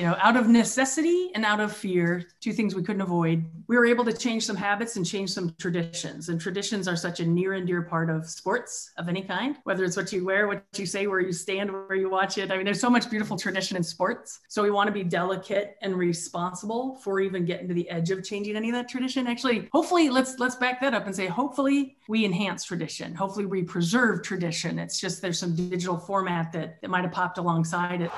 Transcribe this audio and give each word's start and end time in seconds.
you 0.00 0.06
know, 0.06 0.16
out 0.18 0.34
of 0.34 0.48
necessity 0.48 1.30
and 1.34 1.44
out 1.44 1.60
of 1.60 1.76
fear, 1.76 2.26
two 2.40 2.54
things 2.54 2.74
we 2.74 2.82
couldn't 2.82 3.02
avoid, 3.02 3.44
we 3.68 3.76
were 3.76 3.84
able 3.84 4.02
to 4.02 4.14
change 4.14 4.46
some 4.46 4.56
habits 4.56 4.96
and 4.96 5.04
change 5.04 5.28
some 5.28 5.54
traditions. 5.58 6.30
And 6.30 6.40
traditions 6.40 6.88
are 6.88 6.96
such 6.96 7.20
a 7.20 7.26
near 7.26 7.52
and 7.52 7.66
dear 7.66 7.82
part 7.82 8.08
of 8.08 8.26
sports 8.26 8.92
of 8.96 9.10
any 9.10 9.20
kind, 9.20 9.58
whether 9.64 9.84
it's 9.84 9.98
what 9.98 10.10
you 10.10 10.24
wear, 10.24 10.48
what 10.48 10.64
you 10.74 10.86
say, 10.86 11.06
where 11.06 11.20
you 11.20 11.32
stand, 11.32 11.70
where 11.70 11.96
you 11.96 12.08
watch 12.08 12.38
it. 12.38 12.50
I 12.50 12.56
mean, 12.56 12.64
there's 12.64 12.80
so 12.80 12.88
much 12.88 13.10
beautiful 13.10 13.36
tradition 13.36 13.76
in 13.76 13.82
sports. 13.82 14.40
So 14.48 14.62
we 14.62 14.70
want 14.70 14.86
to 14.86 14.92
be 14.92 15.04
delicate 15.04 15.76
and 15.82 15.94
responsible 15.94 16.96
for 17.04 17.20
even 17.20 17.44
getting 17.44 17.68
to 17.68 17.74
the 17.74 17.88
edge 17.90 18.10
of 18.10 18.24
changing 18.24 18.56
any 18.56 18.70
of 18.70 18.74
that 18.76 18.88
tradition. 18.88 19.26
Actually, 19.26 19.68
hopefully, 19.70 20.08
let's 20.08 20.38
let's 20.38 20.56
back 20.56 20.80
that 20.80 20.94
up 20.94 21.04
and 21.04 21.14
say, 21.14 21.26
hopefully 21.26 21.98
we 22.08 22.24
enhance 22.24 22.64
tradition. 22.64 23.14
Hopefully 23.14 23.44
we 23.44 23.64
preserve 23.64 24.22
tradition. 24.22 24.78
It's 24.78 24.98
just 24.98 25.20
there's 25.20 25.38
some 25.38 25.54
digital 25.54 25.98
format 25.98 26.52
that, 26.52 26.80
that 26.80 26.88
might 26.88 27.04
have 27.04 27.12
popped 27.12 27.36
alongside 27.36 28.00
it. 28.00 28.10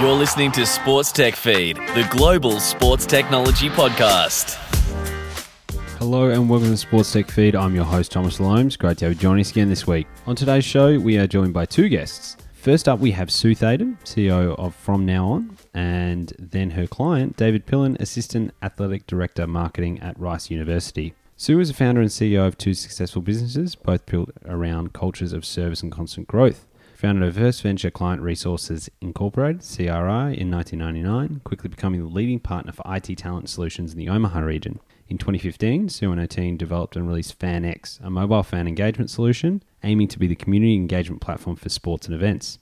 You're 0.00 0.12
listening 0.12 0.50
to 0.52 0.66
Sports 0.82 1.12
Tech 1.12 1.36
Feed, 1.36 1.76
the 1.76 2.08
global 2.10 2.58
sports 2.58 3.04
technology 3.04 3.68
podcast. 3.68 4.54
Hello 5.98 6.30
and 6.30 6.48
welcome 6.48 6.70
to 6.70 6.76
Sports 6.78 7.12
Tech 7.12 7.30
Feed. 7.30 7.54
I'm 7.54 7.74
your 7.74 7.84
host, 7.84 8.12
Thomas 8.12 8.40
Loams. 8.40 8.78
Great 8.78 8.96
to 8.96 9.04
have 9.04 9.12
you 9.12 9.20
joining 9.20 9.42
us 9.42 9.50
again 9.50 9.68
this 9.68 9.86
week. 9.86 10.06
On 10.26 10.34
today's 10.34 10.64
show, 10.64 10.98
we 10.98 11.18
are 11.18 11.26
joined 11.26 11.52
by 11.52 11.66
two 11.66 11.90
guests. 11.90 12.38
First 12.54 12.88
up, 12.88 12.98
we 12.98 13.10
have 13.10 13.30
Sue 13.30 13.54
Thaden, 13.54 13.98
CEO 14.04 14.58
of 14.58 14.74
From 14.74 15.04
Now 15.04 15.26
On, 15.32 15.58
and 15.74 16.32
then 16.38 16.70
her 16.70 16.86
client, 16.86 17.36
David 17.36 17.66
Pillen, 17.66 18.00
Assistant 18.00 18.54
Athletic 18.62 19.06
Director 19.06 19.46
Marketing 19.46 20.00
at 20.00 20.18
Rice 20.18 20.50
University. 20.50 21.12
Sue 21.36 21.60
is 21.60 21.68
a 21.68 21.74
founder 21.74 22.00
and 22.00 22.08
CEO 22.08 22.46
of 22.46 22.56
two 22.56 22.72
successful 22.72 23.20
businesses, 23.20 23.74
both 23.74 24.06
built 24.06 24.30
around 24.46 24.94
cultures 24.94 25.34
of 25.34 25.44
service 25.44 25.82
and 25.82 25.92
constant 25.92 26.26
growth. 26.26 26.66
Founded 27.00 27.24
her 27.24 27.40
first 27.40 27.62
venture, 27.62 27.90
Client 27.90 28.20
Resources 28.20 28.90
Incorporated, 29.00 29.62
CRI, 29.62 30.36
in 30.36 30.50
1999, 30.50 31.40
quickly 31.44 31.70
becoming 31.70 32.02
the 32.02 32.14
leading 32.14 32.38
partner 32.38 32.72
for 32.72 32.82
IT 32.94 33.16
talent 33.16 33.48
solutions 33.48 33.92
in 33.92 33.98
the 33.98 34.10
Omaha 34.10 34.40
region. 34.40 34.80
In 35.08 35.16
2015, 35.16 35.88
Sue 35.88 36.12
and 36.12 36.20
her 36.20 36.26
team 36.26 36.58
developed 36.58 36.96
and 36.96 37.08
released 37.08 37.38
FanX, 37.38 38.04
a 38.04 38.10
mobile 38.10 38.42
fan 38.42 38.68
engagement 38.68 39.08
solution 39.08 39.62
aiming 39.82 40.08
to 40.08 40.18
be 40.18 40.26
the 40.26 40.34
community 40.34 40.74
engagement 40.74 41.22
platform 41.22 41.56
for 41.56 41.70
sports 41.70 42.06
and 42.06 42.14
events. 42.14 42.58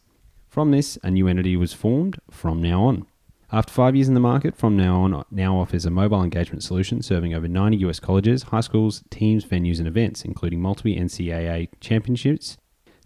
From 0.46 0.70
this, 0.70 0.96
a 1.02 1.10
new 1.10 1.26
entity 1.26 1.56
was 1.56 1.72
formed 1.72 2.20
from 2.30 2.62
now 2.62 2.84
on. 2.84 3.06
After 3.50 3.72
five 3.72 3.96
years 3.96 4.06
in 4.06 4.14
the 4.14 4.20
market, 4.20 4.54
From 4.54 4.76
Now 4.76 5.00
On 5.00 5.24
now 5.32 5.56
offers 5.56 5.84
a 5.84 5.90
mobile 5.90 6.22
engagement 6.22 6.62
solution 6.62 7.02
serving 7.02 7.34
over 7.34 7.48
90 7.48 7.78
US 7.78 7.98
colleges, 7.98 8.44
high 8.44 8.60
schools, 8.60 9.02
teams, 9.10 9.44
venues, 9.44 9.80
and 9.80 9.88
events, 9.88 10.24
including 10.24 10.62
multiple 10.62 10.92
NCAA 10.92 11.70
championships, 11.80 12.56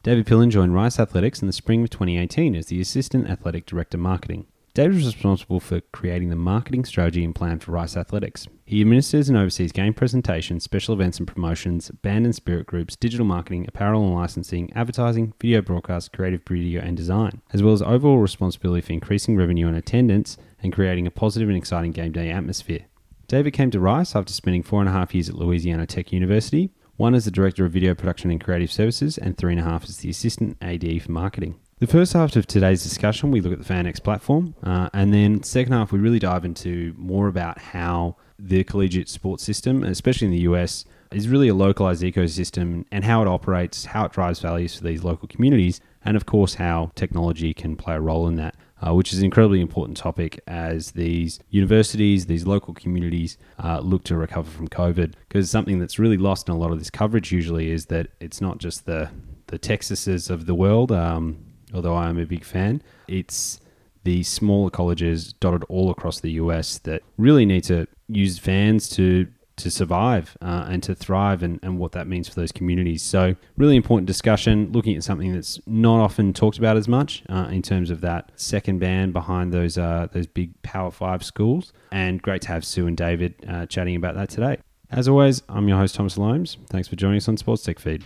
David 0.02 0.26
Pillen 0.26 0.50
joined 0.50 0.74
Rice 0.74 0.98
Athletics 0.98 1.42
in 1.42 1.46
the 1.46 1.52
spring 1.52 1.84
of 1.84 1.90
2018 1.90 2.56
as 2.56 2.66
the 2.66 2.80
Assistant 2.80 3.30
Athletic 3.30 3.66
Director 3.66 3.96
Marketing. 3.96 4.46
David 4.74 4.96
was 4.96 5.06
responsible 5.06 5.60
for 5.60 5.80
creating 5.92 6.28
the 6.28 6.34
marketing 6.34 6.84
strategy 6.84 7.22
and 7.22 7.32
plan 7.32 7.60
for 7.60 7.70
Rice 7.70 7.96
Athletics. 7.96 8.48
He 8.64 8.80
administers 8.80 9.28
and 9.28 9.38
oversees 9.38 9.70
game 9.70 9.94
presentations, 9.94 10.64
special 10.64 10.94
events 10.94 11.18
and 11.18 11.28
promotions, 11.28 11.92
band 11.92 12.24
and 12.24 12.34
spirit 12.34 12.66
groups, 12.66 12.96
digital 12.96 13.24
marketing, 13.24 13.66
apparel 13.68 14.02
and 14.02 14.12
licensing, 14.12 14.72
advertising, 14.72 15.34
video 15.40 15.62
broadcast, 15.62 16.12
creative 16.12 16.42
video 16.48 16.82
and 16.82 16.96
design, 16.96 17.40
as 17.52 17.62
well 17.62 17.74
as 17.74 17.82
overall 17.82 18.18
responsibility 18.18 18.80
for 18.80 18.94
increasing 18.94 19.36
revenue 19.36 19.68
and 19.68 19.76
attendance 19.76 20.36
and 20.64 20.72
creating 20.72 21.06
a 21.06 21.12
positive 21.12 21.48
and 21.48 21.56
exciting 21.56 21.92
game 21.92 22.10
day 22.10 22.28
atmosphere. 22.28 22.86
David 23.28 23.52
came 23.52 23.70
to 23.70 23.78
Rice 23.78 24.16
after 24.16 24.32
spending 24.32 24.64
four 24.64 24.80
and 24.80 24.88
a 24.88 24.92
half 24.92 25.14
years 25.14 25.28
at 25.28 25.36
Louisiana 25.36 25.86
Tech 25.86 26.12
University, 26.12 26.72
one 26.96 27.14
is 27.14 27.24
the 27.24 27.30
Director 27.30 27.64
of 27.64 27.72
Video 27.72 27.94
Production 27.94 28.30
and 28.30 28.42
Creative 28.42 28.70
Services, 28.70 29.18
and 29.18 29.36
three 29.36 29.52
and 29.52 29.60
a 29.60 29.64
half 29.64 29.84
is 29.84 29.98
the 29.98 30.10
Assistant 30.10 30.56
AD 30.60 31.02
for 31.02 31.12
Marketing. 31.12 31.58
The 31.78 31.86
first 31.86 32.12
half 32.12 32.36
of 32.36 32.46
today's 32.46 32.82
discussion, 32.82 33.30
we 33.30 33.40
look 33.40 33.52
at 33.52 33.58
the 33.58 33.74
FanX 33.74 34.00
platform, 34.02 34.54
uh, 34.62 34.88
and 34.92 35.12
then 35.12 35.42
second 35.42 35.72
half, 35.72 35.90
we 35.90 35.98
really 35.98 36.20
dive 36.20 36.44
into 36.44 36.94
more 36.96 37.26
about 37.26 37.58
how 37.58 38.16
the 38.38 38.62
collegiate 38.62 39.08
sports 39.08 39.42
system, 39.42 39.82
especially 39.82 40.26
in 40.26 40.32
the 40.32 40.42
US, 40.42 40.84
is 41.10 41.28
really 41.28 41.48
a 41.48 41.54
localized 41.54 42.02
ecosystem 42.02 42.84
and 42.92 43.04
how 43.04 43.22
it 43.22 43.28
operates, 43.28 43.86
how 43.86 44.04
it 44.04 44.12
drives 44.12 44.40
values 44.40 44.76
for 44.76 44.84
these 44.84 45.02
local 45.02 45.28
communities, 45.28 45.80
and 46.04 46.16
of 46.16 46.26
course, 46.26 46.54
how 46.54 46.90
technology 46.94 47.54
can 47.54 47.76
play 47.76 47.94
a 47.94 48.00
role 48.00 48.28
in 48.28 48.36
that 48.36 48.54
uh, 48.84 48.92
which 48.94 49.12
is 49.12 49.20
an 49.20 49.24
incredibly 49.24 49.60
important 49.60 49.96
topic 49.96 50.40
as 50.46 50.92
these 50.92 51.38
universities, 51.50 52.26
these 52.26 52.46
local 52.46 52.74
communities 52.74 53.38
uh, 53.62 53.78
look 53.78 54.02
to 54.04 54.16
recover 54.16 54.50
from 54.50 54.68
COVID. 54.68 55.14
Because 55.28 55.50
something 55.50 55.78
that's 55.78 55.98
really 55.98 56.16
lost 56.16 56.48
in 56.48 56.54
a 56.54 56.58
lot 56.58 56.72
of 56.72 56.78
this 56.78 56.90
coverage 56.90 57.30
usually 57.30 57.70
is 57.70 57.86
that 57.86 58.08
it's 58.20 58.40
not 58.40 58.58
just 58.58 58.86
the 58.86 59.10
the 59.48 59.58
Texases 59.58 60.30
of 60.30 60.46
the 60.46 60.54
world, 60.54 60.90
um, 60.90 61.44
although 61.74 61.94
I 61.94 62.08
am 62.08 62.18
a 62.18 62.24
big 62.24 62.42
fan. 62.42 62.82
It's 63.06 63.60
the 64.02 64.22
smaller 64.22 64.70
colleges 64.70 65.34
dotted 65.34 65.62
all 65.64 65.90
across 65.90 66.20
the 66.20 66.32
US 66.32 66.78
that 66.78 67.02
really 67.18 67.44
need 67.44 67.62
to 67.64 67.86
use 68.08 68.38
fans 68.38 68.88
to 68.90 69.28
to 69.56 69.70
survive 69.70 70.36
uh, 70.40 70.66
and 70.68 70.82
to 70.82 70.94
thrive 70.94 71.42
and, 71.42 71.58
and 71.62 71.78
what 71.78 71.92
that 71.92 72.06
means 72.06 72.28
for 72.28 72.34
those 72.34 72.52
communities. 72.52 73.02
So, 73.02 73.36
really 73.56 73.76
important 73.76 74.06
discussion 74.06 74.70
looking 74.72 74.96
at 74.96 75.04
something 75.04 75.32
that's 75.32 75.60
not 75.66 76.00
often 76.00 76.32
talked 76.32 76.58
about 76.58 76.76
as 76.76 76.88
much 76.88 77.22
uh, 77.28 77.48
in 77.50 77.62
terms 77.62 77.90
of 77.90 78.00
that 78.02 78.30
second 78.36 78.78
band 78.78 79.12
behind 79.12 79.52
those 79.52 79.78
uh, 79.78 80.08
those 80.12 80.26
big 80.26 80.60
Power 80.62 80.90
Five 80.90 81.24
schools. 81.24 81.72
And 81.90 82.20
great 82.20 82.42
to 82.42 82.48
have 82.48 82.64
Sue 82.64 82.86
and 82.86 82.96
David 82.96 83.34
uh, 83.48 83.66
chatting 83.66 83.96
about 83.96 84.14
that 84.14 84.28
today. 84.28 84.58
As 84.90 85.08
always, 85.08 85.42
I'm 85.48 85.68
your 85.68 85.78
host, 85.78 85.94
Thomas 85.94 86.18
Loams. 86.18 86.58
Thanks 86.68 86.86
for 86.86 86.96
joining 86.96 87.16
us 87.16 87.28
on 87.28 87.38
Sports 87.38 87.62
Tech 87.62 87.78
Feed. 87.78 88.04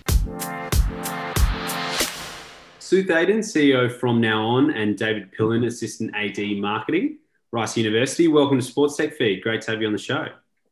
Sue 2.78 3.02
Thaden, 3.02 3.40
CEO 3.40 3.90
from 3.90 4.20
Now 4.20 4.46
On, 4.46 4.70
and 4.70 4.96
David 4.96 5.32
Pillen, 5.36 5.66
Assistant 5.66 6.14
AD 6.14 6.38
Marketing, 6.58 7.18
Rice 7.50 7.76
University. 7.76 8.28
Welcome 8.28 8.60
to 8.60 8.64
Sports 8.64 8.96
Tech 8.96 9.14
Feed. 9.14 9.42
Great 9.42 9.62
to 9.62 9.72
have 9.72 9.80
you 9.80 9.88
on 9.88 9.92
the 9.92 9.98
show. 9.98 10.28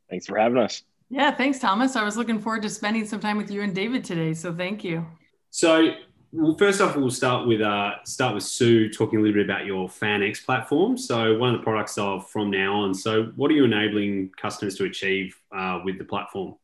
Thanks 0.09 0.26
for 0.26 0.38
having 0.38 0.59
us. 0.59 0.82
Yeah, 1.10 1.31
thanks, 1.31 1.59
Thomas. 1.59 1.97
I 1.97 2.03
was 2.03 2.16
looking 2.16 2.41
forward 2.41 2.62
to 2.62 2.70
spending 2.70 3.06
some 3.06 3.20
time 3.20 3.37
with 3.37 3.50
you 3.50 3.62
and 3.62 3.75
David 3.75 4.04
today. 4.04 4.34
So 4.34 4.53
thank 4.53 4.82
you. 4.82 5.06
So, 5.50 5.92
well, 6.32 6.56
first 6.59 6.81
off, 6.81 6.97
we'll 6.97 7.10
start 7.10 7.47
with 7.47 7.60
uh, 7.60 8.03
start 8.04 8.34
with 8.34 8.43
Sue 8.43 8.88
talking 8.88 9.20
a 9.20 9.22
little 9.22 9.37
bit 9.37 9.44
about 9.44 9.66
your 9.66 9.88
FanX 9.88 10.44
platform. 10.44 10.98
So, 10.98 11.38
one 11.38 11.54
of 11.54 11.60
the 11.60 11.62
products 11.62 11.97
of 11.98 12.28
from 12.28 12.50
now 12.50 12.75
on. 12.75 12.93
So, 12.94 13.26
what 13.37 13.50
are 13.50 13.54
you 13.54 13.64
enabling 13.64 14.31
customers 14.31 14.75
to 14.78 14.84
achieve 14.87 15.37
uh, 15.56 15.81
with 15.84 15.98
the 15.98 16.04
platform? 16.04 16.56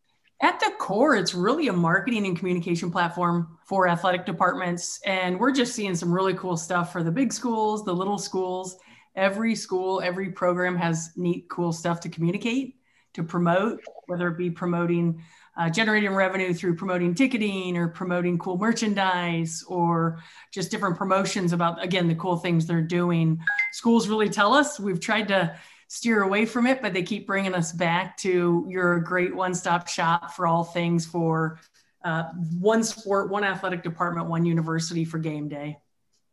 At 0.43 0.59
the 0.59 0.73
core, 0.79 1.15
it's 1.15 1.35
really 1.35 1.69
a 1.69 1.73
marketing 1.73 2.27
and 2.27 2.37
communication 2.37 2.91
platform 2.91 3.59
for 3.65 3.87
athletic 3.87 4.27
departments. 4.27 4.99
And 5.07 5.39
we're 5.39 5.53
just 5.53 5.75
seeing 5.75 5.95
some 5.95 6.11
really 6.11 6.35
cool 6.35 6.57
stuff 6.57 6.91
for 6.91 7.05
the 7.05 7.13
big 7.13 7.33
schools, 7.33 7.85
the 7.85 7.95
little 7.95 8.19
schools. 8.19 8.77
Every 9.15 9.55
school, 9.55 10.01
every 10.03 10.31
program 10.31 10.77
has 10.77 11.11
neat, 11.17 11.49
cool 11.49 11.73
stuff 11.73 12.01
to 12.01 12.09
communicate 12.09 12.80
to 13.15 13.23
promote, 13.23 13.81
whether 14.07 14.29
it 14.29 14.39
be 14.39 14.51
promoting 14.51 15.23
uh, 15.57 15.69
generating 15.69 16.15
revenue 16.15 16.55
through 16.55 16.77
promoting 16.77 17.15
ticketing 17.15 17.77
or 17.77 17.89
promoting 17.89 18.39
cool 18.39 18.57
merchandise 18.57 19.65
or 19.69 20.23
just 20.53 20.71
different 20.71 20.97
promotions 20.97 21.53
about 21.53 21.83
again 21.83 22.09
the 22.09 22.15
cool 22.15 22.37
things 22.37 22.67
they're 22.67 22.81
doing. 22.81 23.39
Schools 23.73 24.09
really 24.09 24.29
tell 24.29 24.55
us 24.55 24.81
we've 24.81 25.01
tried 25.01 25.29
to 25.29 25.55
steer 25.89 26.23
away 26.23 26.47
from 26.47 26.67
it 26.67 26.81
but 26.81 26.93
they 26.93 27.03
keep 27.03 27.27
bringing 27.27 27.53
us 27.53 27.73
back 27.73 28.17
to 28.17 28.65
you're 28.69 28.95
a 28.95 29.05
great 29.05 29.35
one-stop 29.35 29.89
shop 29.89 30.33
for 30.33 30.47
all 30.47 30.63
things 30.63 31.05
for 31.05 31.59
uh, 32.05 32.23
one 32.61 32.85
sport 32.85 33.29
one 33.29 33.43
athletic 33.43 33.83
department 33.83 34.29
one 34.29 34.47
university 34.47 35.05
for 35.05 35.19
game 35.19 35.49
day. 35.49 35.77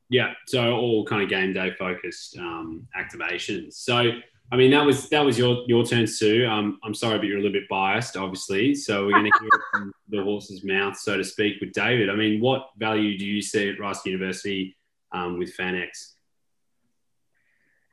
Yeah 0.09 0.34
so 0.46 0.74
all 0.74 1.06
kind 1.06 1.24
of 1.24 1.30
game 1.30 1.54
day 1.54 1.74
focused 1.78 2.38
um, 2.38 2.88
activations. 2.96 3.74
So 3.74 4.12
I 4.50 4.56
mean, 4.56 4.72
that 4.72 4.85
was 4.85 5.09
that 5.09 5.25
was 5.25 5.38
your 5.38 5.63
your 5.68 5.85
turn, 5.85 6.08
Sue. 6.08 6.47
Um, 6.47 6.80
I'm 6.84 6.94
sorry, 6.94 7.18
but 7.18 7.28
you're 7.28 7.40
a 7.40 7.41
little 7.41 7.59
bit 7.59 7.68
biased, 7.69 8.16
obviously. 8.16 8.75
So 8.75 9.06
we're 9.06 9.12
going 9.12 9.30
to 9.31 9.40
hear 9.40 9.50
it 9.50 9.62
from 9.72 9.94
the 10.09 10.24
horse's 10.24 10.63
mouth, 10.63 10.97
so 10.97 11.18
to 11.18 11.24
speak, 11.24 11.59
with 11.59 11.74
David. 11.74 12.09
I 12.09 12.16
mean, 12.16 12.40
what 12.40 12.69
value 12.78 13.18
do 13.18 13.25
you 13.25 13.41
see 13.41 13.69
at 13.69 13.80
Rice 13.80 14.06
University 14.06 14.78
um, 15.12 15.38
with 15.38 15.56
FanX? 15.56 16.13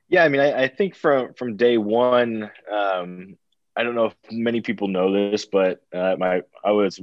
Yeah, 0.09 0.23
I 0.23 0.29
mean, 0.29 0.41
I, 0.41 0.65
I, 0.65 0.69
think 0.69 0.95
from 0.95 1.35
from 1.35 1.56
day 1.56 1.77
one, 1.77 2.51
um, 2.73 3.37
I 3.75 3.83
don't 3.83 3.97
know 3.97 4.06
if 4.06 4.15
many 4.31 4.61
people 4.61 4.87
know 4.87 5.12
this, 5.12 5.47
but 5.47 5.83
uh, 5.93 6.15
my 6.19 6.43
I 6.65 6.71
was 6.71 7.01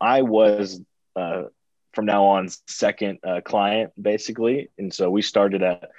I 0.00 0.22
was 0.22 0.80
uh, 1.16 1.44
from 1.92 2.06
now 2.06 2.26
on 2.26 2.48
second 2.68 3.18
uh, 3.26 3.40
client 3.44 3.92
basically, 4.00 4.70
and 4.78 4.94
so 4.94 5.10
we 5.10 5.22
started 5.22 5.64
at 5.64 5.90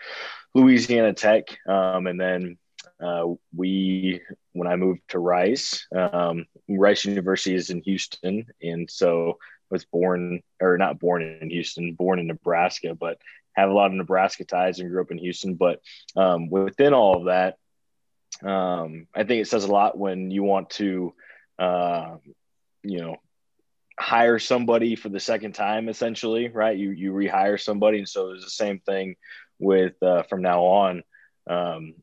Louisiana 0.53 1.13
Tech, 1.13 1.57
um, 1.67 2.07
and 2.07 2.19
then 2.19 2.57
uh, 3.01 3.25
we 3.55 4.21
when 4.53 4.67
I 4.67 4.75
moved 4.75 5.01
to 5.09 5.19
Rice, 5.19 5.87
um, 5.95 6.45
Rice 6.69 7.05
University 7.05 7.55
is 7.55 7.69
in 7.69 7.81
Houston, 7.81 8.45
and 8.61 8.89
so 8.89 9.31
I 9.31 9.35
was 9.69 9.85
born 9.85 10.41
or 10.61 10.77
not 10.77 10.99
born 10.99 11.23
in 11.23 11.49
Houston, 11.49 11.93
born 11.93 12.19
in 12.19 12.27
Nebraska, 12.27 12.95
but 12.95 13.17
have 13.53 13.69
a 13.69 13.73
lot 13.73 13.87
of 13.87 13.93
Nebraska 13.93 14.45
ties 14.45 14.79
and 14.79 14.89
grew 14.89 15.01
up 15.01 15.11
in 15.11 15.17
Houston. 15.17 15.55
But 15.55 15.81
um, 16.15 16.49
within 16.49 16.93
all 16.93 17.17
of 17.17 17.25
that, 17.25 17.57
um, 18.47 19.07
I 19.13 19.23
think 19.23 19.41
it 19.41 19.47
says 19.47 19.63
a 19.63 19.71
lot 19.71 19.97
when 19.97 20.31
you 20.31 20.43
want 20.43 20.69
to, 20.71 21.13
uh, 21.59 22.15
you 22.83 22.99
know, 22.99 23.17
hire 23.99 24.39
somebody 24.39 24.95
for 24.95 25.09
the 25.09 25.19
second 25.19 25.53
time, 25.53 25.89
essentially, 25.89 26.49
right? 26.49 26.77
You 26.77 26.91
you 26.91 27.11
rehire 27.13 27.59
somebody, 27.59 27.99
and 27.99 28.09
so 28.09 28.31
it's 28.31 28.43
the 28.43 28.51
same 28.51 28.79
thing 28.79 29.15
with 29.59 30.01
uh, 30.01 30.23
from 30.23 30.41
now 30.41 30.63
on 30.63 31.03
um, 31.49 31.95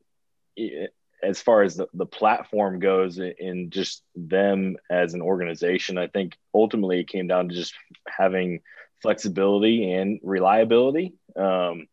as 1.23 1.41
far 1.41 1.63
as 1.63 1.77
the, 1.77 1.89
the 1.95 2.07
platform 2.07 2.79
goes 2.79 3.19
in 3.19 3.71
just 3.71 4.03
them 4.15 4.77
as 4.91 5.15
an 5.15 5.23
organization, 5.23 5.99
I 5.99 6.07
think 6.07 6.37
ultimately 6.55 7.01
it 7.01 7.09
came 7.09 7.27
down 7.27 7.49
to 7.49 7.55
just 7.55 7.75
having 8.07 8.61
flexibility 9.03 9.93
and 9.93 10.21
reliability. 10.23 11.15
Um, 11.37 11.89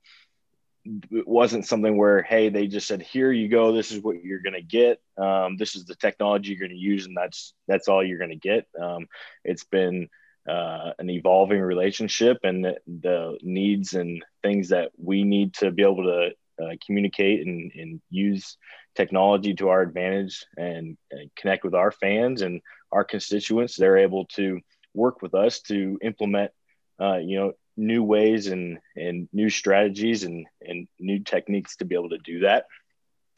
it 1.12 1.28
wasn't 1.28 1.66
something 1.66 1.98
where, 1.98 2.22
hey, 2.22 2.50
they 2.50 2.68
just 2.68 2.88
said, 2.88 3.02
here 3.02 3.32
you 3.32 3.48
go, 3.48 3.74
this 3.74 3.92
is 3.92 4.04
what 4.04 4.24
you're 4.24 4.42
going 4.42 4.54
to 4.54 4.62
get. 4.62 5.02
Um, 5.18 5.58
this 5.58 5.76
is 5.76 5.86
the 5.86 5.96
technology 5.96 6.52
you're 6.52 6.68
going 6.68 6.78
to 6.78 6.78
use, 6.78 7.08
and 7.08 7.18
that's 7.18 7.54
that's 7.68 7.88
all 7.88 8.06
you're 8.06 8.20
going 8.20 8.30
to 8.30 8.36
get. 8.36 8.68
Um, 8.80 9.08
it's 9.44 9.64
been 9.64 10.10
uh, 10.48 10.92
an 11.00 11.10
evolving 11.10 11.60
relationship, 11.60 12.38
and 12.44 12.64
the, 12.64 12.76
the, 12.86 13.38
needs 13.42 13.94
and 13.94 14.24
things 14.44 14.70
that 14.70 14.92
we 14.96 15.24
need 15.24 15.56
to 15.56 15.72
be 15.72 15.82
able 15.82 16.04
to 16.04 16.30
uh, 16.62 16.76
communicate 16.86 17.46
and, 17.46 17.72
and 17.76 18.02
use 18.10 18.58
technology 18.96 19.54
to 19.54 19.70
our 19.70 19.82
advantage 19.82 20.46
and, 20.58 20.98
and, 21.12 21.30
connect 21.36 21.64
with 21.64 21.76
our 21.76 21.92
fans 21.92 22.42
and 22.42 22.62
our 22.92 23.04
constituents. 23.04 23.76
They're 23.76 23.98
able 23.98 24.26
to 24.36 24.62
work 24.94 25.22
with 25.22 25.34
us 25.34 25.60
to 25.62 26.00
implement, 26.02 26.52
uh, 27.00 27.18
you 27.18 27.38
know, 27.38 27.54
new 27.78 28.04
ways 28.04 28.48
and 28.48 28.78
and 28.96 29.28
new 29.34 29.50
strategies 29.50 30.24
and 30.24 30.48
and 30.62 30.88
new 30.98 31.20
techniques 31.20 31.76
to 31.78 31.86
be 31.86 31.96
able 31.96 32.10
to 32.10 32.18
do 32.20 32.40
that. 32.40 32.66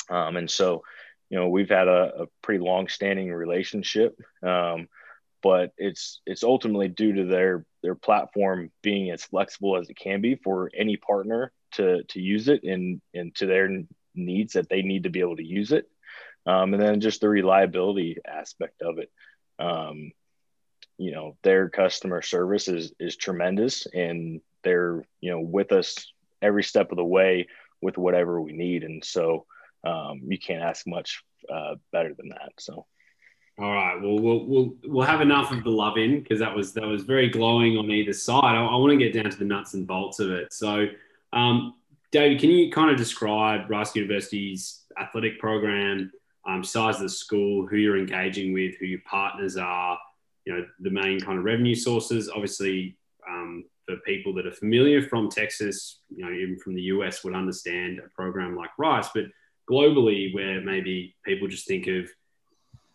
Um, 0.09 0.37
and 0.37 0.49
so, 0.49 0.83
you 1.29 1.39
know, 1.39 1.49
we've 1.49 1.69
had 1.69 1.87
a, 1.87 2.21
a 2.21 2.25
pretty 2.43 2.63
long-standing 2.63 3.33
relationship, 3.33 4.15
um, 4.43 4.87
but 5.41 5.71
it's 5.77 6.21
it's 6.25 6.43
ultimately 6.43 6.87
due 6.87 7.13
to 7.13 7.25
their 7.25 7.65
their 7.81 7.95
platform 7.95 8.71
being 8.83 9.09
as 9.09 9.23
flexible 9.23 9.77
as 9.77 9.89
it 9.89 9.97
can 9.97 10.21
be 10.21 10.35
for 10.35 10.69
any 10.75 10.97
partner 10.97 11.51
to 11.73 12.03
to 12.03 12.19
use 12.19 12.47
it 12.47 12.63
and 12.63 13.01
and 13.13 13.33
to 13.35 13.45
their 13.45 13.83
needs 14.15 14.53
that 14.53 14.69
they 14.69 14.81
need 14.81 15.03
to 15.03 15.09
be 15.09 15.19
able 15.19 15.35
to 15.35 15.45
use 15.45 15.71
it 15.71 15.89
um, 16.45 16.73
and 16.73 16.81
then 16.81 17.01
just 17.01 17.21
the 17.21 17.29
reliability 17.29 18.17
aspect 18.27 18.81
of 18.81 18.97
it 18.97 19.11
um, 19.59 20.11
you 20.97 21.11
know 21.11 21.37
their 21.43 21.69
customer 21.69 22.21
service 22.21 22.67
is 22.67 22.93
is 22.99 23.15
tremendous 23.15 23.85
and 23.87 24.41
they're 24.63 25.05
you 25.21 25.31
know 25.31 25.39
with 25.39 25.71
us 25.71 26.11
every 26.41 26.63
step 26.63 26.91
of 26.91 26.97
the 26.97 27.05
way 27.05 27.47
with 27.81 27.97
whatever 27.97 28.41
we 28.41 28.53
need 28.53 28.83
and 28.83 29.03
so 29.03 29.45
um, 29.85 30.21
you 30.27 30.39
can't 30.39 30.63
ask 30.63 30.85
much 30.87 31.23
uh, 31.53 31.75
better 31.91 32.13
than 32.13 32.29
that 32.29 32.51
so 32.57 32.85
all 33.59 33.73
right. 33.73 33.99
Well, 33.99 34.19
we'll 34.19 34.45
we'll 34.45 34.75
we'll 34.85 35.05
have 35.05 35.21
enough 35.21 35.51
of 35.51 35.63
the 35.63 35.71
love 35.71 35.97
in 35.97 36.19
because 36.19 36.39
that 36.39 36.55
was 36.55 36.73
that 36.73 36.85
was 36.85 37.03
very 37.03 37.27
glowing 37.27 37.75
on 37.77 37.89
either 37.89 38.13
side. 38.13 38.43
I, 38.43 38.63
I, 38.63 38.75
want 38.75 38.91
to 38.91 38.97
get 38.97 39.13
down 39.13 39.31
to 39.31 39.37
the 39.37 39.45
nuts 39.45 39.73
and 39.73 39.87
bolts 39.87 40.19
of 40.19 40.29
it. 40.29 40.53
So, 40.53 40.85
um, 41.33 41.75
David, 42.11 42.39
can 42.39 42.49
you 42.49 42.71
kind 42.71 42.89
of 42.89 42.97
describe 42.97 43.69
Rice 43.69 43.95
University's 43.95 44.85
athletic 44.99 45.39
program, 45.39 46.11
um, 46.47 46.63
size 46.63 46.95
of 46.95 47.01
the 47.01 47.09
school, 47.09 47.67
who 47.67 47.75
you're 47.75 47.97
engaging 47.97 48.53
with, 48.53 48.75
who 48.77 48.85
your 48.85 49.01
partners 49.05 49.57
are, 49.57 49.97
you 50.45 50.53
know, 50.53 50.65
the 50.79 50.89
main 50.89 51.19
kind 51.19 51.37
of 51.37 51.43
revenue 51.43 51.75
sources? 51.75 52.29
Obviously, 52.29 52.97
um, 53.29 53.65
for 53.85 53.97
people 53.97 54.33
that 54.35 54.45
are 54.45 54.53
familiar 54.53 55.01
from 55.01 55.29
Texas, 55.29 55.99
you 56.09 56.23
know, 56.23 56.31
even 56.31 56.57
from 56.57 56.75
the 56.75 56.83
US, 56.83 57.23
would 57.23 57.35
understand 57.35 57.99
a 57.99 58.09
program 58.09 58.55
like 58.55 58.69
Rice, 58.77 59.09
but 59.13 59.25
globally, 59.69 60.33
where 60.33 60.61
maybe 60.61 61.15
people 61.25 61.47
just 61.47 61.67
think 61.67 61.87
of 61.87 62.09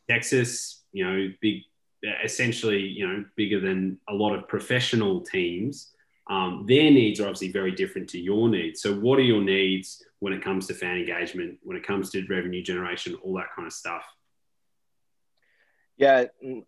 Texas, 0.08 0.82
you 0.92 1.04
know, 1.04 1.32
big, 1.40 1.62
essentially, 2.24 2.80
you 2.80 3.06
know, 3.06 3.24
bigger 3.36 3.60
than 3.60 3.98
a 4.08 4.14
lot 4.14 4.34
of 4.34 4.48
professional 4.48 5.20
teams 5.20 5.92
um, 6.30 6.64
their 6.68 6.90
needs 6.90 7.20
are 7.20 7.24
obviously 7.24 7.50
very 7.50 7.72
different 7.72 8.08
to 8.10 8.20
your 8.20 8.48
needs. 8.48 8.80
So, 8.80 8.94
what 8.94 9.18
are 9.18 9.22
your 9.22 9.42
needs 9.42 10.02
when 10.20 10.32
it 10.32 10.42
comes 10.42 10.66
to 10.68 10.74
fan 10.74 10.96
engagement, 10.96 11.58
when 11.62 11.76
it 11.76 11.86
comes 11.86 12.10
to 12.10 12.26
revenue 12.28 12.62
generation, 12.62 13.16
all 13.22 13.34
that 13.34 13.48
kind 13.54 13.66
of 13.66 13.72
stuff? 13.72 14.04
Yeah, 15.96 16.24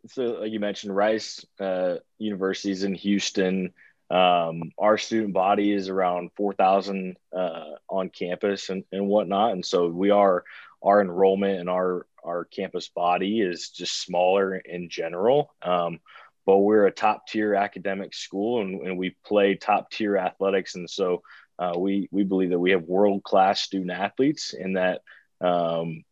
so 0.08 0.22
like 0.40 0.52
you 0.52 0.60
mentioned, 0.60 0.94
Rice 0.94 1.44
uh, 1.58 1.96
University's 2.18 2.84
in 2.84 2.94
Houston. 2.94 3.72
Um, 4.10 4.72
our 4.78 4.98
student 4.98 5.32
body 5.32 5.72
is 5.72 5.88
around 5.88 6.30
4,000 6.36 7.16
uh, 7.34 7.64
on 7.88 8.10
campus 8.10 8.68
and, 8.68 8.84
and 8.92 9.08
whatnot. 9.08 9.52
And 9.52 9.64
so 9.64 9.88
we 9.88 10.10
are, 10.10 10.44
our 10.82 11.00
enrollment 11.00 11.58
and 11.58 11.70
our, 11.70 12.06
our 12.22 12.44
campus 12.44 12.88
body 12.88 13.40
is 13.40 13.70
just 13.70 14.00
smaller 14.00 14.56
in 14.56 14.90
general. 14.90 15.54
Um, 15.62 16.00
but 16.46 16.58
we're 16.58 16.86
a 16.86 16.92
top 16.92 17.26
tier 17.26 17.54
academic 17.54 18.14
school 18.14 18.60
and, 18.60 18.86
and 18.86 18.98
we 18.98 19.16
play 19.24 19.54
top 19.54 19.90
tier 19.90 20.16
athletics. 20.16 20.74
And 20.74 20.88
so 20.88 21.22
uh, 21.58 21.72
we, 21.76 22.08
we 22.10 22.24
believe 22.24 22.50
that 22.50 22.58
we 22.58 22.72
have 22.72 22.82
world 22.82 23.22
class 23.22 23.62
student 23.62 23.90
athletes 23.90 24.54
and 24.54 24.76
that 24.76 25.00
um, 25.40 26.04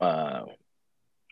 uh, 0.00 0.42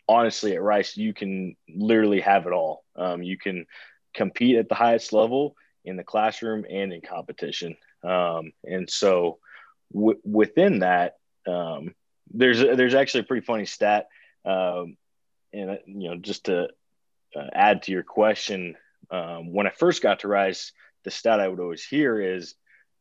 honestly 0.07 0.53
at 0.55 0.61
Rice, 0.61 0.97
you 0.97 1.13
can 1.13 1.55
literally 1.69 2.21
have 2.21 2.47
it 2.47 2.53
all. 2.53 2.83
Um, 2.95 3.21
you 3.21 3.37
can 3.37 3.65
compete 4.13 4.57
at 4.57 4.67
the 4.67 4.75
highest 4.75 5.13
level 5.13 5.55
in 5.85 5.95
the 5.95 6.03
classroom 6.03 6.65
and 6.69 6.91
in 6.93 7.01
competition. 7.01 7.75
Um, 8.03 8.51
and 8.63 8.89
so 8.89 9.39
w- 9.93 10.19
within 10.23 10.79
that, 10.79 11.17
um, 11.47 11.93
there's, 12.33 12.59
there's 12.59 12.95
actually 12.95 13.21
a 13.21 13.25
pretty 13.25 13.45
funny 13.45 13.65
stat. 13.65 14.07
Um, 14.43 14.97
and, 15.53 15.79
you 15.85 16.09
know, 16.09 16.15
just 16.15 16.45
to 16.45 16.69
uh, 17.35 17.47
add 17.53 17.83
to 17.83 17.91
your 17.91 18.03
question, 18.03 18.75
um, 19.09 19.53
when 19.53 19.67
I 19.67 19.71
first 19.71 20.01
got 20.01 20.19
to 20.19 20.27
Rice, 20.27 20.71
the 21.03 21.11
stat 21.11 21.39
I 21.39 21.47
would 21.47 21.59
always 21.59 21.83
hear 21.83 22.19
is 22.21 22.55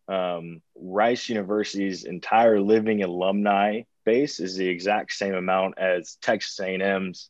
um, 0.08 0.62
Rice 0.74 1.28
University's 1.28 2.04
entire 2.04 2.60
living 2.60 3.02
alumni 3.02 3.82
base 4.04 4.40
is 4.40 4.56
the 4.56 4.68
exact 4.68 5.12
same 5.12 5.34
amount 5.34 5.78
as 5.78 6.16
Texas 6.20 6.58
A&M's 6.58 7.28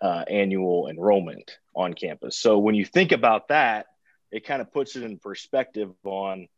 uh, 0.00 0.24
annual 0.28 0.88
enrollment 0.88 1.58
on 1.74 1.94
campus. 1.94 2.38
So 2.38 2.58
when 2.58 2.74
you 2.74 2.84
think 2.84 3.12
about 3.12 3.48
that, 3.48 3.86
it 4.30 4.46
kind 4.46 4.62
of 4.62 4.72
puts 4.72 4.96
it 4.96 5.02
in 5.02 5.18
perspective 5.18 5.90
on, 6.04 6.48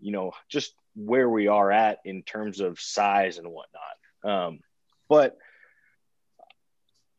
you 0.00 0.12
know, 0.12 0.32
just 0.48 0.74
where 0.96 1.28
we 1.28 1.46
are 1.46 1.70
at 1.70 1.98
in 2.04 2.22
terms 2.22 2.60
of 2.60 2.80
size 2.80 3.38
and 3.38 3.48
whatnot. 3.48 3.98
Um, 4.24 4.60
but 5.08 5.36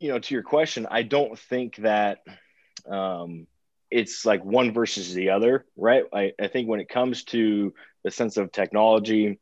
you 0.02 0.10
know, 0.10 0.18
to 0.18 0.34
your 0.34 0.44
question, 0.44 0.88
I 0.90 1.04
don't 1.04 1.38
think 1.38 1.76
that 1.78 2.20
um, 2.90 3.46
it's 3.92 4.26
like 4.26 4.44
one 4.44 4.74
versus 4.74 5.14
the 5.14 5.30
other, 5.30 5.66
right? 5.78 6.06
I, 6.12 6.34
I 6.42 6.48
think 6.48 6.68
when 6.68 6.80
it 6.80 6.90
comes 6.90 7.24
to 7.26 7.72
the 8.04 8.10
sense 8.10 8.38
of 8.38 8.52
technology 8.52 9.40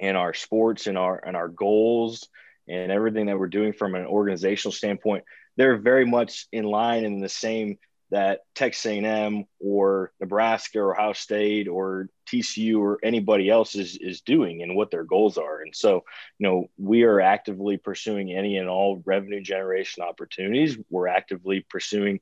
and 0.00 0.16
our 0.16 0.34
sports 0.34 0.86
and 0.86 0.96
our 0.96 1.20
and 1.26 1.36
our 1.36 1.48
goals 1.48 2.28
and 2.68 2.92
everything 2.92 3.26
that 3.26 3.38
we're 3.40 3.48
doing 3.48 3.72
from 3.72 3.96
an 3.96 4.06
organizational 4.06 4.72
standpoint, 4.72 5.24
they're 5.56 5.78
very 5.78 6.06
much 6.06 6.46
in 6.52 6.64
line 6.64 7.04
in 7.04 7.18
the 7.18 7.28
same 7.28 7.76
that 8.10 8.40
Texas 8.54 8.86
A&M 8.86 9.44
or 9.60 10.12
Nebraska 10.20 10.78
or 10.78 10.94
Ohio 10.94 11.12
State 11.12 11.68
or 11.68 12.08
TCU 12.30 12.78
or 12.78 12.98
anybody 13.02 13.50
else 13.50 13.74
is 13.74 13.96
is 13.96 14.22
doing 14.22 14.62
and 14.62 14.74
what 14.74 14.90
their 14.90 15.04
goals 15.04 15.38
are. 15.38 15.60
And 15.60 15.74
so, 15.74 16.04
you 16.38 16.48
know, 16.48 16.70
we 16.78 17.02
are 17.02 17.20
actively 17.20 17.76
pursuing 17.76 18.32
any 18.32 18.56
and 18.56 18.68
all 18.68 19.02
revenue 19.04 19.40
generation 19.40 20.02
opportunities. 20.02 20.78
We're 20.90 21.08
actively 21.08 21.66
pursuing 21.68 22.20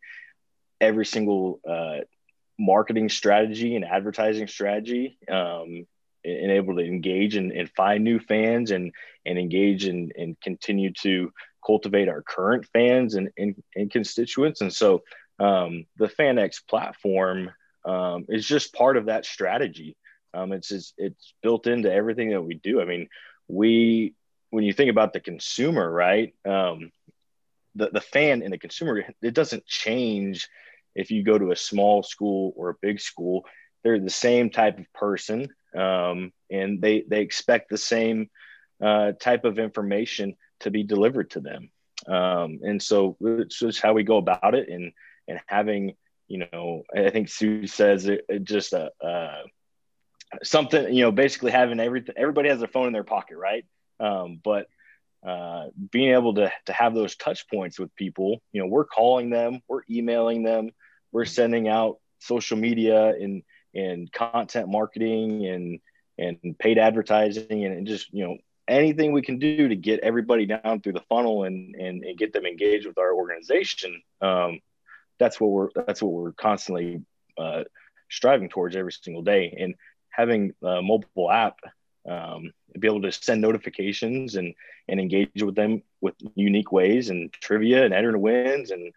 every 0.81 1.07
single 1.07 1.61
uh, 1.69 1.99
marketing 2.59 3.09
strategy 3.09 3.77
and 3.77 3.85
advertising 3.85 4.49
strategy 4.49 5.19
um, 5.31 5.87
and 6.25 6.51
able 6.51 6.77
to 6.77 6.85
engage 6.85 7.37
and, 7.37 7.53
and, 7.53 7.71
find 7.71 8.03
new 8.03 8.19
fans 8.19 8.73
and 8.73 8.93
and 9.25 9.39
engage 9.39 9.85
and, 9.85 10.13
and 10.17 10.41
continue 10.41 10.93
to 10.93 11.33
cultivate 11.65 12.09
our 12.09 12.23
current 12.23 12.67
fans 12.73 13.15
and, 13.15 13.29
and, 13.37 13.63
and 13.75 13.91
constituents. 13.91 14.61
And 14.61 14.73
so 14.73 15.03
um, 15.39 15.87
the 15.97 16.09
FanX 16.09 16.67
platform 16.67 17.51
um, 17.85 18.27
is 18.29 18.47
just 18.47 18.75
part 18.75 18.97
of 18.97 19.07
that 19.07 19.25
strategy. 19.25 19.97
Um, 20.35 20.53
it's, 20.53 20.71
it's 20.71 20.93
it's 20.99 21.35
built 21.43 21.67
into 21.67 21.93
everything 21.93 22.31
that 22.31 22.43
we 22.43 22.55
do. 22.55 22.81
I 22.81 22.85
mean, 22.85 23.09
we 23.49 24.15
when 24.51 24.65
you 24.65 24.73
think 24.73 24.91
about 24.91 25.13
the 25.13 25.21
consumer, 25.21 25.91
right? 25.91 26.35
Um, 26.45 26.91
the 27.75 27.91
the 27.91 28.01
fan 28.01 28.43
and 28.43 28.53
the 28.53 28.59
consumer, 28.59 29.05
it 29.23 29.35
doesn't 29.35 29.67
change 29.67 30.49
if 30.95 31.11
you 31.11 31.23
go 31.23 31.39
to 31.39 31.53
a 31.53 31.57
small 31.57 32.03
school 32.03 32.53
or 32.57 32.71
a 32.71 32.77
big 32.81 33.01
school. 33.01 33.45
They're 33.83 34.01
the 34.01 34.11
same 34.11 34.51
type 34.51 34.79
of 34.79 34.93
person, 34.93 35.49
um, 35.77 36.33
and 36.51 36.81
they 36.83 37.05
they 37.09 37.21
expect 37.21 37.71
the 37.71 37.79
same 37.79 38.31
uh, 38.83 39.13
type 39.13 39.45
of 39.45 39.59
information 39.59 40.37
to 40.61 40.71
be 40.71 40.83
delivered 40.83 41.31
to 41.31 41.41
them. 41.41 41.71
Um, 42.07 42.61
and 42.63 42.83
so 42.83 43.17
it's 43.21 43.59
just 43.59 43.81
how 43.81 43.93
we 43.93 44.03
go 44.03 44.17
about 44.19 44.55
it. 44.55 44.69
And 44.69 44.93
and 45.29 45.41
having 45.47 45.95
you 46.29 46.47
know 46.53 46.83
i 46.95 47.11
think 47.11 47.29
sue 47.29 47.67
says 47.67 48.07
it, 48.07 48.25
it 48.29 48.45
just 48.45 48.73
a 48.73 48.91
uh, 49.03 49.43
uh, 50.33 50.39
something 50.43 50.93
you 50.93 51.03
know 51.03 51.13
basically 51.13 51.53
having 51.53 51.81
everything 51.81 52.15
everybody 52.17 52.49
has 52.49 52.63
a 52.63 52.69
phone 52.69 52.87
in 52.87 52.93
their 52.93 53.05
pocket 53.05 53.37
right? 53.37 53.65
Um, 54.01 54.41
but 54.43 54.67
uh, 55.27 55.67
being 55.91 56.13
able 56.13 56.35
to, 56.35 56.53
to 56.67 56.73
have 56.73 56.95
those 56.95 57.17
touch 57.17 57.49
points 57.49 57.79
with 57.79 57.95
people 57.97 58.43
you 58.53 58.61
know 58.61 58.67
we're 58.67 58.85
calling 58.85 59.31
them 59.31 59.61
we're 59.69 59.83
emailing 59.89 60.43
them 60.43 60.71
we're 61.13 61.25
sending 61.25 61.69
out 61.69 61.99
social 62.21 62.57
media 62.57 63.09
and 63.09 63.43
and 63.75 64.13
content 64.13 64.69
marketing 64.69 65.47
and 65.47 65.81
and 66.19 66.59
paid 66.59 66.79
advertising 66.79 67.65
and, 67.65 67.75
and 67.75 67.87
just 67.87 68.13
you 68.13 68.25
know 68.27 68.37
anything 68.69 69.13
we 69.13 69.23
can 69.23 69.39
do 69.39 69.69
to 69.69 69.77
get 69.77 70.01
everybody 70.01 70.47
down 70.47 70.81
through 70.81 70.93
the 70.93 71.05
funnel 71.09 71.45
and 71.45 71.75
and, 71.77 72.05
and 72.05 72.19
get 72.19 72.33
them 72.33 72.47
engaged 72.47 72.87
with 72.87 72.99
our 72.99 73.15
organization 73.15 74.03
um, 74.21 74.61
that's 75.19 75.41
what 75.41 75.51
we're 75.51 75.69
that's 75.87 76.03
what 76.03 76.13
we're 76.13 76.33
constantly 76.33 77.03
uh, 77.39 77.65
striving 78.11 78.49
towards 78.49 78.77
every 78.77 78.93
single 78.93 79.23
day. 79.23 79.57
And 79.59 79.75
having 80.11 80.55
a 80.63 80.83
mobile 80.83 81.31
app 81.31 81.59
um, 82.09 82.53
be 82.79 82.87
able 82.87 83.03
to 83.03 83.13
send 83.13 83.41
notifications 83.41 84.37
and 84.37 84.55
and 84.89 85.01
engage 85.01 85.43
with 85.43 85.55
them 85.55 85.83
with 86.01 86.15
unique 86.35 86.71
ways 86.73 87.11
and 87.11 87.33
trivia 87.33 87.85
and 87.85 87.93
enter 87.93 88.17
wins 88.17 88.71
and 88.71 88.93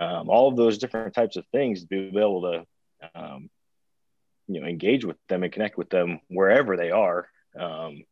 um, 0.00 0.28
all 0.28 0.48
of 0.48 0.56
those 0.56 0.78
different 0.78 1.14
types 1.14 1.36
of 1.36 1.44
things 1.52 1.82
to 1.82 1.86
be 1.86 2.18
able 2.18 2.42
to 2.42 2.66
um, 3.14 3.50
you 4.48 4.60
know 4.60 4.66
engage 4.66 5.04
with 5.04 5.16
them 5.28 5.42
and 5.42 5.52
connect 5.52 5.76
with 5.76 5.90
them 5.90 6.20
wherever 6.28 6.76
they 6.76 6.90
are 6.90 7.28
um, 7.58 8.02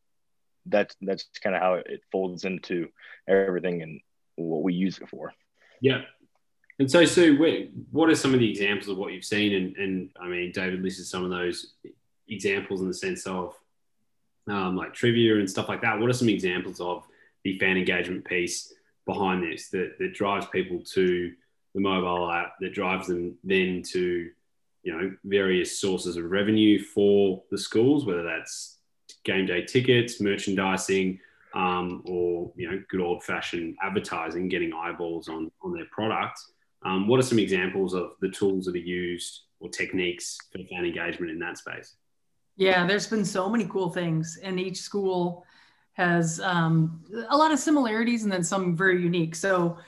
that's 0.67 0.97
that's 1.01 1.27
kind 1.43 1.57
of 1.57 1.63
how 1.63 1.75
it 1.75 2.01
folds 2.11 2.45
into 2.45 2.89
everything 3.29 3.83
and 3.83 4.01
what 4.37 4.63
we 4.63 4.75
use 4.75 4.99
it 4.99 5.09
for. 5.09 5.33
Yeah 5.81 6.03
and 6.79 6.91
so 6.91 7.05
sue 7.05 7.37
what 7.91 8.09
are 8.09 8.15
some 8.15 8.35
of 8.35 8.41
the 8.41 8.51
examples 8.51 8.89
of 8.89 8.97
what 8.97 9.13
you've 9.13 9.25
seen 9.25 9.55
and, 9.55 9.77
and 9.77 10.11
i 10.21 10.27
mean 10.27 10.53
david 10.53 10.83
listed 10.83 11.07
some 11.07 11.25
of 11.25 11.31
those 11.31 11.73
examples 12.29 12.81
in 12.81 12.89
the 12.89 12.95
sense 12.95 13.27
of 13.27 13.55
um, 14.47 14.77
like 14.77 14.93
trivia 14.93 15.39
and 15.39 15.49
stuff 15.49 15.69
like 15.69 15.81
that 15.81 15.99
what 15.99 16.11
are 16.11 16.15
some 16.15 16.29
examples 16.29 16.81
of 16.81 17.05
the 17.45 17.59
fan 17.59 17.77
engagement 17.77 18.25
piece 18.25 18.75
behind 19.07 19.43
this 19.43 19.69
that, 19.69 19.97
that 19.99 20.15
drives 20.15 20.47
people 20.47 20.81
to 20.81 21.33
the 21.75 21.81
mobile 21.81 22.31
app 22.31 22.55
that 22.61 22.73
drives 22.73 23.07
them 23.07 23.37
then 23.45 23.83
to 23.83 24.31
you 24.85 24.93
know 24.93 25.13
various 25.25 25.81
sources 25.81 26.17
of 26.17 26.31
revenue 26.31 26.79
for 26.79 27.43
the 27.51 27.59
schools, 27.59 28.05
whether 28.05 28.23
that's 28.23 28.79
game 29.25 29.47
day 29.47 29.65
tickets, 29.65 30.21
merchandising, 30.21 31.19
um, 31.55 32.03
or 32.05 32.53
you 32.55 32.71
know 32.71 32.83
good 32.89 33.01
old 33.01 33.25
fashioned 33.25 33.77
advertising, 33.83 34.49
getting 34.49 34.73
eyeballs 34.73 35.29
on 35.29 35.51
on 35.63 35.73
their 35.73 35.87
product. 35.91 36.39
Um, 36.85 37.09
what 37.09 37.19
are 37.19 37.23
some 37.23 37.39
examples 37.39 37.95
of 37.95 38.13
the 38.21 38.29
tools 38.29 38.67
that 38.67 38.75
are 38.75 38.79
used 38.79 39.43
or 39.61 39.69
techniques 39.69 40.39
for 40.53 40.59
fan 40.71 40.85
engagement 40.85 41.31
in 41.33 41.39
that 41.39 41.59
space? 41.59 41.97
Yeah, 42.57 42.87
there's 42.87 43.07
been 43.07 43.25
so 43.25 43.49
many 43.49 43.65
cool 43.65 43.91
things, 43.91 44.39
and 44.43 44.61
each 44.61 44.79
school 44.79 45.45
has 45.95 46.41
um, 46.41 47.05
a 47.29 47.37
lot 47.37 47.53
of 47.53 47.59
similarities 47.59 48.25
and 48.25 48.33
then 48.33 48.45
some 48.45 48.77
very 48.77 49.01
unique. 49.03 49.35
So 49.35 49.79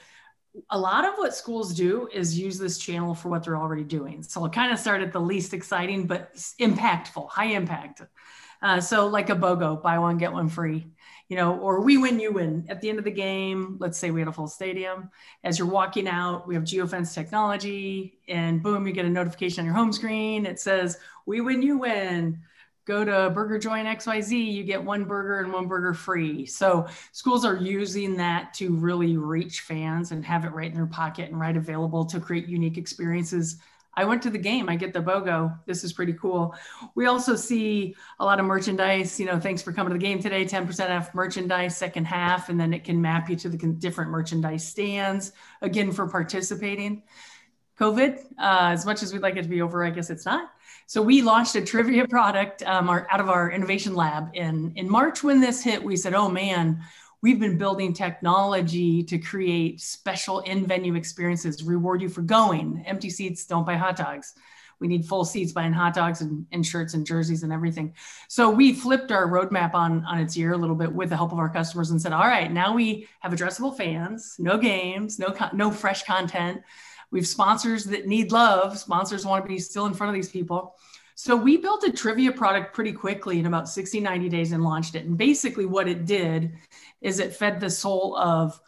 a 0.69 0.79
lot 0.79 1.05
of 1.05 1.15
what 1.15 1.35
schools 1.35 1.73
do 1.73 2.09
is 2.11 2.37
use 2.37 2.57
this 2.57 2.77
channel 2.77 3.13
for 3.13 3.29
what 3.29 3.43
they're 3.43 3.57
already 3.57 3.83
doing. 3.83 4.23
So 4.23 4.43
I'll 4.43 4.49
kind 4.49 4.71
of 4.71 4.79
start 4.79 5.01
at 5.01 5.11
the 5.11 5.19
least 5.19 5.53
exciting, 5.53 6.07
but 6.07 6.33
impactful, 6.59 7.29
high 7.29 7.51
impact. 7.51 8.01
Uh, 8.61 8.79
so 8.79 9.07
like 9.07 9.29
a 9.29 9.35
BOGO, 9.35 9.81
buy 9.83 9.99
one, 9.99 10.17
get 10.17 10.33
one 10.33 10.49
free, 10.49 10.87
you 11.29 11.35
know, 11.35 11.57
or 11.59 11.81
we 11.81 11.97
win, 11.97 12.19
you 12.19 12.31
win. 12.31 12.65
At 12.69 12.81
the 12.81 12.89
end 12.89 12.99
of 12.99 13.05
the 13.05 13.11
game, 13.11 13.77
let's 13.79 13.97
say 13.97 14.11
we 14.11 14.21
had 14.21 14.29
a 14.29 14.33
full 14.33 14.47
stadium. 14.47 15.09
As 15.43 15.59
you're 15.59 15.67
walking 15.67 16.07
out, 16.07 16.47
we 16.47 16.55
have 16.55 16.63
geofence 16.63 17.13
technology 17.13 18.19
and 18.27 18.63
boom, 18.63 18.87
you 18.87 18.93
get 18.93 19.05
a 19.05 19.09
notification 19.09 19.61
on 19.61 19.65
your 19.65 19.75
home 19.75 19.91
screen. 19.91 20.45
It 20.45 20.59
says, 20.59 20.97
we 21.25 21.41
win, 21.41 21.61
you 21.61 21.77
win 21.77 22.41
go 22.87 23.03
to 23.03 23.29
Burger 23.31 23.59
Joint 23.59 23.85
XYZ, 23.85 24.53
you 24.53 24.63
get 24.63 24.81
one 24.81 25.03
burger 25.03 25.41
and 25.41 25.51
one 25.51 25.67
burger 25.67 25.93
free. 25.93 26.45
So 26.45 26.87
schools 27.11 27.43
are 27.43 27.57
using 27.57 28.15
that 28.15 28.53
to 28.55 28.73
really 28.75 29.17
reach 29.17 29.59
fans 29.59 30.11
and 30.11 30.25
have 30.25 30.45
it 30.45 30.53
right 30.53 30.71
in 30.71 30.75
their 30.75 30.87
pocket 30.87 31.29
and 31.29 31.39
right 31.39 31.55
available 31.55 32.05
to 32.05 32.19
create 32.19 32.47
unique 32.47 32.77
experiences. 32.77 33.57
I 33.97 34.05
went 34.05 34.21
to 34.21 34.29
the 34.29 34.37
game, 34.37 34.69
I 34.69 34.75
get 34.75 34.93
the 34.93 35.01
BOGO. 35.01 35.57
This 35.65 35.83
is 35.83 35.91
pretty 35.91 36.13
cool. 36.13 36.55
We 36.93 37.07
also 37.07 37.35
see 37.35 37.95
a 38.19 38.25
lot 38.25 38.39
of 38.39 38.45
merchandise. 38.45 39.19
You 39.19 39.25
know, 39.25 39.39
thanks 39.39 39.63
for 39.63 39.73
coming 39.73 39.91
to 39.91 39.99
the 39.99 40.05
game 40.05 40.21
today. 40.21 40.45
10% 40.45 40.95
off 40.95 41.15
merchandise, 41.15 41.75
second 41.75 42.05
half, 42.05 42.49
and 42.49 42.59
then 42.59 42.73
it 42.73 42.83
can 42.83 43.01
map 43.01 43.27
you 43.27 43.35
to 43.37 43.49
the 43.49 43.57
different 43.57 44.11
merchandise 44.11 44.65
stands 44.67 45.31
again 45.63 45.91
for 45.91 46.07
participating. 46.07 47.01
COVID, 47.79 48.19
uh, 48.39 48.69
as 48.71 48.85
much 48.85 49.01
as 49.01 49.13
we'd 49.13 49.23
like 49.23 49.35
it 49.35 49.43
to 49.43 49.49
be 49.49 49.63
over, 49.63 49.83
I 49.83 49.89
guess 49.89 50.11
it's 50.11 50.25
not. 50.25 50.51
So 50.85 51.01
we 51.01 51.23
launched 51.23 51.55
a 51.55 51.61
trivia 51.61 52.07
product 52.07 52.63
um, 52.63 52.89
our, 52.89 53.07
out 53.11 53.19
of 53.19 53.29
our 53.29 53.51
innovation 53.51 53.95
lab 53.95 54.29
in 54.35 54.73
in 54.75 54.89
March. 54.89 55.23
When 55.23 55.41
this 55.41 55.63
hit, 55.63 55.83
we 55.83 55.95
said, 55.95 56.13
"Oh 56.13 56.29
man, 56.29 56.81
we've 57.21 57.39
been 57.39 57.57
building 57.57 57.93
technology 57.93 59.03
to 59.03 59.17
create 59.17 59.81
special 59.81 60.39
in-venue 60.41 60.95
experiences. 60.95 61.63
Reward 61.63 62.01
you 62.01 62.09
for 62.09 62.21
going. 62.21 62.83
Empty 62.85 63.09
seats, 63.09 63.45
don't 63.45 63.65
buy 63.65 63.75
hot 63.75 63.95
dogs." 63.95 64.33
We 64.79 64.87
need 64.87 65.07
full 65.07 65.25
seats 65.25 65.53
buying 65.53 65.73
hot 65.73 65.95
dogs 65.95 66.21
and, 66.21 66.45
and 66.51 66.63
shirts 66.63 66.93
and 66.93 67.03
jerseys 67.03 67.41
and 67.41 67.51
everything. 67.51 67.95
So 68.27 68.51
we 68.51 68.73
flipped 68.73 69.11
our 69.11 69.27
roadmap 69.27 69.73
on, 69.73 70.05
on 70.05 70.19
its 70.19 70.37
ear 70.37 70.51
a 70.51 70.57
little 70.57 70.75
bit 70.75 70.93
with 70.93 71.09
the 71.09 71.17
help 71.17 71.31
of 71.31 71.39
our 71.39 71.49
customers 71.49 71.89
and 71.89 71.99
said, 71.99 72.13
all 72.13 72.27
right, 72.27 72.51
now 72.51 72.75
we 72.75 73.07
have 73.21 73.33
addressable 73.33 73.75
fans, 73.75 74.35
no 74.37 74.55
games, 74.55 75.17
no, 75.17 75.35
no 75.51 75.71
fresh 75.71 76.03
content 76.03 76.61
we 77.11 77.19
have 77.19 77.27
sponsors 77.27 77.85
that 77.85 78.07
need 78.07 78.31
love. 78.31 78.77
Sponsors 78.77 79.25
want 79.25 79.43
to 79.43 79.47
be 79.47 79.59
still 79.59 79.85
in 79.85 79.93
front 79.93 80.09
of 80.09 80.15
these 80.15 80.29
people. 80.29 80.75
So 81.19 81.35
we 81.35 81.57
built 81.57 81.83
a 81.83 81.91
trivia 81.91 82.31
product 82.31 82.75
pretty 82.75 82.93
quickly 82.93 83.39
in 83.39 83.47
about 83.47 83.67
60, 83.67 83.99
90 83.99 84.29
days 84.29 84.51
and 84.51 84.63
launched 84.63 84.93
it. 84.93 85.05
And 85.05 85.17
basically, 85.17 85.65
what 85.65 85.87
it 85.87 86.05
did 86.05 86.53
is 87.01 87.19
it 87.19 87.35
fed 87.35 87.59
the 87.59 87.71
soul 87.71 88.15
of 88.15 88.61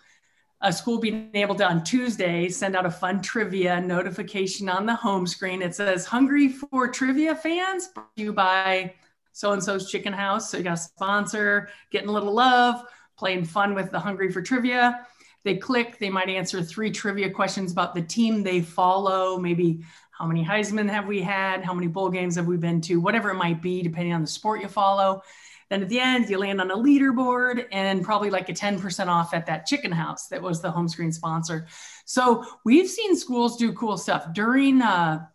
a 0.60 0.74
school 0.74 0.98
being 0.98 1.29
able 1.36 1.53
to 1.53 1.63
on 1.63 1.84
Tuesday 1.84 2.50
send 2.50 2.75
out 2.75 2.88
a 2.88 2.91
fun 2.91 3.22
trivia 3.22 3.79
notification 3.79 4.68
on 4.68 4.88
the 4.88 4.96
home 4.96 5.27
screen. 5.27 5.62
It 5.62 5.75
says, 5.75 6.08
Hungry 6.08 6.50
for 6.50 6.88
trivia 6.88 7.36
fans? 7.36 7.89
You 8.15 8.34
buy 8.34 8.96
so 9.32 9.51
and 9.51 9.63
so's 9.63 9.91
chicken 9.91 10.12
house. 10.12 10.50
So 10.50 10.58
you 10.58 10.63
got 10.63 10.74
a 10.74 10.77
sponsor, 10.77 11.70
getting 11.91 12.10
a 12.10 12.12
little 12.12 12.34
love, 12.34 12.82
playing 13.15 13.46
fun 13.46 13.75
with 13.75 13.91
the 13.91 14.00
Hungry 14.00 14.32
for 14.32 14.41
trivia 14.41 15.06
they 15.44 15.56
click, 15.56 16.00
they 16.00 16.10
might 16.10 16.29
answer 16.29 16.62
three 16.62 16.91
trivia 16.91 17.29
questions 17.29 17.72
about 17.72 17.96
the 17.96 18.01
team 18.01 18.44
they 18.44 18.62
follow, 18.62 19.38
maybe 19.38 19.82
how 20.19 20.25
many 20.25 20.43
Heisman 20.43 20.89
have 20.89 21.07
we 21.07 21.21
had, 21.21 21.63
how 21.63 21.73
many 21.73 21.88
bowl 21.88 22.09
games 22.09 22.35
have 22.35 22.45
we 22.45 22.57
been 22.57 22.81
to, 22.81 22.99
whatever 22.99 23.29
it 23.29 23.35
might 23.35 23.61
be, 23.61 23.81
depending 23.81 24.13
on 24.13 24.21
the 24.21 24.27
sport 24.27 24.61
you 24.61 24.67
follow. 24.67 25.23
Then 25.69 25.81
at 25.83 25.89
the 25.89 25.99
end, 25.99 26.29
you 26.29 26.38
land 26.38 26.59
on 26.59 26.71
a 26.71 26.75
leaderboard 26.75 27.65
and 27.71 28.03
probably 28.03 28.29
like 28.29 28.49
a 28.49 28.53
10% 28.53 29.07
off 29.07 29.33
at 29.33 29.45
that 29.45 29.65
chicken 29.65 29.91
house 29.91 30.27
that 30.27 30.41
was 30.41 30.61
the 30.61 30.71
home 30.71 30.89
screen 30.89 31.11
sponsor. 31.11 31.67
So 32.05 32.43
we've 32.65 32.89
seen 32.89 33.15
schools 33.15 33.55
do 33.55 33.71
cool 33.71 33.97
stuff 33.97 34.33
during 34.33 34.81
uh, 34.81 35.25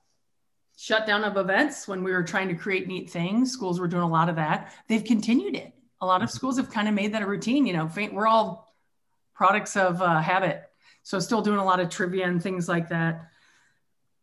shutdown 0.77 1.25
of 1.25 1.37
events 1.37 1.89
when 1.89 2.05
we 2.05 2.13
were 2.13 2.25
trying 2.25 2.49
to 2.49 2.55
create 2.55 2.87
neat 2.87 3.09
things. 3.09 3.53
Schools 3.53 3.81
were 3.81 3.89
doing 3.89 4.03
a 4.03 4.09
lot 4.09 4.29
of 4.29 4.37
that. 4.37 4.75
They've 4.89 5.05
continued 5.05 5.55
it. 5.55 5.73
A 6.01 6.07
lot 6.07 6.23
of 6.23 6.31
schools 6.31 6.59
have 6.59 6.71
kind 6.71 6.89
of 6.89 6.95
made 6.95 7.15
that 7.15 7.23
a 7.23 7.27
routine. 7.27 7.65
You 7.65 7.73
know, 7.75 7.91
we're 8.13 8.27
all 8.27 8.75
products 9.35 9.77
of 9.77 10.03
uh, 10.03 10.21
habit. 10.21 10.63
So 11.05 11.21
still 11.21 11.41
doing 11.41 11.59
a 11.59 11.65
lot 11.65 11.81
of 11.81 11.89
trivia 11.89 12.27
and 12.27 12.43
things 12.43 12.69
like 12.69 12.89
that. 12.91 13.31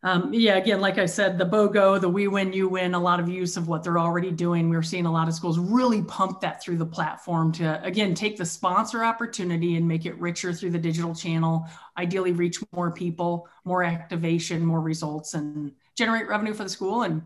Um, 0.04 0.34
yeah, 0.34 0.58
again, 0.58 0.82
like 0.82 0.98
I 0.98 1.06
said, 1.06 1.38
the 1.38 1.46
BOGO, 1.46 2.02
the 2.02 2.10
we 2.10 2.28
win, 2.28 2.52
you 2.54 2.68
win, 2.68 2.96
a 2.96 3.00
lot 3.00 3.20
of 3.20 3.30
use 3.30 3.56
of 3.56 3.68
what 3.68 3.84
they're 3.84 4.00
already 4.00 4.32
doing. 4.32 4.68
We're 4.68 4.82
seeing 4.82 5.06
a 5.06 5.12
lot 5.12 5.28
of 5.28 5.36
schools 5.36 5.60
really 5.60 6.02
pump 6.02 6.42
that 6.42 6.62
through 6.62 6.78
the 6.78 6.86
platform 6.86 7.52
to, 7.54 7.84
again, 7.84 8.16
take 8.16 8.36
the 8.36 8.46
sponsor 8.46 9.04
opportunity 9.04 9.76
and 9.76 9.88
make 9.88 10.08
it 10.08 10.18
richer 10.20 10.54
through 10.54 10.72
the 10.72 10.80
digital 10.80 11.14
channel, 11.14 11.68
ideally 12.00 12.32
reach 12.32 12.58
more 12.74 12.90
people, 12.90 13.48
more 13.64 13.84
activation, 13.84 14.66
more 14.66 14.82
results, 14.82 15.36
and 15.36 15.72
generate 15.96 16.28
revenue 16.28 16.56
for 16.56 16.64
the 16.64 16.70
school 16.70 17.04
and, 17.04 17.22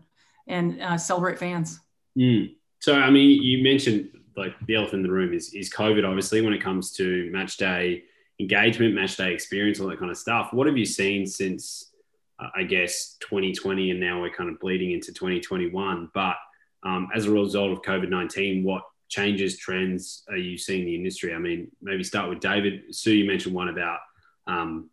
and 0.46 0.82
uh, 0.82 0.98
celebrate 0.98 1.38
fans. 1.38 1.80
Mm. 2.18 2.56
So, 2.80 2.94
I 2.94 3.10
mean, 3.10 3.42
you 3.42 3.62
mentioned 3.64 4.10
like 4.36 4.54
the 4.66 4.74
elephant 4.74 5.00
in 5.00 5.02
the 5.02 5.10
room 5.10 5.32
is 5.32 5.54
is 5.54 5.72
COVID. 5.72 6.06
Obviously, 6.06 6.42
when 6.42 6.52
it 6.52 6.62
comes 6.62 6.92
to 6.92 7.30
match 7.32 7.56
day 7.56 8.04
engagement, 8.38 8.94
match 8.94 9.16
day 9.16 9.32
experience, 9.32 9.80
all 9.80 9.88
that 9.88 9.98
kind 9.98 10.10
of 10.10 10.18
stuff. 10.18 10.52
What 10.52 10.66
have 10.66 10.76
you 10.76 10.84
seen 10.84 11.26
since 11.26 11.92
I 12.38 12.64
guess 12.64 13.16
2020, 13.20 13.90
and 13.90 14.00
now 14.00 14.20
we're 14.20 14.30
kind 14.30 14.50
of 14.50 14.60
bleeding 14.60 14.92
into 14.92 15.12
2021? 15.12 16.10
But 16.12 16.36
um, 16.82 17.08
as 17.14 17.26
a 17.26 17.30
result 17.30 17.72
of 17.72 17.82
COVID 17.82 18.10
19, 18.10 18.62
what 18.62 18.82
changes, 19.08 19.56
trends 19.56 20.24
are 20.28 20.36
you 20.36 20.58
seeing 20.58 20.80
in 20.80 20.86
the 20.86 20.94
industry? 20.94 21.34
I 21.34 21.38
mean, 21.38 21.70
maybe 21.80 22.04
start 22.04 22.28
with 22.28 22.40
David. 22.40 22.94
Sue, 22.94 23.14
you 23.14 23.24
mentioned 23.26 23.54
one 23.54 23.68
about 23.68 24.00
um, 24.46 24.90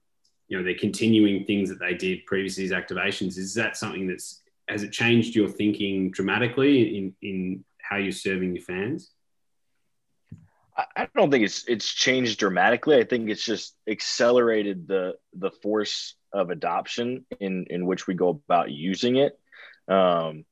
you 0.47 0.57
know 0.57 0.63
they're 0.63 0.75
continuing 0.75 1.45
things 1.45 1.69
that 1.69 1.79
they 1.79 1.93
did 1.93 2.25
previously 2.25 2.63
as 2.65 2.71
activations. 2.71 3.37
Is 3.37 3.53
that 3.55 3.77
something 3.77 4.07
that's 4.07 4.41
has 4.67 4.83
it 4.83 4.91
changed 4.91 5.35
your 5.35 5.49
thinking 5.49 6.11
dramatically 6.11 6.97
in 6.97 7.13
in 7.21 7.65
how 7.81 7.97
you're 7.97 8.11
serving 8.11 8.55
your 8.55 8.63
fans? 8.63 9.11
I 10.95 11.07
don't 11.15 11.29
think 11.29 11.43
it's 11.43 11.65
it's 11.67 11.91
changed 11.93 12.39
dramatically. 12.39 12.97
I 12.97 13.03
think 13.03 13.29
it's 13.29 13.45
just 13.45 13.75
accelerated 13.87 14.87
the 14.87 15.15
the 15.33 15.51
force 15.51 16.15
of 16.33 16.49
adoption 16.49 17.25
in 17.39 17.65
in 17.69 17.85
which 17.85 18.07
we 18.07 18.13
go 18.13 18.41
about 18.47 18.71
using 18.71 19.17
it. 19.17 19.39
Um, 19.87 20.45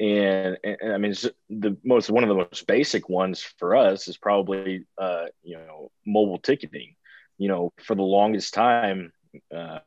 and, 0.00 0.58
and 0.64 0.92
I 0.92 0.98
mean, 0.98 1.14
the 1.48 1.76
most 1.84 2.10
one 2.10 2.24
of 2.24 2.28
the 2.28 2.34
most 2.34 2.66
basic 2.66 3.08
ones 3.08 3.42
for 3.58 3.76
us 3.76 4.08
is 4.08 4.16
probably 4.16 4.84
uh, 4.98 5.26
you 5.42 5.56
know 5.56 5.90
mobile 6.06 6.38
ticketing. 6.38 6.96
You 7.38 7.48
know, 7.48 7.72
for 7.82 7.94
the 7.94 8.02
longest 8.02 8.54
time, 8.54 9.12
uh, 9.54 9.80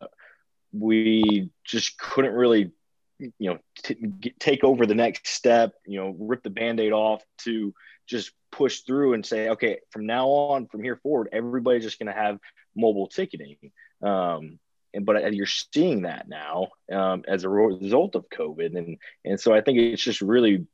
we 0.72 1.50
just 1.66 1.98
couldn't 1.98 2.34
really 2.34 2.72
you 3.20 3.50
know 3.52 3.58
t- 3.84 4.34
take 4.40 4.64
over 4.64 4.86
the 4.86 4.96
next 4.96 5.28
step 5.28 5.74
you 5.86 6.00
know 6.00 6.16
rip 6.20 6.44
the 6.44 6.50
band-aid 6.50 6.92
off 6.92 7.24
to 7.40 7.74
just 8.06 8.32
push 8.52 8.82
through 8.82 9.14
and 9.14 9.26
say 9.26 9.50
okay 9.50 9.80
from 9.90 10.06
now 10.06 10.28
on 10.28 10.68
from 10.68 10.84
here 10.84 10.98
forward 10.98 11.30
everybody's 11.32 11.84
just 11.84 12.00
going 12.00 12.14
to 12.14 12.14
have 12.14 12.38
mobile 12.76 13.08
ticketing 13.08 13.58
um, 14.04 14.60
and 14.98 15.06
but 15.06 15.34
you're 15.34 15.46
seeing 15.46 16.01
that 16.01 16.27
now 16.27 16.70
um, 16.92 17.24
as 17.27 17.44
a 17.44 17.50
result 17.50 18.16
of 18.16 18.30
covid. 18.30 18.75
And 18.75 18.98
and 19.24 19.39
so 19.39 19.54
i 19.54 19.62
think 19.62 19.77
it's 19.77 20.04
just 20.04 20.22
really 20.22 20.66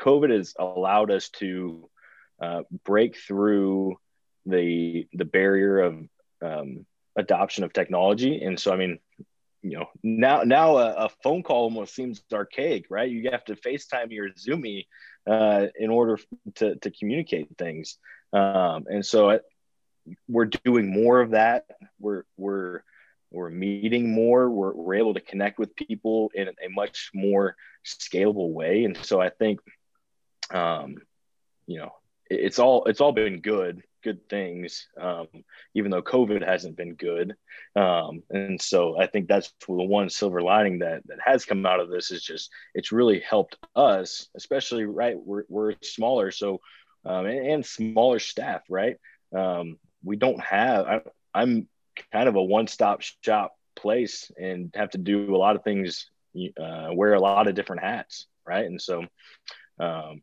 covid 0.00 0.30
has 0.34 0.54
allowed 0.58 1.10
us 1.10 1.28
to 1.40 1.88
uh, 2.42 2.62
break 2.84 3.16
through 3.16 3.98
the 4.46 5.06
the 5.12 5.26
barrier 5.26 5.80
of 5.80 6.08
um, 6.42 6.86
adoption 7.16 7.62
of 7.62 7.72
technology. 7.72 8.42
And 8.42 8.58
so 8.58 8.72
i 8.72 8.76
mean 8.76 8.98
you 9.62 9.76
know 9.76 9.86
now 10.02 10.42
now 10.44 10.78
a, 10.78 11.06
a, 11.06 11.08
phone 11.22 11.42
call 11.42 11.64
almost 11.64 11.94
seems 11.94 12.22
archaic 12.32 12.86
right? 12.90 13.10
You 13.10 13.30
have 13.32 13.44
to 13.46 13.56
facetime 13.56 14.12
your 14.12 14.30
zoomy 14.30 14.86
uh, 15.28 15.66
in 15.78 15.90
order 15.90 16.18
to, 16.54 16.76
to 16.76 16.90
communicate 16.92 17.48
things. 17.58 17.98
Um, 18.32 18.86
and 18.88 19.04
so 19.04 19.40
we're 20.28 20.50
doing 20.64 20.90
more 20.90 21.20
of 21.20 21.32
that. 21.32 21.66
We're 21.98 22.22
we're 22.36 22.82
we're 23.30 23.50
meeting 23.50 24.12
more 24.12 24.50
we're, 24.50 24.72
we're 24.72 24.94
able 24.94 25.14
to 25.14 25.20
connect 25.20 25.58
with 25.58 25.76
people 25.76 26.30
in 26.34 26.48
a 26.48 26.68
much 26.70 27.10
more 27.14 27.56
scalable 27.84 28.52
way 28.52 28.84
and 28.84 28.96
so 28.98 29.20
i 29.20 29.30
think 29.30 29.60
um, 30.50 30.96
you 31.66 31.78
know 31.78 31.92
it, 32.30 32.40
it's 32.40 32.58
all 32.58 32.84
it's 32.84 33.00
all 33.00 33.12
been 33.12 33.40
good 33.40 33.82
good 34.02 34.28
things, 34.28 34.86
um, 35.00 35.26
even 35.74 35.90
though 35.90 36.02
COVID 36.02 36.46
hasn't 36.46 36.76
been 36.76 36.94
good. 36.94 37.34
Um, 37.76 38.22
and 38.30 38.60
so 38.60 38.98
I 38.98 39.06
think 39.06 39.28
that's 39.28 39.52
the 39.66 39.74
one 39.74 40.08
silver 40.08 40.40
lining 40.40 40.80
that 40.80 41.06
that 41.06 41.18
has 41.24 41.44
come 41.44 41.64
out 41.66 41.80
of 41.80 41.90
this 41.90 42.10
is 42.10 42.22
just 42.22 42.50
it's 42.74 42.92
really 42.92 43.20
helped 43.20 43.56
us, 43.76 44.28
especially 44.36 44.84
right. 44.84 45.16
We're 45.18 45.44
we're 45.48 45.74
smaller, 45.82 46.30
so 46.30 46.60
um, 47.04 47.26
and, 47.26 47.46
and, 47.46 47.66
smaller 47.66 48.18
staff, 48.18 48.62
right? 48.68 48.96
Um, 49.34 49.78
we 50.04 50.16
don't 50.16 50.40
have. 50.40 50.86
I, 50.86 51.00
I'm 51.34 51.68
kind 52.12 52.28
of 52.28 52.36
a 52.36 52.42
one-stop 52.42 53.02
shop 53.24 53.54
place 53.76 54.30
and 54.36 54.72
have 54.74 54.90
to 54.90 54.98
do 54.98 55.34
a 55.34 55.38
lot 55.38 55.56
of 55.56 55.64
things, 55.64 56.10
uh, 56.60 56.88
wear 56.92 57.14
a 57.14 57.20
lot 57.20 57.48
of 57.48 57.54
different 57.54 57.82
hats, 57.82 58.26
right? 58.46 58.66
And 58.66 58.80
so 58.80 59.04
um, 59.78 60.22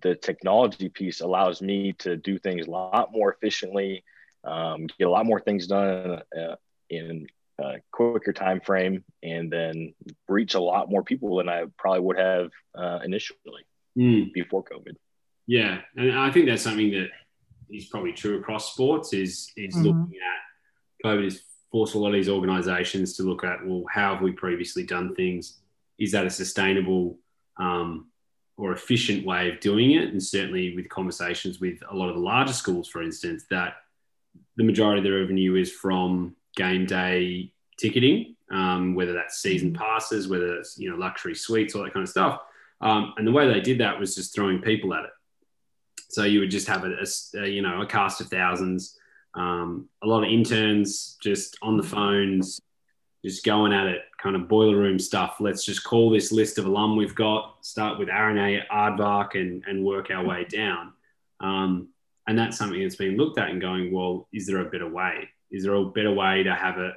the 0.00 0.14
technology 0.14 0.88
piece 0.88 1.20
allows 1.20 1.60
me 1.60 1.92
to 1.98 2.16
do 2.16 2.38
things 2.38 2.66
a 2.66 2.70
lot 2.70 3.12
more 3.12 3.32
efficiently, 3.32 4.04
um, 4.42 4.86
get 4.98 5.06
a 5.06 5.10
lot 5.10 5.26
more 5.26 5.40
things 5.40 5.66
done 5.66 6.22
uh, 6.36 6.56
in 6.90 7.26
a 7.58 7.74
quicker 7.92 8.32
time 8.32 8.60
frame, 8.60 9.04
and 9.22 9.50
then 9.50 9.94
reach 10.28 10.54
a 10.54 10.60
lot 10.60 10.90
more 10.90 11.02
people 11.02 11.36
than 11.36 11.48
I 11.48 11.64
probably 11.78 12.00
would 12.00 12.18
have 12.18 12.50
uh, 12.76 13.00
initially 13.04 13.66
mm. 13.96 14.32
before 14.32 14.64
COVID. 14.64 14.96
Yeah, 15.46 15.80
and 15.96 16.18
I 16.18 16.30
think 16.30 16.46
that's 16.46 16.62
something 16.62 16.90
that 16.92 17.08
is 17.70 17.86
probably 17.86 18.12
true 18.12 18.38
across 18.38 18.72
sports. 18.72 19.12
Is 19.12 19.52
is 19.56 19.74
mm-hmm. 19.74 19.86
looking 19.86 20.14
at 20.16 20.43
COVID 21.04 21.24
has 21.24 21.42
forced 21.70 21.94
a 21.94 21.98
lot 21.98 22.08
of 22.08 22.14
these 22.14 22.28
organisations 22.28 23.16
to 23.16 23.22
look 23.22 23.44
at 23.44 23.64
well, 23.64 23.84
how 23.90 24.14
have 24.14 24.22
we 24.22 24.32
previously 24.32 24.84
done 24.84 25.14
things? 25.14 25.58
Is 25.98 26.12
that 26.12 26.26
a 26.26 26.30
sustainable 26.30 27.18
um, 27.58 28.06
or 28.56 28.72
efficient 28.72 29.26
way 29.26 29.50
of 29.50 29.60
doing 29.60 29.92
it. 29.92 30.10
And 30.10 30.22
certainly 30.22 30.74
with 30.74 30.88
conversations 30.88 31.60
with 31.60 31.78
a 31.90 31.96
lot 31.96 32.08
of 32.08 32.14
the 32.14 32.20
larger 32.20 32.52
schools, 32.52 32.88
for 32.88 33.02
instance, 33.02 33.44
that 33.50 33.74
the 34.56 34.64
majority 34.64 34.98
of 34.98 35.04
the 35.04 35.10
revenue 35.10 35.54
is 35.56 35.72
from 35.72 36.36
game 36.56 36.86
day 36.86 37.52
ticketing, 37.78 38.36
um, 38.50 38.94
whether 38.94 39.12
that's 39.12 39.40
season 39.40 39.72
mm-hmm. 39.72 39.82
passes, 39.82 40.28
whether 40.28 40.56
it's 40.56 40.78
you 40.78 40.90
know 40.90 40.96
luxury 40.96 41.34
suites, 41.34 41.74
all 41.74 41.82
that 41.82 41.92
kind 41.92 42.04
of 42.04 42.08
stuff. 42.08 42.40
Um, 42.80 43.14
and 43.16 43.26
the 43.26 43.32
way 43.32 43.52
they 43.52 43.60
did 43.60 43.78
that 43.78 43.98
was 43.98 44.14
just 44.14 44.34
throwing 44.34 44.60
people 44.60 44.94
at 44.94 45.04
it. 45.04 45.10
So 46.10 46.24
you 46.24 46.40
would 46.40 46.50
just 46.50 46.68
have 46.68 46.84
a, 46.84 46.92
a, 46.92 47.42
a 47.42 47.48
you 47.48 47.62
know 47.62 47.82
a 47.82 47.86
cast 47.86 48.20
of 48.20 48.28
thousands, 48.28 48.98
um, 49.34 49.88
a 50.02 50.06
lot 50.06 50.24
of 50.24 50.30
interns 50.30 51.16
just 51.22 51.58
on 51.62 51.76
the 51.76 51.82
phones, 51.82 52.60
just 53.24 53.44
going 53.44 53.72
at 53.72 53.86
it, 53.86 54.02
kind 54.22 54.36
of 54.36 54.48
boiler 54.48 54.76
room 54.76 54.98
stuff. 54.98 55.36
Let's 55.40 55.64
just 55.64 55.82
call 55.82 56.10
this 56.10 56.30
list 56.30 56.58
of 56.58 56.66
alum 56.66 56.96
we've 56.96 57.14
got, 57.14 57.56
start 57.62 57.98
with 57.98 58.08
Aaron 58.08 58.36
Aardvark 58.70 59.34
and, 59.34 59.64
and 59.66 59.84
work 59.84 60.10
our 60.10 60.24
way 60.24 60.44
down. 60.44 60.92
Um, 61.40 61.88
and 62.26 62.38
that's 62.38 62.56
something 62.56 62.80
that's 62.80 62.96
been 62.96 63.16
looked 63.16 63.38
at 63.38 63.50
and 63.50 63.60
going, 63.60 63.92
well, 63.92 64.28
is 64.32 64.46
there 64.46 64.60
a 64.60 64.70
better 64.70 64.88
way? 64.88 65.28
Is 65.50 65.64
there 65.64 65.74
a 65.74 65.84
better 65.84 66.12
way 66.12 66.42
to 66.42 66.54
have 66.54 66.78
a, 66.78 66.92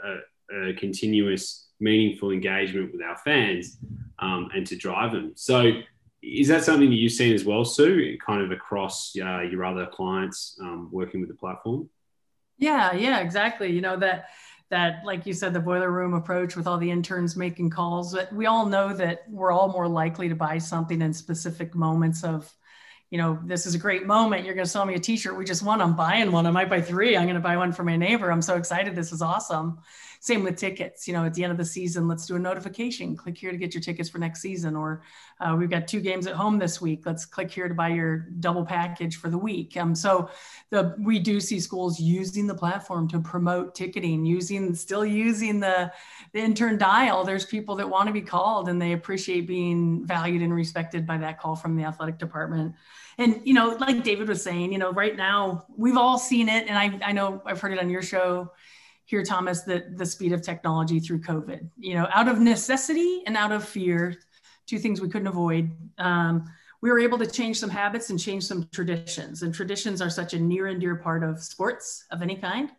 a, 0.51 0.69
a 0.69 0.73
continuous, 0.73 1.67
meaningful 1.79 2.31
engagement 2.31 2.91
with 2.91 3.01
our 3.01 3.17
fans 3.17 3.77
um, 4.19 4.49
and 4.53 4.65
to 4.67 4.75
drive 4.75 5.11
them? 5.11 5.31
So, 5.35 5.71
is 6.23 6.47
that 6.47 6.63
something 6.63 6.89
that 6.89 6.95
you've 6.95 7.11
seen 7.11 7.33
as 7.33 7.45
well, 7.45 7.63
Sue, 7.63 8.17
kind 8.25 8.41
of 8.41 8.51
across 8.51 9.15
uh, 9.21 9.41
your 9.41 9.63
other 9.63 9.85
clients 9.85 10.57
um, 10.61 10.89
working 10.91 11.19
with 11.19 11.29
the 11.29 11.35
platform? 11.35 11.89
Yeah, 12.57 12.93
yeah, 12.93 13.19
exactly. 13.19 13.71
You 13.71 13.81
know, 13.81 13.97
that 13.97 14.29
that, 14.69 15.05
like 15.05 15.25
you 15.25 15.33
said, 15.33 15.53
the 15.53 15.59
boiler 15.61 15.89
room 15.89 16.13
approach 16.13 16.55
with 16.57 16.67
all 16.67 16.77
the 16.77 16.91
interns 16.91 17.37
making 17.37 17.69
calls, 17.69 18.13
but 18.13 18.33
we 18.33 18.47
all 18.47 18.65
know 18.65 18.93
that 18.93 19.23
we're 19.29 19.51
all 19.51 19.69
more 19.71 19.87
likely 19.87 20.27
to 20.27 20.35
buy 20.35 20.57
something 20.57 21.01
in 21.01 21.13
specific 21.13 21.73
moments 21.73 22.25
of, 22.25 22.51
you 23.09 23.17
know, 23.17 23.39
this 23.45 23.65
is 23.65 23.75
a 23.75 23.77
great 23.77 24.05
moment. 24.05 24.43
You're 24.43 24.55
going 24.55 24.65
to 24.65 24.69
sell 24.69 24.85
me 24.85 24.95
a 24.95 24.99
t-shirt. 24.99 25.37
We 25.37 25.45
just 25.45 25.63
won. 25.63 25.79
I'm 25.81 25.95
buying 25.95 26.33
one. 26.33 26.45
I 26.45 26.51
might 26.51 26.69
buy 26.69 26.81
three. 26.81 27.15
I'm 27.15 27.23
going 27.23 27.35
to 27.35 27.41
buy 27.41 27.55
one 27.55 27.71
for 27.71 27.85
my 27.85 27.95
neighbor. 27.95 28.29
I'm 28.29 28.41
so 28.41 28.57
excited. 28.57 28.93
This 28.93 29.13
is 29.13 29.21
awesome. 29.21 29.79
Same 30.27 30.43
with 30.43 30.57
tickets. 30.57 31.07
You 31.07 31.13
know, 31.13 31.23
at 31.23 31.33
the 31.33 31.43
end 31.45 31.51
of 31.51 31.57
the 31.57 31.63
season, 31.63 32.05
let's 32.05 32.25
do 32.25 32.35
a 32.35 32.39
notification. 32.39 33.15
Click 33.15 33.37
here 33.37 33.49
to 33.49 33.57
get 33.57 33.73
your 33.73 33.79
tickets 33.79 34.09
for 34.09 34.17
next 34.17 34.41
season. 34.41 34.75
Or 34.75 35.01
uh, 35.39 35.55
we've 35.57 35.69
got 35.69 35.87
two 35.87 36.01
games 36.01 36.27
at 36.27 36.33
home 36.35 36.59
this 36.59 36.81
week. 36.81 37.05
Let's 37.05 37.25
click 37.25 37.49
here 37.49 37.69
to 37.69 37.73
buy 37.73 37.87
your 37.87 38.27
double 38.41 38.65
package 38.65 39.15
for 39.15 39.29
the 39.29 39.37
week. 39.37 39.77
Um, 39.77 39.95
so 39.95 40.29
the 40.69 40.97
we 40.99 41.17
do 41.17 41.39
see 41.39 41.61
schools 41.61 41.97
using 41.97 42.45
the 42.45 42.53
platform 42.53 43.07
to 43.07 43.21
promote 43.21 43.73
ticketing, 43.73 44.25
using 44.25 44.75
still 44.75 45.05
using 45.05 45.61
the 45.61 45.93
the 46.33 46.39
intern 46.39 46.77
dial. 46.77 47.23
There's 47.23 47.45
people 47.45 47.77
that 47.77 47.89
want 47.89 48.07
to 48.07 48.13
be 48.13 48.21
called 48.21 48.67
and 48.67 48.81
they 48.81 48.91
appreciate 48.91 49.47
being 49.47 50.05
valued 50.05 50.41
and 50.41 50.53
respected 50.53 51.07
by 51.07 51.19
that 51.19 51.39
call 51.39 51.55
from 51.55 51.77
the 51.77 51.85
athletic 51.85 52.17
department 52.17 52.75
and 53.17 53.41
you 53.45 53.53
know 53.53 53.75
like 53.79 54.03
david 54.03 54.27
was 54.27 54.43
saying 54.43 54.71
you 54.71 54.77
know 54.77 54.91
right 54.91 55.15
now 55.15 55.65
we've 55.75 55.97
all 55.97 56.19
seen 56.19 56.49
it 56.49 56.67
and 56.67 56.77
i, 56.77 57.09
I 57.09 57.11
know 57.13 57.41
i've 57.45 57.59
heard 57.59 57.73
it 57.73 57.79
on 57.79 57.89
your 57.89 58.01
show 58.01 58.51
here, 59.07 59.23
Thomas, 59.23 59.61
the, 59.61 59.85
the 59.95 60.05
speed 60.05 60.33
of 60.33 60.41
technology 60.41 60.99
through 60.99 61.21
COVID. 61.21 61.69
You 61.77 61.95
know, 61.95 62.07
out 62.13 62.27
of 62.27 62.39
necessity 62.39 63.23
and 63.25 63.37
out 63.37 63.53
of 63.53 63.63
fear, 63.63 64.17
two 64.67 64.77
things 64.79 64.99
we 64.99 65.07
couldn't 65.07 65.27
avoid. 65.27 65.71
Um, 65.97 66.45
we 66.81 66.91
were 66.91 66.99
able 66.99 67.17
to 67.19 67.25
change 67.25 67.57
some 67.57 67.69
habits 67.69 68.09
and 68.09 68.19
change 68.19 68.43
some 68.43 68.67
traditions. 68.73 69.43
And 69.43 69.53
traditions 69.53 70.01
are 70.01 70.09
such 70.09 70.33
a 70.33 70.39
near 70.39 70.67
and 70.67 70.79
dear 70.81 70.97
part 70.97 71.23
of 71.23 71.41
sports 71.41 72.05
of 72.11 72.21
any 72.21 72.35
kind, 72.35 72.69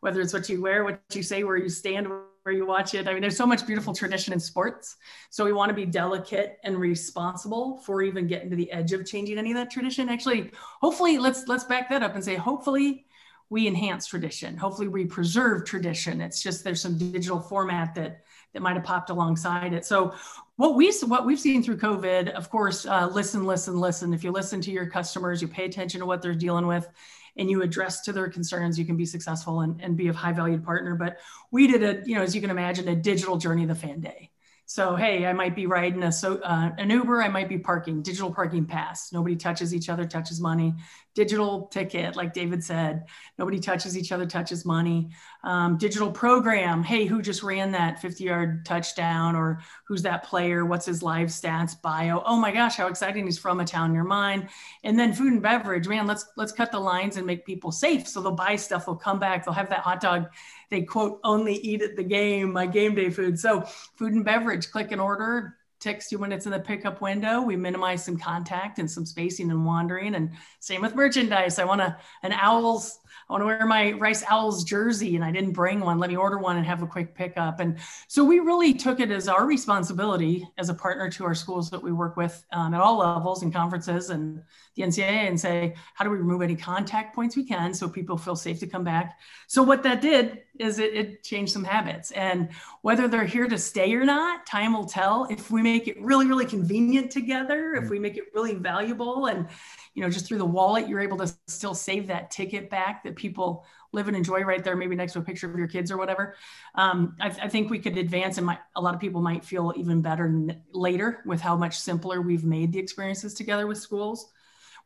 whether 0.00 0.20
it's 0.20 0.32
what 0.32 0.48
you 0.48 0.60
wear, 0.60 0.82
what 0.82 1.00
you 1.12 1.22
say, 1.22 1.44
where 1.44 1.56
you 1.56 1.68
stand, 1.68 2.08
where 2.08 2.52
you 2.52 2.66
watch 2.66 2.94
it. 2.94 3.06
I 3.06 3.12
mean, 3.12 3.22
there's 3.22 3.36
so 3.36 3.46
much 3.46 3.64
beautiful 3.64 3.94
tradition 3.94 4.32
in 4.32 4.40
sports. 4.40 4.96
So 5.30 5.44
we 5.44 5.52
want 5.52 5.68
to 5.68 5.74
be 5.74 5.86
delicate 5.86 6.58
and 6.64 6.76
responsible 6.76 7.78
for 7.86 8.02
even 8.02 8.26
getting 8.26 8.50
to 8.50 8.56
the 8.56 8.70
edge 8.72 8.92
of 8.92 9.06
changing 9.06 9.38
any 9.38 9.52
of 9.52 9.56
that 9.56 9.70
tradition. 9.70 10.08
Actually, 10.08 10.50
hopefully, 10.80 11.16
let's 11.18 11.46
let's 11.46 11.64
back 11.64 11.88
that 11.90 12.02
up 12.02 12.16
and 12.16 12.24
say, 12.24 12.34
hopefully, 12.34 13.05
we 13.48 13.66
enhance 13.66 14.06
tradition. 14.06 14.56
Hopefully 14.56 14.88
we 14.88 15.04
preserve 15.04 15.64
tradition. 15.64 16.20
It's 16.20 16.42
just 16.42 16.64
there's 16.64 16.80
some 16.80 16.98
digital 16.98 17.40
format 17.40 17.94
that 17.94 18.24
that 18.52 18.62
might 18.62 18.74
have 18.74 18.84
popped 18.84 19.10
alongside 19.10 19.72
it. 19.72 19.84
So 19.84 20.14
what 20.56 20.74
we 20.74 20.90
what 21.06 21.26
we've 21.26 21.38
seen 21.38 21.62
through 21.62 21.76
COVID, 21.76 22.30
of 22.30 22.48
course, 22.50 22.86
uh, 22.86 23.08
listen, 23.12 23.44
listen, 23.44 23.78
listen. 23.78 24.14
If 24.14 24.24
you 24.24 24.32
listen 24.32 24.60
to 24.62 24.70
your 24.70 24.86
customers, 24.86 25.42
you 25.42 25.48
pay 25.48 25.66
attention 25.66 26.00
to 26.00 26.06
what 26.06 26.22
they're 26.22 26.34
dealing 26.34 26.66
with, 26.66 26.88
and 27.36 27.50
you 27.50 27.62
address 27.62 28.00
to 28.02 28.12
their 28.12 28.28
concerns, 28.28 28.78
you 28.78 28.86
can 28.86 28.96
be 28.96 29.04
successful 29.04 29.60
and, 29.60 29.80
and 29.80 29.96
be 29.96 30.08
a 30.08 30.12
high 30.12 30.32
valued 30.32 30.64
partner. 30.64 30.94
But 30.94 31.18
we 31.50 31.66
did 31.66 31.82
a, 31.82 32.08
you 32.08 32.16
know, 32.16 32.22
as 32.22 32.34
you 32.34 32.40
can 32.40 32.50
imagine, 32.50 32.88
a 32.88 32.96
digital 32.96 33.36
journey 33.36 33.62
of 33.64 33.68
the 33.68 33.74
fan 33.74 34.00
day. 34.00 34.30
So, 34.68 34.96
hey, 34.96 35.26
I 35.26 35.32
might 35.32 35.54
be 35.54 35.66
riding 35.66 36.02
a 36.02 36.10
so 36.10 36.38
uh, 36.38 36.72
an 36.76 36.90
Uber, 36.90 37.22
I 37.22 37.28
might 37.28 37.48
be 37.48 37.58
parking, 37.58 38.02
digital 38.02 38.34
parking 38.34 38.64
pass. 38.64 39.12
Nobody 39.12 39.36
touches 39.36 39.72
each 39.72 39.88
other, 39.88 40.06
touches 40.06 40.40
money. 40.40 40.74
Digital 41.16 41.66
ticket, 41.68 42.14
like 42.14 42.32
David 42.32 42.62
said, 42.62 43.06
nobody 43.38 43.58
touches 43.58 43.96
each 43.98 44.12
other, 44.12 44.26
touches 44.26 44.64
money. 44.64 45.08
Um, 45.42 45.78
digital 45.78 46.12
program, 46.12 46.84
hey, 46.84 47.06
who 47.06 47.20
just 47.20 47.42
ran 47.42 47.72
that 47.72 48.00
50 48.00 48.22
yard 48.22 48.64
touchdown 48.64 49.34
or 49.34 49.60
who's 49.86 50.02
that 50.02 50.22
player? 50.22 50.64
What's 50.64 50.86
his 50.86 51.02
live 51.02 51.28
stats 51.28 51.80
bio? 51.80 52.22
Oh 52.24 52.36
my 52.36 52.52
gosh, 52.52 52.76
how 52.76 52.86
exciting! 52.86 53.24
He's 53.24 53.38
from 53.38 53.58
a 53.60 53.64
town 53.64 53.92
near 53.92 54.04
mine. 54.04 54.48
And 54.84 54.98
then 54.98 55.12
food 55.12 55.32
and 55.32 55.42
beverage, 55.42 55.88
man, 55.88 56.06
let's 56.06 56.26
let's 56.36 56.52
cut 56.52 56.70
the 56.70 56.78
lines 56.78 57.16
and 57.16 57.26
make 57.26 57.44
people 57.44 57.72
safe 57.72 58.06
so 58.06 58.20
they'll 58.20 58.32
buy 58.32 58.54
stuff, 58.54 58.86
they'll 58.86 58.94
come 58.94 59.18
back, 59.18 59.44
they'll 59.44 59.54
have 59.54 59.70
that 59.70 59.80
hot 59.80 60.00
dog 60.00 60.28
they 60.70 60.82
quote 60.82 61.20
only 61.24 61.54
eat 61.54 61.82
at 61.82 61.96
the 61.96 62.02
game, 62.02 62.52
my 62.52 62.66
game 62.66 62.94
day 62.94 63.10
food. 63.10 63.38
So 63.38 63.62
food 63.96 64.12
and 64.12 64.24
beverage, 64.24 64.70
click 64.70 64.92
and 64.92 65.00
order, 65.00 65.56
text 65.86 66.10
you 66.10 66.18
when 66.18 66.32
it's 66.32 66.46
in 66.46 66.52
the 66.52 66.58
pickup 66.58 67.00
window. 67.00 67.40
We 67.40 67.54
minimize 67.54 68.04
some 68.04 68.18
contact 68.18 68.80
and 68.80 68.90
some 68.90 69.06
spacing 69.06 69.52
and 69.52 69.64
wandering. 69.64 70.16
And 70.16 70.32
same 70.58 70.82
with 70.82 70.96
merchandise. 70.96 71.60
I 71.60 71.64
want 71.64 71.80
a, 71.80 71.96
an 72.24 72.32
Owls 72.32 72.98
I 73.28 73.32
want 73.32 73.42
to 73.42 73.46
wear 73.46 73.66
my 73.66 73.92
Rice 73.92 74.22
Owls 74.28 74.62
jersey 74.62 75.16
and 75.16 75.24
I 75.24 75.32
didn't 75.32 75.50
bring 75.50 75.80
one. 75.80 75.98
Let 75.98 76.10
me 76.10 76.16
order 76.16 76.38
one 76.38 76.58
and 76.58 76.66
have 76.66 76.82
a 76.82 76.86
quick 76.86 77.12
pickup. 77.12 77.58
And 77.58 77.78
so 78.06 78.24
we 78.24 78.38
really 78.38 78.72
took 78.72 79.00
it 79.00 79.10
as 79.10 79.26
our 79.26 79.46
responsibility 79.46 80.46
as 80.58 80.68
a 80.68 80.74
partner 80.74 81.10
to 81.10 81.24
our 81.24 81.34
schools 81.34 81.68
that 81.70 81.82
we 81.82 81.90
work 81.90 82.16
with 82.16 82.44
um, 82.52 82.72
at 82.72 82.80
all 82.80 82.98
levels 82.98 83.42
and 83.42 83.52
conferences 83.52 84.10
and 84.10 84.42
the 84.76 84.82
NCAA 84.84 85.26
and 85.26 85.40
say, 85.40 85.74
how 85.94 86.04
do 86.04 86.10
we 86.10 86.18
remove 86.18 86.40
any 86.40 86.54
contact 86.54 87.16
points 87.16 87.36
we 87.36 87.44
can 87.44 87.74
so 87.74 87.88
people 87.88 88.16
feel 88.16 88.36
safe 88.36 88.60
to 88.60 88.66
come 88.68 88.84
back? 88.84 89.18
So 89.48 89.60
what 89.60 89.82
that 89.82 90.00
did 90.00 90.42
is 90.60 90.78
it, 90.78 90.94
it 90.94 91.22
changed 91.22 91.52
some 91.52 91.64
habits. 91.64 92.10
And 92.12 92.50
whether 92.82 93.08
they're 93.08 93.24
here 93.24 93.48
to 93.48 93.58
stay 93.58 93.92
or 93.94 94.04
not, 94.04 94.46
time 94.46 94.72
will 94.72 94.86
tell. 94.86 95.26
If 95.30 95.50
we 95.50 95.62
make 95.62 95.88
it 95.88 96.00
really, 96.00 96.26
really 96.26 96.46
convenient 96.46 97.10
together, 97.10 97.74
if 97.74 97.90
we 97.90 97.98
make 97.98 98.16
it 98.16 98.24
really 98.34 98.54
valuable 98.54 99.26
and 99.26 99.48
you 99.96 100.02
know, 100.02 100.10
just 100.10 100.26
through 100.26 100.38
the 100.38 100.44
wallet, 100.44 100.88
you're 100.88 101.00
able 101.00 101.16
to 101.16 101.34
still 101.46 101.74
save 101.74 102.06
that 102.08 102.30
ticket 102.30 102.68
back 102.68 103.02
that 103.02 103.16
people 103.16 103.64
live 103.92 104.08
and 104.08 104.16
enjoy 104.16 104.42
right 104.42 104.62
there, 104.62 104.76
maybe 104.76 104.94
next 104.94 105.14
to 105.14 105.20
a 105.20 105.22
picture 105.22 105.50
of 105.50 105.56
your 105.56 105.66
kids 105.66 105.90
or 105.90 105.96
whatever. 105.96 106.36
Um, 106.74 107.16
I, 107.18 107.28
I, 107.28 107.48
think 107.48 107.70
we 107.70 107.78
could 107.78 107.96
advance, 107.96 108.36
and 108.36 108.46
a 108.76 108.80
lot 108.80 108.94
of 108.94 109.00
people 109.00 109.22
might 109.22 109.42
feel 109.42 109.72
even 109.74 110.02
better 110.02 110.26
n- 110.26 110.62
later 110.70 111.22
with 111.24 111.40
how 111.40 111.56
much 111.56 111.78
simpler 111.78 112.20
we've 112.20 112.44
made 112.44 112.74
the 112.74 112.78
experiences 112.78 113.32
together 113.32 113.66
with 113.66 113.78
schools. 113.78 114.30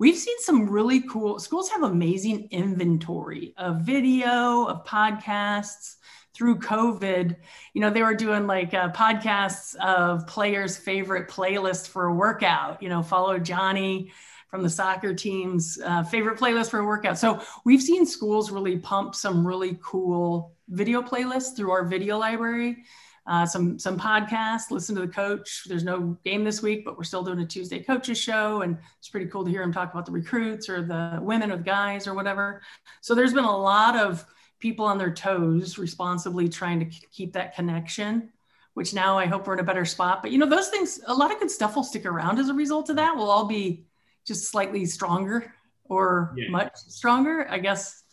We've 0.01 0.17
seen 0.17 0.37
some 0.41 0.71
really 0.71 1.03
cool 1.03 1.39
schools 1.39 1.69
have 1.69 1.83
amazing 1.83 2.49
inventory 2.51 3.53
of 3.59 3.83
video, 3.83 4.65
of 4.65 4.87
podcasts 4.87 5.97
through 6.33 6.59
COVID, 6.61 7.37
you 7.75 7.83
know, 7.83 7.91
they 7.91 8.03
were 8.03 8.15
doing 8.15 8.47
like 8.47 8.73
uh, 8.73 8.89
podcasts 8.93 9.75
of 9.77 10.27
players' 10.27 10.79
favorite 10.79 11.29
playlist 11.29 11.89
for 11.89 12.07
a 12.07 12.15
workout. 12.15 12.83
You 12.83 12.89
know, 12.89 13.03
follow 13.03 13.39
Johnny 13.39 14.11
from 14.49 14.63
the 14.63 14.71
soccer 14.71 15.13
team's 15.13 15.79
uh, 15.85 16.03
favorite 16.03 16.39
playlist 16.39 16.71
for 16.71 16.79
a 16.79 16.85
workout. 16.87 17.19
So 17.19 17.43
we've 17.67 17.83
seen 17.83 18.07
schools 18.07 18.51
really 18.51 18.79
pump 18.79 19.15
some 19.15 19.47
really 19.47 19.79
cool 19.83 20.55
video 20.71 21.03
playlists 21.03 21.55
through 21.55 21.73
our 21.73 21.85
video 21.85 22.17
library. 22.17 22.85
Uh, 23.27 23.47
some 23.47 23.79
some 23.79 23.99
podcasts. 23.99 24.71
Listen 24.71 24.95
to 24.95 25.03
the 25.03 25.09
coach. 25.09 25.65
There's 25.67 25.85
no 25.85 26.19
game 26.25 26.43
this 26.43 26.63
week, 26.63 26.85
but 26.85 26.97
we're 26.97 27.05
still 27.05 27.23
doing 27.23 27.41
a 27.41 27.47
Tuesday 27.47 27.81
coaches 27.81 28.19
show, 28.19 28.63
and 28.63 28.79
it's 28.99 29.09
pretty 29.09 29.27
cool 29.27 29.45
to 29.45 29.51
hear 29.51 29.63
him 29.63 29.73
talk 29.73 29.93
about 29.93 30.07
the 30.07 30.13
recruits 30.13 30.69
or 30.69 30.83
the 30.83 31.19
women 31.21 31.53
or 31.53 31.57
the 31.57 31.63
guys 31.63 32.07
or 32.07 32.15
whatever. 32.15 32.63
So 33.03 33.15
there's 33.15 33.35
been 33.35 33.45
a 33.45 33.57
lot 33.57 33.97
of 33.97 34.25
people 34.59 34.85
on 34.85 34.99
their 34.99 35.13
toes, 35.13 35.79
responsibly 35.79 36.49
trying 36.49 36.81
to 36.81 36.87
keep 36.87 37.35
that 37.35 37.55
connection. 37.55 38.31
Which 38.75 38.95
now 38.95 39.19
I 39.19 39.27
hope 39.27 39.47
we're 39.47 39.55
in 39.55 39.61
a 39.61 39.65
better 39.65 39.85
spot. 39.85 40.23
But 40.23 40.31
you 40.31 40.39
know, 40.39 40.47
those 40.47 40.69
things, 40.69 41.01
a 41.07 41.15
lot 41.15 41.33
of 41.33 41.39
good 41.41 41.51
stuff 41.51 41.77
will 41.77 41.83
stick 41.83 42.07
around 42.07 42.39
as 42.39 42.49
a 42.49 42.55
result 42.55 42.89
of 42.89 42.97
that. 42.97 43.17
We'll 43.17 43.31
all 43.31 43.47
be 43.47 43.85
just 44.25 44.49
slightly 44.51 44.87
stronger 44.87 45.53
or 45.85 46.33
yeah. 46.37 46.49
much 46.51 46.77
stronger, 46.77 47.47
I 47.51 47.59
guess 47.59 48.05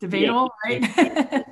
debatable, 0.00 0.50
yeah. 0.68 0.80
right? 0.96 1.44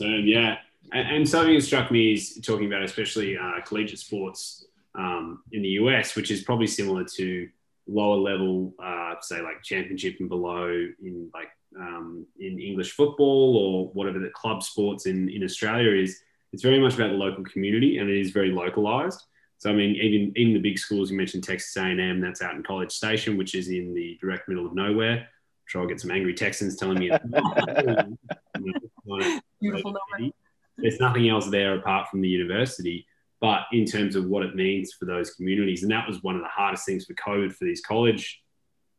yeah. 0.00 0.58
And, 0.94 1.16
and, 1.16 1.28
something 1.28 1.54
that 1.54 1.62
struck 1.62 1.90
me 1.90 2.12
is 2.12 2.40
talking 2.40 2.66
about 2.66 2.84
especially 2.84 3.36
uh, 3.36 3.60
collegiate 3.66 3.98
sports 3.98 4.64
um, 4.94 5.42
in 5.50 5.60
the 5.62 5.70
US, 5.70 6.14
which 6.14 6.30
is 6.30 6.42
probably 6.42 6.68
similar 6.68 7.04
to 7.16 7.48
lower 7.88 8.16
level, 8.16 8.74
uh, 8.82 9.14
say 9.20 9.42
like 9.42 9.62
championship 9.62 10.16
and 10.20 10.28
below 10.28 10.68
in 11.02 11.28
like 11.34 11.48
um, 11.76 12.24
in 12.38 12.60
English 12.60 12.92
football 12.92 13.56
or 13.56 13.88
whatever 13.88 14.20
the 14.20 14.30
club 14.30 14.62
sports 14.62 15.06
in, 15.06 15.28
in 15.28 15.42
Australia 15.42 15.90
is. 16.00 16.20
It's 16.52 16.62
very 16.62 16.78
much 16.78 16.94
about 16.94 17.08
the 17.08 17.16
local 17.16 17.42
community 17.42 17.98
and 17.98 18.08
it 18.08 18.16
is 18.16 18.30
very 18.30 18.52
localized. 18.52 19.20
So 19.58 19.70
I 19.70 19.72
mean, 19.72 19.96
even 19.96 20.32
even 20.36 20.54
the 20.54 20.60
big 20.60 20.78
schools 20.78 21.10
you 21.10 21.16
mentioned, 21.16 21.42
Texas 21.42 21.76
A&M, 21.76 22.20
that's 22.20 22.40
out 22.40 22.54
in 22.54 22.62
College 22.62 22.92
Station, 22.92 23.36
which 23.36 23.56
is 23.56 23.68
in 23.68 23.94
the 23.94 24.16
direct 24.20 24.48
middle 24.48 24.64
of 24.64 24.74
nowhere. 24.74 25.18
I'm 25.18 25.66
sure 25.66 25.82
I'll 25.82 25.88
get 25.88 26.00
some 26.00 26.12
angry 26.12 26.34
Texans 26.34 26.76
telling 26.76 27.00
me 27.00 27.10
Beautiful 29.60 29.96
there's 30.78 31.00
nothing 31.00 31.28
else 31.28 31.48
there 31.48 31.76
apart 31.76 32.08
from 32.08 32.20
the 32.20 32.28
university. 32.28 33.06
But 33.40 33.62
in 33.72 33.84
terms 33.84 34.16
of 34.16 34.26
what 34.26 34.44
it 34.44 34.54
means 34.54 34.92
for 34.92 35.04
those 35.04 35.34
communities, 35.34 35.82
and 35.82 35.92
that 35.92 36.08
was 36.08 36.22
one 36.22 36.36
of 36.36 36.42
the 36.42 36.48
hardest 36.48 36.86
things 36.86 37.04
for 37.04 37.14
COVID 37.14 37.52
for 37.52 37.64
these 37.64 37.82
college, 37.82 38.42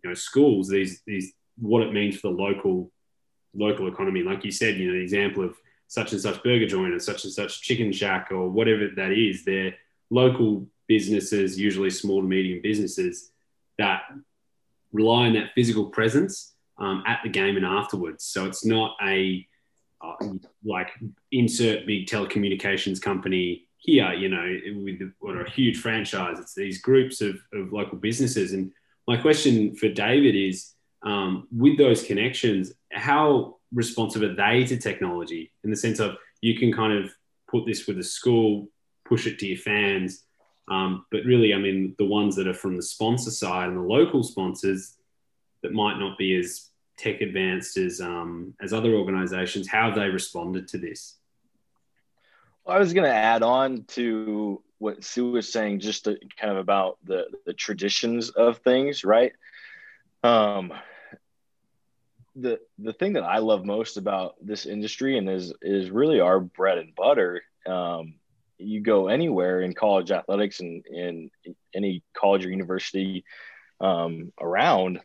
you 0.04 0.10
know, 0.10 0.14
schools. 0.14 0.70
These 0.70 1.02
these 1.08 1.34
what 1.58 1.82
it 1.82 1.94
means 1.94 2.18
for 2.20 2.28
the 2.28 2.42
local 2.42 2.92
local 3.56 3.88
economy. 3.88 4.22
Like 4.22 4.46
you 4.46 4.52
said, 4.52 4.78
you 4.78 4.88
know, 4.88 4.94
the 4.94 5.02
example 5.02 5.44
of 5.44 5.56
such 5.88 6.12
and 6.12 6.22
such 6.22 6.44
burger 6.44 6.68
joint 6.68 6.94
or 6.94 7.00
such 7.00 7.24
and 7.24 7.34
such 7.34 7.62
chicken 7.62 7.92
shack 7.92 8.30
or 8.32 8.50
whatever 8.50 8.90
that 8.96 9.12
is. 9.12 9.46
They're 9.46 9.76
local 10.10 10.68
businesses, 10.88 11.60
usually 11.60 11.90
small 11.90 12.22
to 12.22 12.28
medium 12.28 12.62
businesses, 12.62 13.32
that 13.78 14.04
rely 14.92 15.28
on 15.28 15.34
that 15.34 15.52
physical 15.56 15.86
presence 15.86 16.54
um, 16.78 17.04
at 17.08 17.22
the 17.24 17.30
game 17.30 17.56
and 17.58 17.66
afterwards. 17.66 18.24
So 18.24 18.46
it's 18.46 18.66
not 18.66 18.96
a 19.02 19.48
like 20.63 20.89
insert 21.32 21.86
big 21.86 22.08
telecommunications 22.08 23.02
company 23.02 23.68
here, 23.78 24.13
you 24.13 24.30
know, 24.30 24.58
with 24.84 25.12
what 25.20 25.39
a 25.39 25.50
huge 25.50 25.78
franchise. 25.78 26.39
It's 26.39 26.56
these 26.56 26.82
groups 26.82 27.22
of, 27.22 27.36
of 27.54 27.72
local 27.72 27.98
businesses. 27.98 28.54
And 28.54 28.72
my 29.08 29.18
question 29.18 29.76
for 29.76 29.89
David 29.89 30.36
is 30.36 30.74
um, 31.04 31.48
with 31.56 31.78
those 31.78 32.04
connections, 32.04 32.74
how 32.91 33.58
responsive 33.74 34.24
are 34.24 34.34
they 34.34 34.65
to 34.65 34.78
technology 34.78 35.52
in 35.63 35.70
the 35.70 35.76
sense 35.76 36.00
of 36.00 36.15
you 36.41 36.58
can 36.58 36.74
kind 36.74 36.94
of 36.94 37.12
put 37.50 37.65
this 37.65 37.86
with 37.86 38.00
a 38.00 38.04
school 38.04 38.68
push 39.06 39.28
it 39.28 39.39
to 39.39 39.48
your 39.48 39.58
fans. 39.58 40.24
Um, 40.68 41.06
but 41.12 41.24
really, 41.24 41.54
I 41.54 41.58
mean, 41.58 41.96
the 41.98 42.06
ones 42.06 42.36
that 42.36 42.48
are 42.48 42.54
from 42.54 42.76
the 42.76 42.82
sponsor 42.82 43.32
side 43.32 43.70
and 43.70 43.78
the 43.78 43.82
local 43.82 44.24
sponsors 44.24 44.96
that 45.62 45.74
might 45.74 46.00
not 46.00 46.18
be 46.18 46.36
as 46.36 46.70
tech 46.98 47.22
advanced 47.22 47.78
as 47.78 48.02
um, 48.02 48.54
as 48.62 48.74
other 48.74 48.94
organizations, 48.94 49.68
how 49.68 49.88
have 49.88 49.96
they 49.96 50.08
responded 50.08 50.68
to 50.70 50.78
this? 50.78 51.18
Well, 52.64 52.76
I 52.76 52.80
was 52.80 52.94
going 52.94 53.10
to 53.10 53.16
add 53.16 53.44
on 53.44 53.84
to 53.90 54.62
what 54.78 55.04
Sue 55.04 55.32
was 55.32 55.52
saying, 55.52 55.80
just 55.80 56.06
to, 56.06 56.18
kind 56.40 56.52
of 56.52 56.58
about 56.58 56.98
the 57.04 57.26
the 57.46 57.54
traditions 57.54 58.30
of 58.30 58.58
things, 58.60 59.04
right? 59.04 59.34
Um, 60.24 60.74
the 62.36 62.60
the 62.80 62.94
thing 62.94 63.14
that 63.14 63.24
I 63.24 63.38
love 63.38 63.66
most 63.66 63.98
about 63.98 64.36
this 64.42 64.66
industry 64.66 65.18
and 65.18 65.30
is 65.30 65.54
is 65.62 65.90
really 65.90 66.20
our 66.20 66.40
bread 66.40 66.78
and 66.78 66.94
butter 66.96 67.42
um, 67.66 68.16
you 68.58 68.82
go 68.82 69.08
anywhere 69.08 69.62
in 69.62 69.74
college 69.74 70.12
athletics 70.12 70.60
and 70.60 70.86
in 70.86 71.30
any 71.74 72.04
college 72.14 72.46
or 72.46 72.50
university 72.50 73.24
um, 73.82 74.32
around 74.40 75.00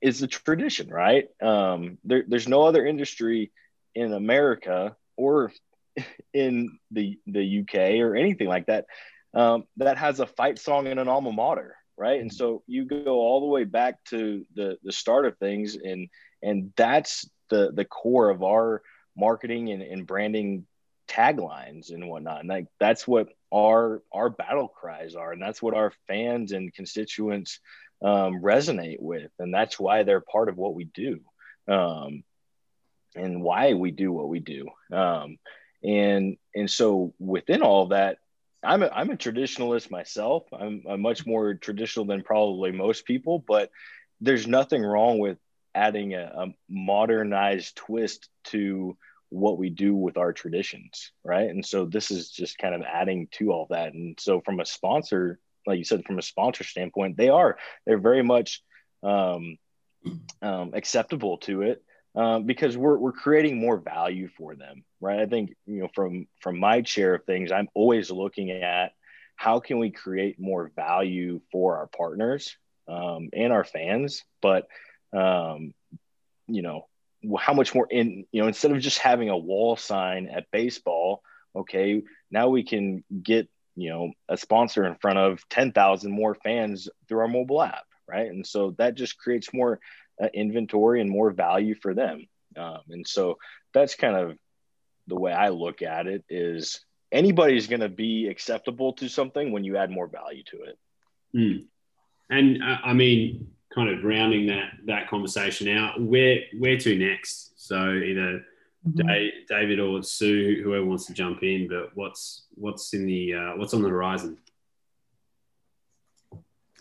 is 0.00 0.20
the 0.20 0.26
tradition, 0.26 0.88
right? 0.88 1.26
Um, 1.42 1.98
there, 2.04 2.24
there's 2.26 2.48
no 2.48 2.62
other 2.62 2.86
industry 2.86 3.50
in 3.94 4.12
America 4.12 4.96
or 5.16 5.52
in 6.34 6.78
the 6.90 7.18
the 7.26 7.60
UK 7.60 8.00
or 8.00 8.14
anything 8.14 8.48
like 8.48 8.66
that 8.66 8.86
um, 9.34 9.64
that 9.76 9.98
has 9.98 10.20
a 10.20 10.26
fight 10.26 10.58
song 10.58 10.86
and 10.86 11.00
an 11.00 11.08
alma 11.08 11.32
mater, 11.32 11.76
right? 11.96 12.20
And 12.20 12.32
so 12.32 12.62
you 12.66 12.84
go 12.84 13.20
all 13.20 13.40
the 13.40 13.46
way 13.46 13.64
back 13.64 14.02
to 14.06 14.44
the 14.54 14.78
the 14.82 14.92
start 14.92 15.26
of 15.26 15.36
things, 15.38 15.76
and 15.76 16.08
and 16.42 16.72
that's 16.76 17.28
the 17.50 17.72
the 17.72 17.84
core 17.84 18.30
of 18.30 18.42
our 18.42 18.82
marketing 19.16 19.70
and, 19.70 19.82
and 19.82 20.06
branding 20.06 20.66
taglines 21.08 21.92
and 21.92 22.08
whatnot. 22.08 22.40
And 22.40 22.48
like 22.48 22.66
that's 22.78 23.08
what 23.08 23.28
our 23.52 24.02
our 24.12 24.30
battle 24.30 24.68
cries 24.68 25.14
are, 25.14 25.32
and 25.32 25.42
that's 25.42 25.62
what 25.62 25.74
our 25.74 25.92
fans 26.06 26.52
and 26.52 26.72
constituents 26.72 27.60
um, 28.02 28.40
resonate 28.40 29.00
with, 29.00 29.30
and 29.38 29.52
that's 29.52 29.78
why 29.78 30.02
they're 30.02 30.20
part 30.20 30.48
of 30.48 30.56
what 30.56 30.74
we 30.74 30.84
do, 30.84 31.20
um, 31.66 32.22
and 33.14 33.42
why 33.42 33.74
we 33.74 33.90
do 33.90 34.12
what 34.12 34.28
we 34.28 34.40
do. 34.40 34.66
Um, 34.92 35.38
and 35.82 36.36
and 36.54 36.70
so 36.70 37.14
within 37.18 37.62
all 37.62 37.88
that, 37.88 38.18
I'm 38.62 38.82
a, 38.82 38.88
I'm 38.88 39.10
a 39.10 39.16
traditionalist 39.16 39.90
myself. 39.90 40.44
I'm, 40.52 40.82
I'm 40.88 41.00
much 41.00 41.26
more 41.26 41.54
traditional 41.54 42.06
than 42.06 42.22
probably 42.22 42.72
most 42.72 43.04
people, 43.04 43.44
but 43.46 43.70
there's 44.20 44.46
nothing 44.46 44.82
wrong 44.82 45.18
with 45.18 45.38
adding 45.74 46.14
a, 46.14 46.22
a 46.22 46.46
modernized 46.68 47.76
twist 47.76 48.28
to 48.44 48.96
what 49.30 49.58
we 49.58 49.68
do 49.68 49.94
with 49.94 50.16
our 50.16 50.32
traditions 50.32 51.12
right 51.22 51.50
and 51.50 51.64
so 51.64 51.84
this 51.84 52.10
is 52.10 52.30
just 52.30 52.56
kind 52.56 52.74
of 52.74 52.80
adding 52.82 53.28
to 53.30 53.52
all 53.52 53.66
that 53.68 53.92
and 53.92 54.18
so 54.18 54.40
from 54.40 54.58
a 54.58 54.64
sponsor 54.64 55.38
like 55.68 55.78
you 55.78 55.84
said 55.84 56.04
from 56.04 56.18
a 56.18 56.22
sponsor 56.22 56.64
standpoint 56.64 57.16
they 57.16 57.28
are 57.28 57.56
they're 57.86 57.98
very 57.98 58.22
much 58.22 58.62
um, 59.02 59.56
um, 60.42 60.72
acceptable 60.74 61.38
to 61.38 61.62
it 61.62 61.82
um, 62.16 62.44
because 62.44 62.76
we're, 62.76 62.96
we're 62.96 63.12
creating 63.12 63.60
more 63.60 63.76
value 63.76 64.28
for 64.36 64.56
them 64.56 64.82
right? 65.00 65.20
I 65.20 65.26
think 65.26 65.54
you 65.66 65.80
know 65.80 65.88
from 65.94 66.26
from 66.40 66.58
my 66.58 66.80
chair 66.82 67.14
of 67.14 67.24
things 67.24 67.52
i'm 67.52 67.68
always 67.74 68.10
looking 68.10 68.50
at 68.50 68.92
how 69.36 69.60
can 69.60 69.78
we 69.78 69.90
create 69.90 70.40
more 70.40 70.72
value 70.74 71.40
for 71.52 71.76
our 71.76 71.86
partners 71.86 72.56
um, 72.88 73.28
and 73.32 73.52
our 73.52 73.64
fans 73.64 74.24
but 74.42 74.66
um, 75.12 75.72
you 76.48 76.62
know 76.62 76.86
how 77.38 77.52
much 77.52 77.74
more 77.74 77.86
in 77.90 78.24
you 78.32 78.40
know 78.40 78.48
instead 78.48 78.70
of 78.70 78.80
just 78.80 78.98
having 78.98 79.28
a 79.28 79.36
wall 79.36 79.76
sign 79.76 80.28
at 80.28 80.50
baseball 80.50 81.22
okay 81.54 82.02
now 82.30 82.48
we 82.48 82.62
can 82.62 83.04
get 83.22 83.48
you 83.80 83.90
know 83.90 84.12
a 84.28 84.36
sponsor 84.36 84.84
in 84.84 84.94
front 84.96 85.18
of 85.18 85.46
10,000 85.48 86.10
more 86.10 86.34
fans 86.34 86.88
through 87.08 87.20
our 87.20 87.28
mobile 87.28 87.62
app 87.62 87.84
right 88.06 88.28
and 88.28 88.46
so 88.46 88.74
that 88.78 88.94
just 88.94 89.18
creates 89.18 89.52
more 89.52 89.80
uh, 90.22 90.28
inventory 90.34 91.00
and 91.00 91.10
more 91.10 91.30
value 91.30 91.74
for 91.74 91.94
them 91.94 92.26
um, 92.56 92.80
and 92.90 93.06
so 93.06 93.38
that's 93.72 93.94
kind 93.94 94.16
of 94.16 94.36
the 95.06 95.16
way 95.16 95.32
I 95.32 95.48
look 95.48 95.82
at 95.82 96.06
it 96.06 96.24
is 96.28 96.80
anybody's 97.10 97.66
going 97.66 97.80
to 97.80 97.88
be 97.88 98.28
acceptable 98.28 98.92
to 98.94 99.08
something 99.08 99.52
when 99.52 99.64
you 99.64 99.76
add 99.76 99.90
more 99.90 100.06
value 100.06 100.42
to 100.44 100.62
it. 100.62 100.78
Mm. 101.34 101.64
And 102.30 102.62
uh, 102.62 102.78
I 102.84 102.92
mean, 102.92 103.48
kind 103.74 103.90
of 103.90 104.04
rounding 104.04 104.46
that 104.46 104.72
that 104.86 105.08
conversation 105.08 105.68
out, 105.68 106.00
where 106.00 106.40
where 106.58 106.78
to 106.78 106.96
next? 106.96 107.52
So 107.56 107.92
either 107.92 108.44
mm-hmm. 108.92 109.44
David 109.48 109.80
or 109.80 110.02
Sue, 110.02 110.60
whoever 110.62 110.84
wants 110.84 111.06
to 111.06 111.12
jump 111.12 111.42
in, 111.42 111.68
but 111.68 111.90
what's 111.94 112.46
what's 112.54 112.94
in 112.94 113.06
the 113.06 113.34
uh, 113.34 113.56
what's 113.56 113.74
on 113.74 113.82
the 113.82 113.88
horizon? 113.88 114.38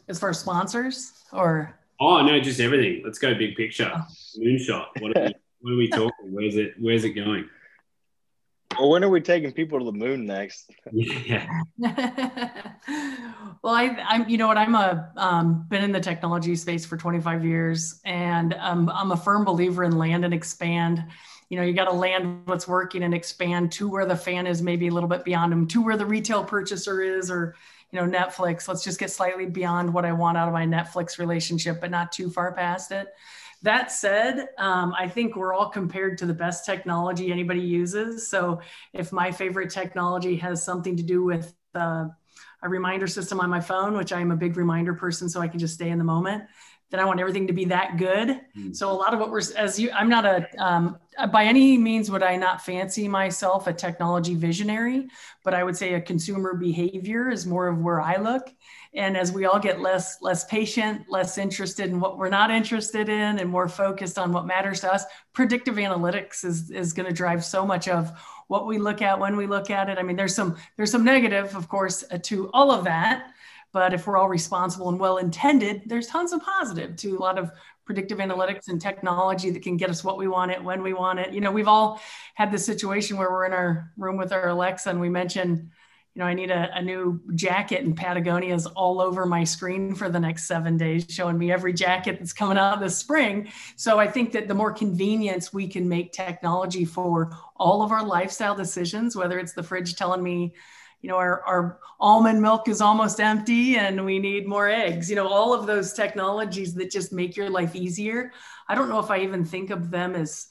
As 0.08 0.20
far 0.20 0.30
as 0.30 0.40
sponsors, 0.40 1.14
or 1.34 1.78
oh 2.00 2.26
no, 2.26 2.40
just 2.40 2.60
everything. 2.60 3.02
Let's 3.04 3.20
go 3.20 3.34
big 3.36 3.56
picture, 3.56 3.92
oh. 3.94 4.06
moonshot. 4.40 4.88
What 5.00 5.18
are 5.18 5.26
we, 5.26 5.34
what 5.62 5.74
are 5.74 5.78
we 5.78 5.88
talking? 5.90 6.32
Where's 6.32 6.56
it 6.56 6.74
Where's 6.80 7.04
it 7.04 7.12
going? 7.12 7.50
Well, 8.78 8.90
when 8.90 9.04
are 9.04 9.10
we 9.10 9.22
taking 9.22 9.52
people 9.52 9.80
to 9.80 9.86
the 9.86 9.92
moon 9.92 10.26
next? 10.26 10.72
Yeah. 10.92 11.48
well, 13.64 13.74
I, 13.74 13.98
I'm, 14.08 14.30
you 14.30 14.38
know 14.38 14.48
what, 14.48 14.58
I'm 14.58 14.76
a, 14.76 15.12
um, 15.18 15.66
been 15.70 15.84
in 15.84 15.92
the 15.92 16.00
technology 16.00 16.56
space 16.56 16.86
for 16.86 16.96
25 16.96 17.44
years 17.44 18.00
and 18.06 18.54
um, 18.54 18.90
I'm 18.94 19.12
a 19.12 19.18
firm 19.18 19.44
believer 19.46 19.84
in 19.84 19.98
land 19.98 20.26
and 20.26 20.34
expand. 20.34 21.04
You 21.50 21.58
know, 21.58 21.64
you 21.64 21.74
got 21.74 21.86
to 21.86 21.94
land 21.94 22.42
what's 22.46 22.68
working 22.68 23.04
and 23.04 23.14
expand 23.14 23.72
to 23.74 23.90
where 23.90 24.06
the 24.06 24.16
fan 24.16 24.48
is 24.48 24.62
maybe 24.62 24.88
a 24.88 24.92
little 24.92 25.10
bit 25.10 25.24
beyond 25.24 25.52
them, 25.52 25.68
to 25.68 25.82
where 25.82 25.98
the 25.98 26.06
retail 26.06 26.44
purchaser 26.44 27.02
is, 27.02 27.32
or, 27.32 27.56
you 27.92 28.00
know, 28.00 28.20
Netflix. 28.20 28.68
Let's 28.68 28.84
just 28.84 29.00
get 29.00 29.12
slightly 29.12 29.46
beyond 29.46 29.94
what 29.94 30.06
I 30.06 30.12
want 30.12 30.38
out 30.38 30.48
of 30.48 30.54
my 30.54 30.66
Netflix 30.66 31.20
relationship, 31.20 31.80
but 31.80 31.92
not 31.92 32.12
too 32.12 32.30
far 32.30 32.54
past 32.54 32.92
it. 32.92 33.08
That 33.64 33.92
said, 33.92 34.50
um, 34.58 34.94
I 34.98 35.08
think 35.08 35.36
we're 35.36 35.54
all 35.54 35.70
compared 35.70 36.18
to 36.20 36.26
the 36.26 36.34
best 36.34 36.66
technology 36.66 37.32
anybody 37.32 37.62
uses. 37.62 38.28
So 38.28 38.62
if 38.94 39.12
my 39.12 39.32
favorite 39.32 39.72
technology 39.72 40.36
has 40.36 40.64
something 40.64 40.96
to 40.96 41.04
do 41.04 41.24
with 41.24 41.56
uh, 41.74 42.06
a 42.62 42.70
reminder 42.70 43.08
system 43.08 43.40
on 43.40 43.50
my 43.50 43.62
phone, 43.62 43.98
which 43.98 44.12
I 44.12 44.20
am 44.20 44.32
a 44.32 44.36
big 44.36 44.58
reminder 44.58 44.94
person, 44.94 45.28
so 45.28 45.42
I 45.42 45.48
can 45.48 45.60
just 45.60 45.74
stay 45.74 45.90
in 45.90 45.98
the 45.98 46.04
moment, 46.04 46.44
then 46.90 47.00
I 47.00 47.06
want 47.06 47.20
everything 47.20 47.48
to 47.48 47.54
be 47.54 47.66
that 47.66 47.98
good. 47.98 48.40
Mm. 48.58 48.76
So 48.76 48.90
a 48.90 48.94
lot 48.94 49.14
of 49.14 49.20
what 49.20 49.30
we're 49.30 49.42
as 49.58 49.80
you, 49.80 49.92
I'm 49.92 50.10
not 50.10 50.26
a 50.26 50.48
um, 50.58 50.98
by 51.32 51.46
any 51.46 51.78
means 51.78 52.10
would 52.12 52.24
I 52.24 52.36
not 52.36 52.62
fancy 52.62 53.08
myself 53.08 53.68
a 53.68 53.74
technology 53.74 54.36
visionary, 54.36 55.08
but 55.44 55.54
I 55.54 55.64
would 55.64 55.76
say 55.76 55.96
a 55.96 56.02
consumer 56.02 56.54
behavior 56.54 57.30
is 57.30 57.46
more 57.46 57.68
of 57.68 57.80
where 57.80 58.02
I 58.02 58.18
look 58.18 58.50
and 58.94 59.16
as 59.16 59.32
we 59.32 59.46
all 59.46 59.60
get 59.60 59.80
less 59.80 60.22
less 60.22 60.44
patient 60.46 61.06
less 61.10 61.38
interested 61.38 61.90
in 61.90 62.00
what 62.00 62.18
we're 62.18 62.30
not 62.30 62.52
interested 62.52 63.10
in 63.10 63.40
and 63.40 63.50
more 63.50 63.70
focused 63.70 64.18
on 64.18 64.34
what 64.34 64.46
matters 64.46 64.82
to 64.82 64.92
us 64.92 65.06
predictive 65.34 65.76
analytics 65.76 66.44
is 66.44 66.72
is 66.72 66.94
going 66.94 67.08
to 67.08 67.14
drive 67.14 67.46
so 67.46 67.66
much 67.66 67.88
of 67.88 68.12
what 68.48 68.66
we 68.66 68.78
look 68.78 69.02
at 69.02 69.20
when 69.20 69.38
we 69.38 69.48
look 69.48 69.70
at 69.70 69.90
it 69.90 69.98
i 69.98 70.04
mean 70.04 70.16
there's 70.16 70.36
some 70.36 70.58
there's 70.76 70.92
some 70.92 71.04
negative 71.04 71.56
of 71.56 71.70
course 71.70 72.04
uh, 72.12 72.18
to 72.22 72.50
all 72.54 72.72
of 72.72 72.84
that 72.84 73.32
but 73.78 73.94
if 73.94 74.08
we're 74.08 74.18
all 74.18 74.28
responsible 74.28 74.90
and 74.90 75.00
well 75.00 75.18
intended 75.18 75.84
there's 75.86 76.08
tons 76.08 76.34
of 76.34 76.42
positive 76.42 76.96
to 76.96 77.16
a 77.16 77.20
lot 77.20 77.38
of 77.38 77.52
predictive 77.86 78.18
analytics 78.18 78.70
and 78.70 78.82
technology 78.82 79.52
that 79.52 79.62
can 79.62 79.78
get 79.78 79.88
us 79.88 80.04
what 80.04 80.18
we 80.18 80.28
want 80.28 80.50
it 80.50 80.64
when 80.64 80.82
we 80.82 80.94
want 80.94 81.20
it 81.20 81.32
you 81.32 81.40
know 81.40 81.52
we've 81.52 81.68
all 81.68 82.02
had 82.34 82.52
this 82.52 82.66
situation 82.66 83.18
where 83.18 83.30
we're 83.30 83.46
in 83.46 83.54
our 83.54 83.92
room 83.96 84.18
with 84.18 84.34
our 84.34 84.50
alexa 84.50 84.90
and 84.90 85.00
we 85.00 85.10
mention 85.10 85.70
you 86.16 86.24
know, 86.24 86.30
I 86.30 86.34
need 86.34 86.50
a, 86.50 86.76
a 86.76 86.82
new 86.82 87.22
jacket 87.36 87.86
and 87.86 87.96
Patagonia's 87.96 88.66
all 88.66 89.00
over 89.00 89.28
my 89.28 89.44
screen 89.44 89.94
for 89.94 90.10
the 90.10 90.20
next 90.20 90.48
seven 90.48 90.76
days, 90.76 91.06
showing 91.08 91.38
me 91.38 91.52
every 91.52 91.74
jacket 91.74 92.18
that's 92.18 92.34
coming 92.34 92.58
out 92.58 92.80
this 92.80 92.98
spring. 92.98 93.52
So 93.76 94.00
I 94.00 94.08
think 94.08 94.32
that 94.32 94.48
the 94.48 94.56
more 94.56 94.72
convenience 94.74 95.54
we 95.54 95.68
can 95.68 95.88
make 95.88 96.14
technology 96.14 96.86
for 96.86 97.38
all 97.56 97.84
of 97.84 97.92
our 97.92 98.04
lifestyle 98.04 98.56
decisions, 98.56 99.16
whether 99.16 99.38
it's 99.38 99.54
the 99.54 99.62
fridge 99.62 99.96
telling 99.96 100.24
me, 100.24 100.56
you 101.08 101.14
know, 101.14 101.20
our, 101.20 101.42
our 101.44 101.80
almond 102.02 102.42
milk 102.42 102.68
is 102.68 102.82
almost 102.82 103.22
empty 103.22 103.78
and 103.78 104.04
we 104.04 104.20
need 104.20 104.46
more 104.46 104.68
eggs, 104.68 105.10
you 105.10 105.16
know, 105.16 105.26
all 105.26 105.54
of 105.54 105.66
those 105.66 105.94
technologies 105.94 106.74
that 106.74 106.92
just 106.92 107.14
make 107.14 107.38
your 107.38 107.50
life 107.50 107.78
easier. 107.78 108.34
I 108.68 108.76
don't 108.76 108.90
know 108.90 109.00
if 109.00 109.10
I 109.10 109.20
even 109.20 109.46
think 109.46 109.70
of 109.70 109.90
them 109.90 110.16
as 110.16 110.48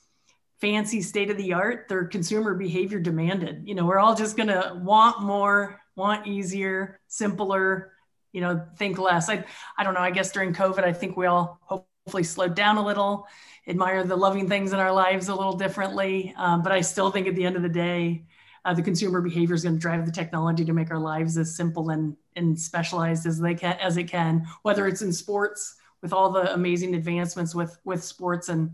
fancy 0.59 1.03
state 1.03 1.31
of 1.31 1.37
the 1.37 1.53
art 1.53 1.85
they're 1.91 2.07
consumer 2.07 2.55
behavior 2.55 2.99
demanded 2.99 3.69
you 3.69 3.75
know 3.75 3.85
we're 3.85 3.99
all 3.99 4.15
just 4.15 4.39
going 4.39 4.49
to 4.49 4.73
want 4.83 5.21
more 5.21 5.79
want 5.97 6.27
easier 6.27 6.99
simpler 7.09 7.93
you 8.33 8.41
know 8.41 8.65
think 8.79 8.99
less 8.99 9.29
i 9.29 9.45
i 9.77 9.85
don't 9.85 9.93
know 9.93 10.01
i 10.01 10.11
guess 10.11 10.33
during 10.33 10.55
covid 10.55 10.83
i 10.83 10.95
think 10.95 11.15
we 11.15 11.27
all 11.27 11.61
hopefully 11.61 12.23
slowed 12.23 12.55
down 12.55 12.79
a 12.79 12.83
little 12.83 13.27
admire 13.69 14.03
the 14.03 14.17
loving 14.17 14.49
things 14.49 14.73
in 14.73 14.79
our 14.79 14.93
lives 14.93 15.29
a 15.29 15.35
little 15.35 15.59
differently 15.59 16.33
um, 16.39 16.63
but 16.63 16.73
i 16.73 16.81
still 16.81 17.11
think 17.11 17.27
at 17.27 17.35
the 17.35 17.45
end 17.45 17.57
of 17.57 17.63
the 17.63 17.69
day 17.69 18.25
uh, 18.67 18.75
the 18.75 18.83
consumer 18.83 19.21
behavior 19.23 19.55
is 19.55 19.63
going 19.63 19.77
to 19.77 19.81
drive 19.81 20.05
the 20.05 20.13
technology 20.13 20.65
to 20.65 20.73
make 20.73 20.91
our 20.91 20.99
lives 20.99 21.39
as 21.39 21.57
simple 21.57 21.91
and 21.91 22.17
and 22.35 22.59
specialized 22.59 23.25
as 23.25 23.39
they 23.39 23.55
can 23.55 23.79
as 23.81 23.97
it 23.97 24.05
can 24.05 24.45
whether 24.63 24.87
it's 24.89 25.03
in 25.03 25.13
sports 25.13 25.77
with 26.03 26.13
all 26.13 26.31
the 26.31 26.53
amazing 26.53 26.95
advancements 26.97 27.55
with 27.55 27.79
with 27.85 28.03
sports 28.03 28.49
and 28.49 28.73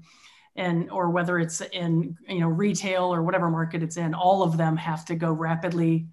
and 0.57 0.91
or 0.91 1.11
whether 1.11 1.39
it's 1.39 1.61
in 1.61 2.17
you 2.27 2.41
know 2.41 2.49
retail 2.49 3.05
or 3.05 3.23
whatever 3.23 3.51
market 3.51 3.83
it's 3.83 3.99
in 3.99 4.15
all 4.15 4.43
of 4.43 4.57
them 4.57 4.77
have 4.77 5.05
to 5.05 5.15
go 5.15 5.31
rapidly 5.31 6.07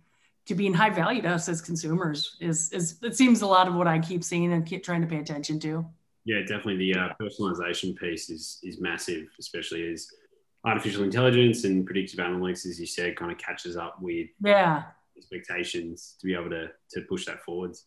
to 0.46 0.56
being 0.56 0.74
high 0.74 0.90
value 0.90 1.22
to 1.22 1.30
us 1.30 1.48
as 1.48 1.62
consumers 1.62 2.36
is 2.42 2.72
is 2.74 2.98
it 3.02 3.16
seems 3.16 3.42
a 3.42 3.48
lot 3.48 3.68
of 3.68 3.76
what 3.76 3.88
i 3.88 3.98
keep 3.98 4.26
seeing 4.26 4.52
and 4.52 4.66
keep 4.66 4.84
trying 4.84 5.02
to 5.02 5.08
pay 5.08 5.20
attention 5.20 5.60
to. 5.60 5.86
Yeah 6.26 6.42
definitely 6.42 6.78
the 6.78 7.00
uh, 7.00 7.10
personalization 7.22 7.98
piece 7.98 8.30
is 8.30 8.60
is 8.62 8.82
massive 8.82 9.28
especially 9.40 9.90
as 9.90 10.10
artificial 10.66 11.04
intelligence 11.04 11.64
and 11.64 11.86
predictive 11.86 12.20
analytics 12.20 12.66
as 12.66 12.80
you 12.80 12.86
said 12.86 13.16
kind 13.16 13.32
of 13.32 13.38
catches 13.38 13.78
up 13.78 14.02
with 14.02 14.28
yeah 14.42 14.84
expectations 15.18 16.16
to 16.20 16.26
be 16.26 16.34
able 16.34 16.50
to 16.50 16.68
to 16.90 17.02
push 17.02 17.26
that 17.26 17.42
forwards 17.44 17.86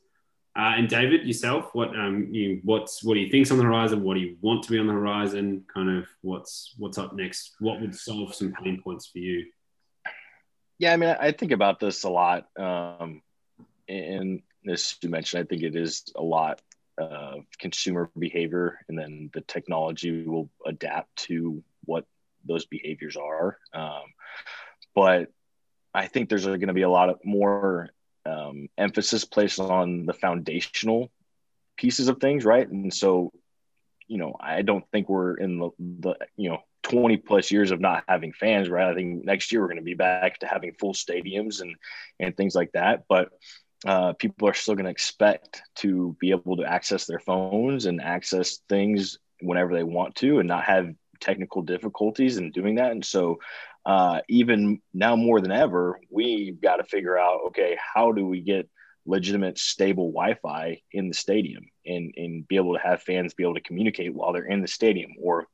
uh, 0.55 0.75
and 0.77 0.87
David, 0.87 1.27
yourself, 1.27 1.71
what 1.75 1.99
um, 1.99 2.29
you 2.31 2.61
what's 2.63 3.03
what 3.03 3.15
do 3.15 3.21
you 3.21 3.31
think's 3.31 3.51
on 3.51 3.57
the 3.57 3.65
horizon? 3.65 4.03
What 4.03 4.15
do 4.15 4.21
you 4.21 4.37
want 4.43 4.63
to 4.65 4.71
be 4.71 4.79
on 4.79 4.87
the 4.87 4.93
horizon? 4.93 5.65
Kind 5.73 5.89
of 5.89 6.07
what's 6.21 6.75
what's 6.77 6.99
up 6.99 7.15
next? 7.15 7.53
What 7.59 7.81
would 7.81 7.95
solve 7.95 8.35
some 8.35 8.53
pain 8.53 8.83
points 8.83 9.07
for 9.07 9.19
you? 9.19 9.47
Yeah, 10.79 10.93
I 10.93 10.97
mean, 10.99 11.17
I 11.19 11.33
think 11.33 11.53
about 11.53 11.81
this 11.81 12.05
a 12.05 12.11
lot, 12.11 12.49
um, 12.59 13.23
and 13.89 14.43
as 14.69 14.97
you 15.01 15.09
mentioned, 15.09 15.43
I 15.43 15.47
think 15.49 15.63
it 15.63 15.75
is 15.75 16.13
a 16.17 16.23
lot 16.23 16.61
of 16.99 17.45
consumer 17.59 18.11
behavior, 18.19 18.79
and 18.91 18.99
then 18.99 19.31
the 19.33 19.41
technology 19.41 20.27
will 20.27 20.51
adapt 20.67 21.17
to 21.29 21.63
what 21.87 22.05
those 22.47 22.67
behaviors 22.67 23.17
are. 23.17 23.59
Um, 23.73 24.03
but 24.95 25.29
I 25.95 26.07
think 26.07 26.29
there's 26.29 26.47
going 26.47 26.61
to 26.67 26.73
be 26.73 26.83
a 26.83 26.91
lot 26.91 27.11
of 27.11 27.19
more 27.25 27.91
um, 28.25 28.69
emphasis 28.79 29.25
placed 29.25 29.61
on 29.61 30.07
the 30.07 30.15
foundational 30.15 31.11
pieces 31.77 32.09
of 32.09 32.19
things, 32.21 32.45
right? 32.45 32.69
And 32.69 32.93
so, 32.93 33.33
you 34.07 34.19
know, 34.19 34.37
I 34.39 34.63
don't 34.63 34.85
think 34.93 35.09
we're 35.09 35.35
in 35.35 35.59
the, 35.59 35.71
the 35.79 36.15
you 36.37 36.51
know 36.51 36.59
20 36.85 37.17
plus 37.19 37.51
years 37.51 37.71
of 37.71 37.81
not 37.81 38.05
having 38.09 38.33
fans, 38.33 38.69
right? 38.69 38.91
I 38.91 38.95
think 38.95 39.25
next 39.25 39.53
year 39.53 39.61
we're 39.61 39.69
going 39.69 39.77
to 39.77 39.83
be 39.83 39.95
back 39.95 40.39
to 40.41 40.47
having 40.47 40.75
full 40.75 40.95
stadiums 40.95 41.61
and 41.61 41.77
and 42.21 42.37
things 42.37 42.55
like 42.55 42.73
that. 42.73 43.05
But 43.09 43.31
uh, 43.85 44.13
people 44.15 44.49
are 44.49 44.55
still 44.55 44.75
going 44.75 44.85
to 44.85 44.91
expect 44.91 45.63
to 45.77 46.17
be 46.21 46.31
able 46.31 46.57
to 46.57 46.65
access 46.65 47.07
their 47.07 47.19
phones 47.19 47.87
and 47.87 48.01
access 48.01 48.59
things 48.69 49.19
whenever 49.41 49.75
they 49.75 49.83
want 49.83 50.15
to, 50.17 50.39
and 50.39 50.49
not 50.49 50.65
have 50.65 50.95
technical 51.23 51.63
difficulties 51.63 52.37
in 52.37 52.51
doing 52.51 52.75
that. 52.75 52.91
And 52.91 53.05
so, 53.05 53.39
uh, 53.87 54.21
even 54.29 54.81
now 54.93 55.17
more 55.17 55.41
than 55.41 55.51
ever, 55.51 55.99
we've 56.11 56.61
got 56.61 56.77
to 56.77 56.85
figure 56.85 57.19
out 57.19 57.41
okay, 57.49 57.77
how 57.95 58.13
do 58.13 58.27
we 58.27 58.41
get 58.41 58.69
legitimate, 59.07 59.59
stable 59.59 60.13
Wi 60.13 60.35
Fi 60.35 60.83
in 60.93 61.09
the 61.09 61.15
stadium 61.15 61.65
and, 61.87 62.13
and 62.17 62.47
be 62.47 62.57
able 62.57 62.75
to 62.75 62.81
have 62.81 63.03
fans 63.03 63.35
be 63.35 63.43
able 63.43 63.55
to 63.55 63.61
communicate 63.61 64.15
while 64.15 64.33
they're 64.33 64.45
in 64.45 64.61
the 64.61 64.69
stadium? 64.69 65.13
Or 65.21 65.47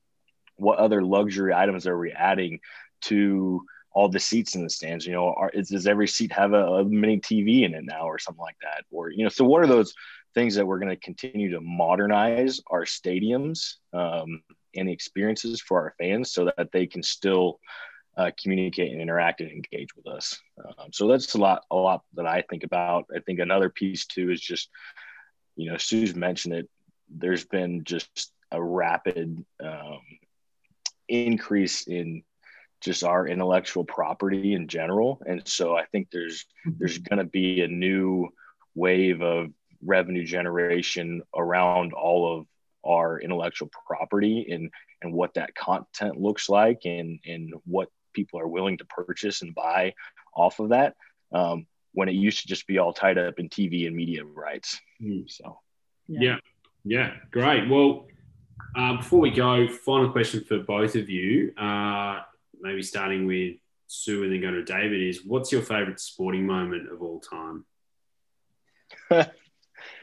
what 0.57 0.79
other 0.79 1.03
luxury 1.03 1.55
items 1.55 1.87
are 1.87 1.99
we 1.99 2.13
adding 2.13 2.61
to 3.03 3.63
all 3.93 4.09
the 4.09 4.21
seats 4.21 4.55
in 4.55 4.65
the 4.65 4.71
stands? 4.71 5.07
You 5.07 5.13
know, 5.13 5.33
are, 5.35 5.51
is, 5.51 5.69
does 5.69 5.87
every 5.87 6.09
seat 6.09 6.33
have 6.33 6.53
a, 6.53 6.65
a 6.65 6.85
mini 6.85 7.21
TV 7.21 7.65
in 7.65 7.75
it 7.75 7.85
now 7.85 8.07
or 8.07 8.19
something 8.19 8.43
like 8.43 8.59
that? 8.63 8.85
Or, 8.91 9.11
you 9.11 9.23
know, 9.23 9.31
so 9.31 9.45
what 9.45 9.63
are 9.63 9.67
those 9.67 9.95
things 10.35 10.55
that 10.57 10.67
we're 10.67 10.79
going 10.79 10.95
to 10.95 10.97
continue 10.97 11.53
to 11.53 11.61
modernize 11.61 12.61
our 12.71 12.85
stadiums 12.85 13.75
um, 13.93 14.43
and 14.79 14.89
the 14.89 14.93
experiences 14.93 15.61
for 15.61 15.81
our 15.81 15.95
fans 15.99 16.33
so 16.33 16.45
that 16.45 16.71
they 16.73 16.87
can 16.87 17.03
still 17.03 17.59
uh, 18.17 18.31
communicate 18.43 18.93
and 18.93 19.01
interact 19.01 19.41
and 19.41 19.51
engage 19.51 19.95
with 19.97 20.07
us. 20.09 20.39
Um, 20.65 20.89
so 20.93 21.07
that's 21.07 21.35
a 21.35 21.39
lot, 21.39 21.65
a 21.71 21.77
lot 21.77 22.03
that 22.15 22.27
I 22.27 22.43
think 22.43 22.65
about. 22.65 23.07
I 23.15 23.21
think 23.21 23.39
another 23.39 23.71
piece 23.71 24.07
too 24.07 24.31
is 24.31 24.41
just, 24.41 24.69
you 25.57 25.71
know, 25.71 25.77
Sue's 25.77 26.15
mentioned 26.15 26.55
it. 26.55 26.69
There's 27.09 27.45
been 27.45 27.85
just 27.85 28.33
a 28.51 28.63
rapid 28.63 29.45
um, 29.63 30.01
increase 31.09 31.87
in 31.87 32.23
just 32.81 33.05
our 33.05 33.27
intellectual 33.27 33.85
property 33.85 34.55
in 34.55 34.69
general. 34.69 35.21
And 35.27 35.47
so 35.47 35.77
I 35.77 35.85
think 35.87 36.09
there's 36.13 36.47
there's 36.65 36.99
going 36.99 37.19
to 37.19 37.25
be 37.25 37.63
a 37.63 37.69
new 37.69 38.29
wave 38.75 39.21
of 39.23 39.49
revenue 39.83 40.25
generation 40.25 41.23
around 41.37 41.93
all 41.93 42.39
of 42.39 42.47
our 42.85 43.21
intellectual 43.21 43.71
property 43.87 44.47
and 44.51 44.71
and 45.03 45.13
what 45.13 45.35
that 45.35 45.55
content 45.55 46.21
looks 46.21 46.49
like 46.49 46.83
and 46.85 47.21
and 47.27 47.53
what 47.65 47.89
people 48.13 48.41
are 48.41 48.49
willing 48.49 48.79
to 48.79 48.85
purchase 48.85 49.43
and 49.43 49.55
buy 49.55 49.95
off 50.35 50.61
of 50.61 50.71
that 50.71 50.95
um, 51.33 51.67
when 51.93 52.09
it 52.09 52.15
used 52.15 52.41
to 52.43 52.49
just 52.49 52.67
be 52.67 52.79
all 52.79 52.93
tied 52.93 53.19
up 53.19 53.39
in 53.39 53.49
TV 53.49 53.87
and 53.87 53.95
media 53.95 54.25
rights. 54.25 54.81
Mm. 55.03 55.31
So, 55.31 55.59
yeah. 56.07 56.21
yeah, 56.21 56.37
yeah, 56.85 57.13
great. 57.31 57.69
Well, 57.69 58.07
uh, 58.77 58.97
before 58.97 59.21
we 59.21 59.31
go, 59.31 59.69
final 59.69 60.11
question 60.11 60.45
for 60.45 60.59
both 60.59 60.95
of 60.95 61.09
you. 61.09 61.55
Uh, 61.57 62.21
maybe 62.61 62.83
starting 62.83 63.27
with 63.27 63.57
Sue 63.87 64.25
and 64.25 64.33
then 64.33 64.41
going 64.41 64.55
to 64.55 64.65
David 64.65 65.01
is 65.01 65.25
what's 65.25 65.53
your 65.53 65.63
favorite 65.63 66.01
sporting 66.01 66.47
moment 66.47 66.91
of 66.91 67.03
all 67.03 67.21
time? 67.21 67.65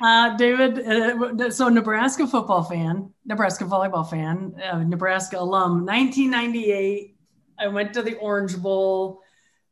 uh, 0.02 0.36
David, 0.38 0.80
uh, 0.80 1.50
so 1.52 1.70
Nebraska 1.70 2.28
football 2.28 2.64
fan, 2.64 3.14
Nebraska 3.26 3.66
volleyball 3.66 4.10
fan, 4.10 4.56
uh, 4.62 4.80
Nebraska 4.80 5.40
alum, 5.40 5.86
1998. 5.86 7.16
I 7.58 7.68
went 7.68 7.94
to 7.94 8.02
the 8.02 8.16
Orange 8.16 8.58
Bowl. 8.58 9.22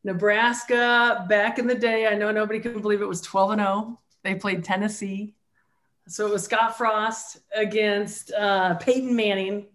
Nebraska 0.06 1.26
back 1.30 1.60
in 1.60 1.68
the 1.68 1.76
day, 1.76 2.08
I 2.08 2.16
know 2.16 2.32
nobody 2.32 2.60
can 2.60 2.82
believe 2.82 3.02
it 3.02 3.08
was 3.08 3.22
12 3.22 3.52
and 3.52 3.62
0. 3.62 4.00
They 4.24 4.36
played 4.36 4.64
Tennessee. 4.64 5.36
So 6.08 6.28
it 6.28 6.32
was 6.32 6.44
Scott 6.44 6.78
Frost 6.78 7.40
against 7.56 8.32
uh, 8.34 8.76
Peyton 8.76 9.16
Manning 9.16 9.68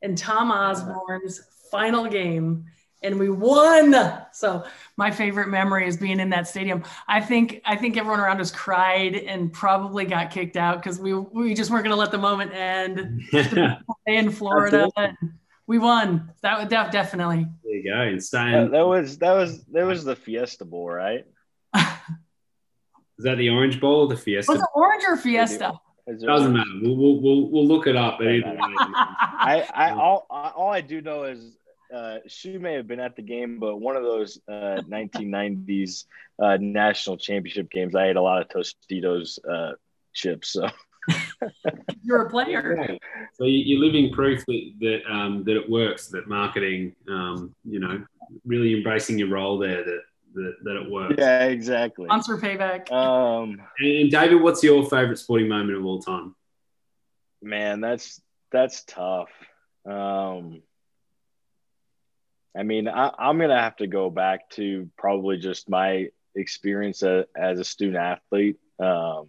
and 0.00 0.16
Tom 0.16 0.52
Osborne's 0.52 1.40
final 1.70 2.06
game 2.06 2.66
and 3.02 3.18
we 3.18 3.28
won. 3.28 3.94
So 4.32 4.64
my 4.96 5.10
favorite 5.10 5.48
memory 5.48 5.86
is 5.86 5.96
being 5.96 6.20
in 6.20 6.30
that 6.30 6.48
stadium. 6.48 6.84
I 7.08 7.20
think 7.20 7.60
I 7.64 7.76
think 7.76 7.96
everyone 7.96 8.20
around 8.20 8.40
us 8.40 8.50
cried 8.50 9.14
and 9.14 9.52
probably 9.52 10.04
got 10.04 10.30
kicked 10.30 10.56
out 10.56 10.82
because 10.82 10.98
we 10.98 11.14
we 11.14 11.54
just 11.54 11.70
weren't 11.70 11.84
going 11.84 11.94
to 11.94 12.00
let 12.00 12.10
the 12.10 12.18
moment 12.18 12.52
end. 12.52 13.22
in 14.06 14.30
Florida, 14.30 14.90
we 15.66 15.78
won. 15.78 16.32
That 16.42 16.58
would 16.58 16.68
def- 16.68 16.90
definitely. 16.90 17.46
There 17.64 17.74
you 17.74 17.90
go. 17.90 18.00
And 18.00 18.22
staying. 18.22 18.70
that 18.70 18.86
was 18.86 19.18
that 19.18 19.32
was 19.32 19.64
that 19.66 19.84
was 19.84 20.04
the 20.04 20.16
Fiesta 20.16 20.64
Bowl, 20.64 20.88
right? 20.88 21.26
Is 23.18 23.24
that 23.24 23.36
the 23.36 23.50
Orange 23.50 23.80
Bowl 23.80 24.00
or 24.00 24.08
the 24.08 24.16
Fiesta? 24.16 24.52
Was 24.52 24.62
it 24.62 24.68
Orange 24.74 25.04
or 25.06 25.16
Fiesta? 25.16 25.78
Doesn't 26.06 26.52
matter. 26.52 26.68
We'll, 26.82 26.96
we'll, 26.96 27.50
we'll, 27.50 27.66
look 27.66 27.86
it 27.86 27.94
up. 27.94 28.18
I, 28.20 29.64
I 29.72 29.90
all, 29.92 30.26
all 30.28 30.70
I 30.70 30.80
do 30.80 31.00
know 31.00 31.22
is 31.22 31.56
uh, 31.92 32.18
Sue 32.26 32.58
may 32.58 32.74
have 32.74 32.86
been 32.86 33.00
at 33.00 33.16
the 33.16 33.22
game, 33.22 33.58
but 33.58 33.76
one 33.76 33.96
of 33.96 34.02
those 34.02 34.40
uh, 34.48 34.52
1990s 34.88 36.04
uh, 36.42 36.56
national 36.60 37.16
championship 37.16 37.70
games, 37.70 37.94
I 37.94 38.08
ate 38.08 38.16
a 38.16 38.22
lot 38.22 38.42
of 38.42 38.48
Tostitos 38.48 39.38
uh, 39.48 39.72
chips. 40.12 40.52
So 40.52 40.68
you're 42.02 42.26
a 42.26 42.30
player. 42.30 42.96
So 43.34 43.44
you're 43.44 43.80
living 43.80 44.12
proof 44.12 44.44
that 44.46 44.72
that, 44.80 45.00
um, 45.10 45.44
that 45.44 45.56
it 45.56 45.68
works. 45.68 46.08
That 46.08 46.28
marketing, 46.28 46.94
um, 47.08 47.54
you 47.64 47.80
know, 47.80 48.04
really 48.44 48.74
embracing 48.74 49.18
your 49.18 49.28
role 49.28 49.58
there. 49.58 49.84
That 49.84 50.00
that, 50.34 50.54
that 50.62 50.76
it 50.76 50.90
works. 50.90 51.16
Yeah, 51.18 51.44
exactly. 51.44 52.06
Sponsor 52.06 52.38
payback. 52.38 52.90
Um, 52.90 53.60
and, 53.78 53.88
and 53.88 54.10
David, 54.10 54.40
what's 54.40 54.62
your 54.62 54.82
favorite 54.88 55.18
sporting 55.18 55.48
moment 55.48 55.76
of 55.76 55.84
all 55.84 56.00
time? 56.00 56.34
Man, 57.42 57.80
that's 57.80 58.20
that's 58.50 58.84
tough. 58.84 59.28
Um, 59.84 60.62
I 62.56 62.62
mean, 62.62 62.88
I, 62.88 63.12
am 63.18 63.38
going 63.38 63.50
to 63.50 63.56
have 63.56 63.76
to 63.76 63.86
go 63.86 64.10
back 64.10 64.50
to 64.50 64.90
probably 64.98 65.38
just 65.38 65.70
my 65.70 66.08
experience 66.34 67.02
a, 67.02 67.26
as 67.36 67.58
a 67.58 67.64
student 67.64 67.96
athlete. 67.96 68.56
Um, 68.78 69.28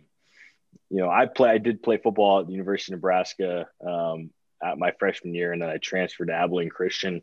you 0.89 0.99
know, 0.99 1.09
I 1.09 1.25
play, 1.25 1.49
I 1.49 1.57
did 1.57 1.81
play 1.81 1.97
football 1.97 2.39
at 2.39 2.47
the 2.47 2.53
University 2.53 2.93
of 2.93 2.97
Nebraska 2.97 3.67
um, 3.85 4.29
at 4.63 4.77
my 4.77 4.91
freshman 4.99 5.33
year, 5.33 5.53
and 5.53 5.61
then 5.61 5.69
I 5.69 5.77
transferred 5.77 6.27
to 6.27 6.33
Abilene 6.33 6.69
Christian. 6.69 7.21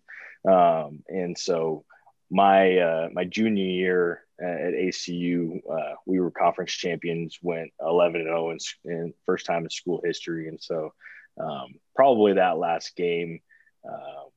Um, 0.49 1.03
and 1.09 1.37
so 1.37 1.85
my 2.31 2.79
uh, 2.79 3.09
my 3.13 3.25
junior 3.25 3.65
year 3.65 4.23
at 4.41 4.73
ACU, 4.73 5.61
uh, 5.71 5.95
we 6.07 6.19
were 6.19 6.31
conference 6.31 6.73
champions, 6.73 7.39
went 7.43 7.73
11 7.81 8.23
and 8.23 8.31
0 8.31 8.51
in, 8.51 8.59
in, 8.85 9.15
first 9.27 9.45
time 9.45 9.65
in 9.65 9.71
school 9.71 10.01
history, 10.03 10.49
and 10.49 10.61
so 10.61 10.95
um, 11.39 11.75
probably 11.95 12.35
that 12.35 12.59
last 12.59 12.97
game. 12.97 13.41
Um, 13.87 14.29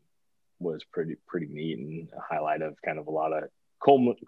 was 0.64 0.84
pretty 0.92 1.16
pretty 1.28 1.48
neat 1.48 1.78
and 1.78 2.10
a 2.16 2.22
highlight 2.34 2.62
of 2.62 2.76
kind 2.84 3.00
of 3.00 3.08
a 3.08 3.12
lot 3.12 3.34
of 3.34 3.50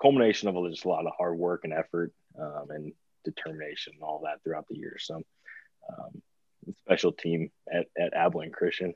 culmination 0.01 0.49
of 0.49 0.69
just 0.69 0.85
a 0.85 0.89
lot 0.89 1.05
of 1.05 1.13
hard 1.17 1.37
work 1.37 1.61
and 1.63 1.73
effort 1.73 2.11
um, 2.39 2.67
and 2.69 2.93
determination 3.23 3.93
and 3.93 4.03
all 4.03 4.21
that 4.23 4.43
throughout 4.43 4.67
the 4.69 4.77
year. 4.77 4.97
So, 4.99 5.21
um, 5.89 6.21
special 6.85 7.11
team 7.11 7.51
at, 7.71 7.85
at 7.97 8.13
Abilene 8.13 8.51
Christian. 8.51 8.93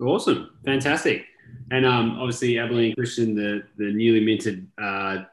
Awesome, 0.00 0.50
fantastic, 0.64 1.24
and 1.70 1.86
um, 1.86 2.18
obviously 2.18 2.58
Abilene 2.58 2.94
Christian, 2.94 3.34
the 3.34 3.62
the 3.78 3.92
newly 3.92 4.24
minted 4.24 4.68
uh, 4.80 5.24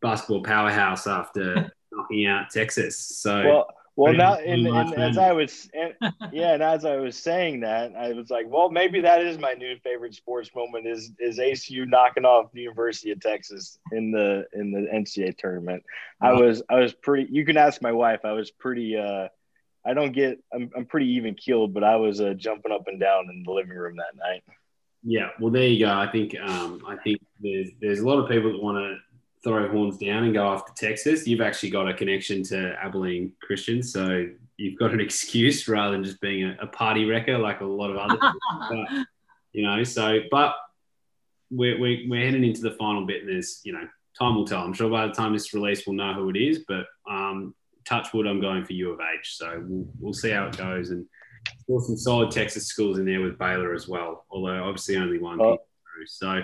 basketball 0.00 0.42
powerhouse 0.42 1.06
after 1.06 1.72
knocking 1.92 2.26
out 2.26 2.50
Texas. 2.50 2.98
So. 2.98 3.42
Well, 3.42 3.66
well, 3.94 4.14
now, 4.14 4.36
and, 4.36 4.66
and 4.66 4.94
as 4.94 5.18
I 5.18 5.32
was, 5.32 5.68
yeah, 6.32 6.54
and 6.54 6.62
as 6.62 6.84
I 6.84 6.96
was 6.96 7.16
saying 7.16 7.60
that, 7.60 7.94
I 7.96 8.12
was 8.12 8.30
like, 8.30 8.46
well, 8.48 8.70
maybe 8.70 9.00
that 9.00 9.20
is 9.20 9.38
my 9.38 9.52
new 9.52 9.76
favorite 9.82 10.14
sports 10.14 10.50
moment 10.54 10.86
is 10.86 11.12
is 11.18 11.38
ACU 11.38 11.86
knocking 11.86 12.24
off 12.24 12.52
the 12.52 12.62
University 12.62 13.10
of 13.10 13.20
Texas 13.20 13.78
in 13.92 14.10
the 14.10 14.44
in 14.52 14.72
the 14.72 14.86
NCAA 14.92 15.36
tournament. 15.36 15.82
Wow. 16.20 16.30
I 16.30 16.40
was 16.40 16.62
I 16.68 16.76
was 16.76 16.92
pretty. 16.92 17.28
You 17.30 17.44
can 17.44 17.56
ask 17.56 17.82
my 17.82 17.92
wife. 17.92 18.20
I 18.24 18.32
was 18.32 18.50
pretty. 18.50 18.96
uh 18.96 19.28
I 19.84 19.94
don't 19.94 20.12
get. 20.12 20.38
I'm 20.52 20.70
I'm 20.76 20.86
pretty 20.86 21.10
even 21.12 21.34
keeled, 21.34 21.74
but 21.74 21.82
I 21.82 21.96
was 21.96 22.20
uh, 22.20 22.34
jumping 22.34 22.72
up 22.72 22.86
and 22.86 23.00
down 23.00 23.28
in 23.30 23.42
the 23.44 23.52
living 23.52 23.76
room 23.76 23.96
that 23.96 24.16
night. 24.16 24.42
Yeah, 25.02 25.30
well, 25.40 25.50
there 25.50 25.66
you 25.66 25.84
go. 25.84 25.92
I 25.92 26.06
think 26.10 26.36
um, 26.40 26.82
I 26.86 26.96
think 26.96 27.20
there's 27.40 27.70
there's 27.80 27.98
a 27.98 28.06
lot 28.06 28.20
of 28.20 28.28
people 28.28 28.52
that 28.52 28.62
want 28.62 28.78
to 28.78 28.98
throw 29.42 29.68
horns 29.68 29.98
down 29.98 30.24
and 30.24 30.34
go 30.34 30.46
after 30.48 30.72
Texas, 30.76 31.26
you've 31.26 31.40
actually 31.40 31.70
got 31.70 31.88
a 31.88 31.94
connection 31.94 32.42
to 32.44 32.76
Abilene 32.82 33.32
Christians. 33.42 33.92
So 33.92 34.28
you've 34.62 34.78
got 34.78 34.92
an 34.92 35.00
excuse 35.00 35.66
rather 35.66 35.92
than 35.92 36.04
just 36.04 36.20
being 36.20 36.44
a, 36.44 36.56
a 36.62 36.66
party 36.66 37.04
wrecker 37.04 37.36
like 37.36 37.60
a 37.60 37.64
lot 37.64 37.90
of 37.90 37.96
other 37.96 38.16
but, 38.70 39.06
you 39.52 39.66
know, 39.66 39.82
so, 39.82 40.20
but 40.30 40.54
we're, 41.50 41.78
we're, 41.80 42.08
we're 42.08 42.24
heading 42.24 42.44
into 42.44 42.62
the 42.62 42.70
final 42.72 43.04
bit 43.04 43.22
and 43.22 43.28
there's, 43.28 43.60
you 43.64 43.72
know, 43.72 43.86
time 44.16 44.36
will 44.36 44.46
tell. 44.46 44.60
I'm 44.60 44.72
sure 44.72 44.88
by 44.88 45.06
the 45.06 45.12
time 45.12 45.32
this 45.32 45.52
release, 45.52 45.84
we'll 45.84 45.96
know 45.96 46.14
who 46.14 46.30
it 46.30 46.36
is, 46.36 46.60
but 46.68 46.86
um, 47.10 47.54
touch 47.84 48.14
wood, 48.14 48.26
I'm 48.28 48.40
going 48.40 48.64
for 48.64 48.72
U 48.72 48.92
of 48.92 49.00
H. 49.00 49.36
So 49.36 49.62
we'll, 49.66 49.88
we'll 49.98 50.14
see 50.14 50.30
how 50.30 50.46
it 50.46 50.56
goes. 50.56 50.90
And 50.90 51.06
still 51.58 51.80
some 51.80 51.96
solid 51.96 52.30
Texas 52.30 52.66
schools 52.66 52.98
in 52.98 53.04
there 53.04 53.20
with 53.20 53.38
Baylor 53.38 53.74
as 53.74 53.88
well, 53.88 54.26
although 54.30 54.62
obviously 54.62 54.96
only 54.96 55.18
one. 55.18 55.40
Oh. 55.40 55.58
So 56.06 56.42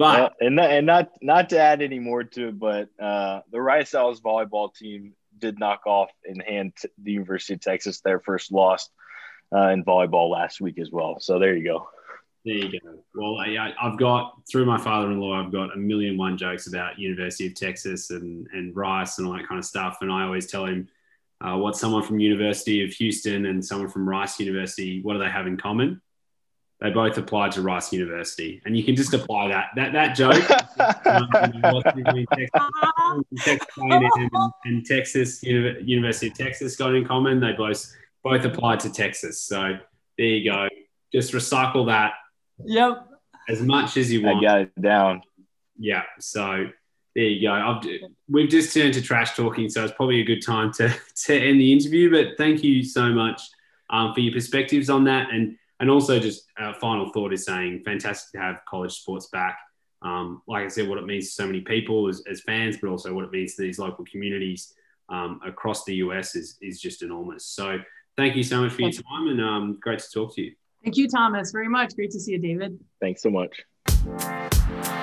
but 0.00 0.32
and 0.40 0.56
not, 0.56 0.70
and 0.70 0.86
not 0.86 1.10
not 1.20 1.50
to 1.50 1.60
add 1.60 1.82
any 1.82 1.98
more 1.98 2.24
to 2.24 2.48
it, 2.48 2.58
but 2.58 2.88
uh, 2.98 3.42
the 3.52 3.60
Rice 3.60 3.94
Owls 3.94 4.22
volleyball 4.22 4.74
team 4.74 5.12
did 5.40 5.58
knock 5.58 5.86
off 5.86 6.10
in 6.24 6.40
hand 6.40 6.72
the 7.02 7.12
University 7.12 7.54
of 7.54 7.60
Texas 7.60 8.00
their 8.00 8.20
first 8.20 8.52
loss 8.52 8.88
uh, 9.54 9.68
in 9.68 9.84
volleyball 9.84 10.30
last 10.30 10.60
week 10.60 10.78
as 10.78 10.90
well. 10.90 11.18
So 11.20 11.38
there 11.38 11.56
you 11.56 11.64
go. 11.64 11.88
There 12.44 12.54
you 12.54 12.80
go. 12.80 13.04
Well, 13.14 13.38
I, 13.38 13.74
have 13.78 13.98
got 13.98 14.40
through 14.50 14.64
my 14.64 14.78
father-in-law, 14.78 15.44
I've 15.44 15.52
got 15.52 15.74
a 15.74 15.78
million 15.78 16.16
one 16.16 16.38
jokes 16.38 16.68
about 16.68 16.98
University 16.98 17.46
of 17.46 17.54
Texas 17.54 18.10
and 18.10 18.46
and 18.52 18.74
Rice 18.74 19.18
and 19.18 19.26
all 19.26 19.34
that 19.34 19.48
kind 19.48 19.58
of 19.58 19.64
stuff, 19.64 19.98
and 20.00 20.10
I 20.10 20.24
always 20.24 20.50
tell 20.50 20.66
him. 20.66 20.88
Uh, 21.42 21.56
what 21.56 21.74
someone 21.74 22.02
from 22.02 22.20
University 22.20 22.84
of 22.84 22.90
Houston 22.90 23.46
and 23.46 23.64
someone 23.64 23.88
from 23.88 24.06
Rice 24.06 24.38
University, 24.38 25.00
what 25.00 25.14
do 25.14 25.20
they 25.20 25.30
have 25.30 25.46
in 25.46 25.56
common? 25.56 26.02
they 26.80 26.90
both 26.90 27.16
applied 27.18 27.52
to 27.52 27.62
Rice 27.62 27.92
University, 27.92 28.60
and 28.64 28.76
you 28.76 28.82
can 28.82 28.96
just 28.96 29.12
apply 29.12 29.48
that 29.48 29.66
that 29.76 29.92
that 29.92 30.16
joke 30.16 30.32
Texas, 33.38 33.68
and, 33.76 34.30
and, 34.64 34.86
Texas 34.86 35.42
University 35.42 36.28
of 36.28 36.34
Texas 36.34 36.76
got 36.76 36.94
in 36.94 37.06
common. 37.06 37.40
They 37.40 37.52
both 37.52 37.94
both 38.22 38.44
applied 38.44 38.80
to 38.80 38.92
Texas, 38.92 39.42
so 39.42 39.78
there 40.18 40.26
you 40.26 40.50
go. 40.50 40.68
Just 41.12 41.32
recycle 41.32 41.86
that. 41.86 42.12
Yep. 42.64 43.06
As 43.48 43.62
much 43.62 43.96
as 43.96 44.12
you 44.12 44.22
want. 44.22 44.38
I 44.38 44.48
got 44.48 44.60
it 44.60 44.80
down. 44.80 45.22
Yeah. 45.78 46.02
So 46.18 46.66
there 47.14 47.24
you 47.24 47.48
go. 47.48 47.52
I've, 47.52 47.84
we've 48.28 48.48
just 48.48 48.74
turned 48.74 48.94
to 48.94 49.02
trash 49.02 49.34
talking, 49.34 49.68
so 49.68 49.84
it's 49.84 49.94
probably 49.94 50.20
a 50.20 50.24
good 50.24 50.44
time 50.44 50.72
to 50.74 50.88
to 51.26 51.34
end 51.34 51.60
the 51.60 51.72
interview. 51.72 52.10
But 52.10 52.36
thank 52.36 52.62
you 52.62 52.82
so 52.84 53.08
much 53.08 53.42
um, 53.88 54.14
for 54.14 54.20
your 54.20 54.32
perspectives 54.32 54.90
on 54.90 55.04
that 55.04 55.30
and 55.30 55.56
and 55.80 55.90
also, 55.90 56.20
just 56.20 56.44
a 56.58 56.74
final 56.74 57.10
thought 57.10 57.32
is 57.32 57.46
saying 57.46 57.82
fantastic 57.84 58.32
to 58.32 58.38
have 58.38 58.56
college 58.68 58.92
sports 58.92 59.28
back. 59.28 59.58
Um, 60.02 60.42
like 60.46 60.64
I 60.64 60.68
said, 60.68 60.88
what 60.88 60.98
it 60.98 61.06
means 61.06 61.26
to 61.26 61.32
so 61.32 61.46
many 61.46 61.60
people 61.60 62.08
as, 62.08 62.22
as, 62.30 62.40
fans, 62.40 62.78
but 62.80 62.88
also 62.88 63.12
what 63.12 63.24
it 63.24 63.32
means 63.32 63.54
to 63.56 63.62
these 63.62 63.78
local 63.78 64.04
communities 64.10 64.72
um, 65.10 65.40
across 65.44 65.84
the 65.84 65.96
US 65.96 66.34
is, 66.36 66.56
is 66.62 66.80
just 66.80 67.02
enormous. 67.02 67.44
So, 67.44 67.78
thank 68.16 68.34
you 68.36 68.42
so 68.42 68.62
much 68.62 68.72
for 68.72 68.82
your 68.82 68.92
time 68.92 69.28
and 69.28 69.40
um, 69.40 69.78
great 69.80 69.98
to 69.98 70.10
talk 70.10 70.34
to 70.36 70.42
you. 70.42 70.54
Thank 70.82 70.96
you, 70.96 71.08
Thomas, 71.08 71.52
very 71.52 71.68
much. 71.68 71.94
Great 71.94 72.10
to 72.12 72.20
see 72.20 72.32
you, 72.32 72.38
David. 72.38 72.78
Thanks 73.00 73.22
so 73.22 73.30
much. 73.30 74.96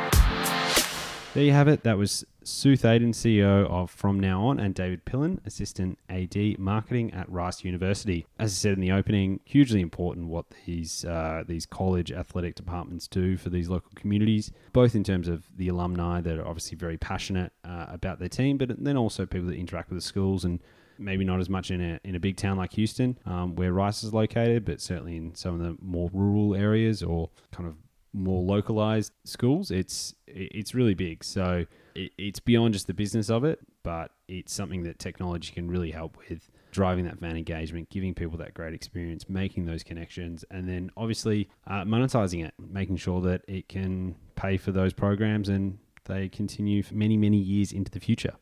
There 1.38 1.46
you 1.46 1.52
have 1.52 1.68
it. 1.68 1.84
That 1.84 2.00
was 2.00 2.26
Sue 2.44 2.76
Thaden, 2.76 3.10
CEO 3.10 3.70
of 3.70 3.92
From 3.92 4.20
Now 4.20 4.48
On, 4.48 4.60
and 4.60 4.74
David 4.74 5.06
Pillen, 5.06 5.38
Assistant 5.46 6.00
AD 6.10 6.58
Marketing 6.58 7.14
at 7.14 7.32
Rice 7.32 7.64
University. 7.64 8.26
As 8.40 8.54
I 8.54 8.56
said 8.56 8.74
in 8.74 8.80
the 8.80 8.92
opening, 8.92 9.40
hugely 9.46 9.82
important 9.82 10.30
what 10.30 10.46
these 10.66 11.06
uh, 11.06 11.44
these 11.48 11.68
college 11.68 12.12
athletic 12.12 12.56
departments 12.56 13.08
do 13.08 13.38
for 13.38 13.52
these 13.52 13.70
local 13.70 13.92
communities, 13.94 14.52
both 14.74 14.96
in 14.96 15.04
terms 15.04 15.28
of 15.28 15.44
the 15.56 15.68
alumni 15.68 16.22
that 16.22 16.40
are 16.40 16.48
obviously 16.48 16.76
very 16.76 16.98
passionate 16.98 17.54
uh, 17.64 17.86
about 17.88 18.18
their 18.18 18.30
team, 18.30 18.58
but 18.58 18.84
then 18.84 18.98
also 18.98 19.28
people 19.28 19.48
that 19.50 19.58
interact 19.58 19.92
with 19.92 20.00
the 20.00 20.08
schools 20.08 20.44
and 20.44 20.60
maybe 20.98 21.24
not 21.24 21.40
as 21.40 21.52
much 21.52 21.70
in 21.70 21.80
a, 21.80 22.00
in 22.04 22.16
a 22.16 22.20
big 22.20 22.36
town 22.36 22.58
like 22.58 22.74
Houston, 22.74 23.16
um, 23.28 23.56
where 23.56 23.72
Rice 23.72 24.04
is 24.04 24.12
located, 24.12 24.66
but 24.66 24.82
certainly 24.82 25.16
in 25.16 25.36
some 25.36 25.54
of 25.54 25.60
the 25.60 25.78
more 25.84 26.10
rural 26.12 26.56
areas 26.56 27.04
or 27.04 27.30
kind 27.52 27.70
of 27.70 27.76
more 28.18 28.44
localized 28.44 29.14
schools, 29.24 29.72
it's 29.72 30.14
it's 30.28 30.74
really 30.74 30.94
big. 30.94 31.24
So 31.24 31.66
it's 31.96 32.40
beyond 32.40 32.74
just 32.74 32.88
the 32.88 32.94
business 32.94 33.30
of 33.30 33.44
it, 33.44 33.60
but 33.84 34.12
it's 34.28 34.54
something 34.54 34.84
that 34.84 35.00
technology 35.00 35.52
can 35.54 35.70
really 35.70 35.92
help 35.92 36.18
with 36.30 36.50
driving 36.72 37.06
that 37.06 37.20
fan 37.20 37.38
engagement, 37.38 37.90
giving 37.90 38.14
people 38.14 38.38
that 38.38 38.54
great 38.54 38.74
experience, 38.74 39.28
making 39.30 39.66
those 39.66 39.84
connections, 39.84 40.46
and 40.52 40.68
then 40.68 40.92
obviously 40.96 41.50
uh, 41.66 41.84
monetizing 41.84 42.46
it, 42.46 42.54
making 42.60 42.98
sure 42.98 43.22
that 43.22 43.42
it 43.48 43.68
can 43.68 44.16
pay 44.36 44.58
for 44.58 44.72
those 44.72 44.94
programs 44.94 45.50
and 45.50 45.78
they 46.06 46.30
continue 46.30 46.84
for 46.84 46.96
many 46.96 47.18
many 47.18 47.38
years 47.38 47.72
into 47.72 47.92
the 47.92 48.00
future. 48.00 48.36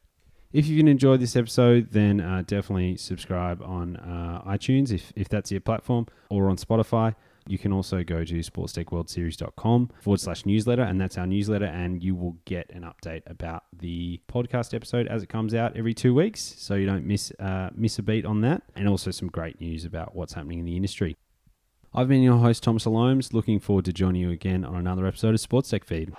If 0.54 0.68
you've 0.68 0.88
enjoyed 0.88 1.20
this 1.20 1.36
episode, 1.36 1.92
then 1.92 2.22
uh, 2.22 2.44
definitely 2.48 2.96
subscribe 2.96 3.62
on 3.62 3.98
uh, 3.98 4.42
iTunes 4.48 4.90
if, 4.90 5.12
if 5.14 5.28
that's 5.28 5.52
your 5.52 5.60
platform 5.60 6.08
or 6.30 6.50
on 6.50 6.56
Spotify. 6.56 7.16
You 7.48 7.58
can 7.60 7.72
also 7.72 8.04
go 8.04 8.24
to 8.24 8.40
sportstechworldseries.com 8.40 9.92
forward 10.02 10.20
slash 10.20 10.46
newsletter, 10.46 10.82
and 10.82 11.00
that's 11.00 11.18
our 11.18 11.28
newsletter, 11.28 11.66
and 11.66 12.02
you 12.02 12.16
will 12.16 12.38
get 12.46 12.70
an 12.72 12.82
update 12.84 13.22
about 13.28 13.64
the 13.72 14.20
podcast 14.28 14.74
episode 14.74 15.08
as 15.08 15.22
it 15.22 15.30
comes 15.30 15.54
out 15.54 15.78
every 15.78 15.94
two 15.94 16.14
weeks, 16.16 16.42
so 16.42 16.74
you 16.74 16.88
don't 16.88 17.06
miss 17.06 17.32
uh, 17.40 17.70
miss 17.76 18.00
a 18.00 18.04
beat 18.04 18.26
on 18.26 18.42
that, 18.42 18.64
and 18.76 18.88
also 18.88 19.12
some 19.12 19.28
great 19.28 19.62
news 19.62 19.86
about 19.86 20.16
what's 20.16 20.34
happening 20.34 20.60
in 20.60 20.66
the 20.66 20.76
industry. 20.76 21.16
I've 21.94 22.08
been 22.08 22.24
your 22.24 22.38
host, 22.38 22.64
Thomas 22.64 22.86
Alomes, 22.86 23.32
looking 23.32 23.60
forward 23.60 23.86
to 23.86 23.94
joining 23.94 24.22
you 24.24 24.32
again 24.32 24.66
on 24.66 24.76
another 24.76 25.06
episode 25.06 25.34
of 25.34 25.40
Sports 25.40 25.70
Tech 25.70 25.86
Feed. 25.86 26.14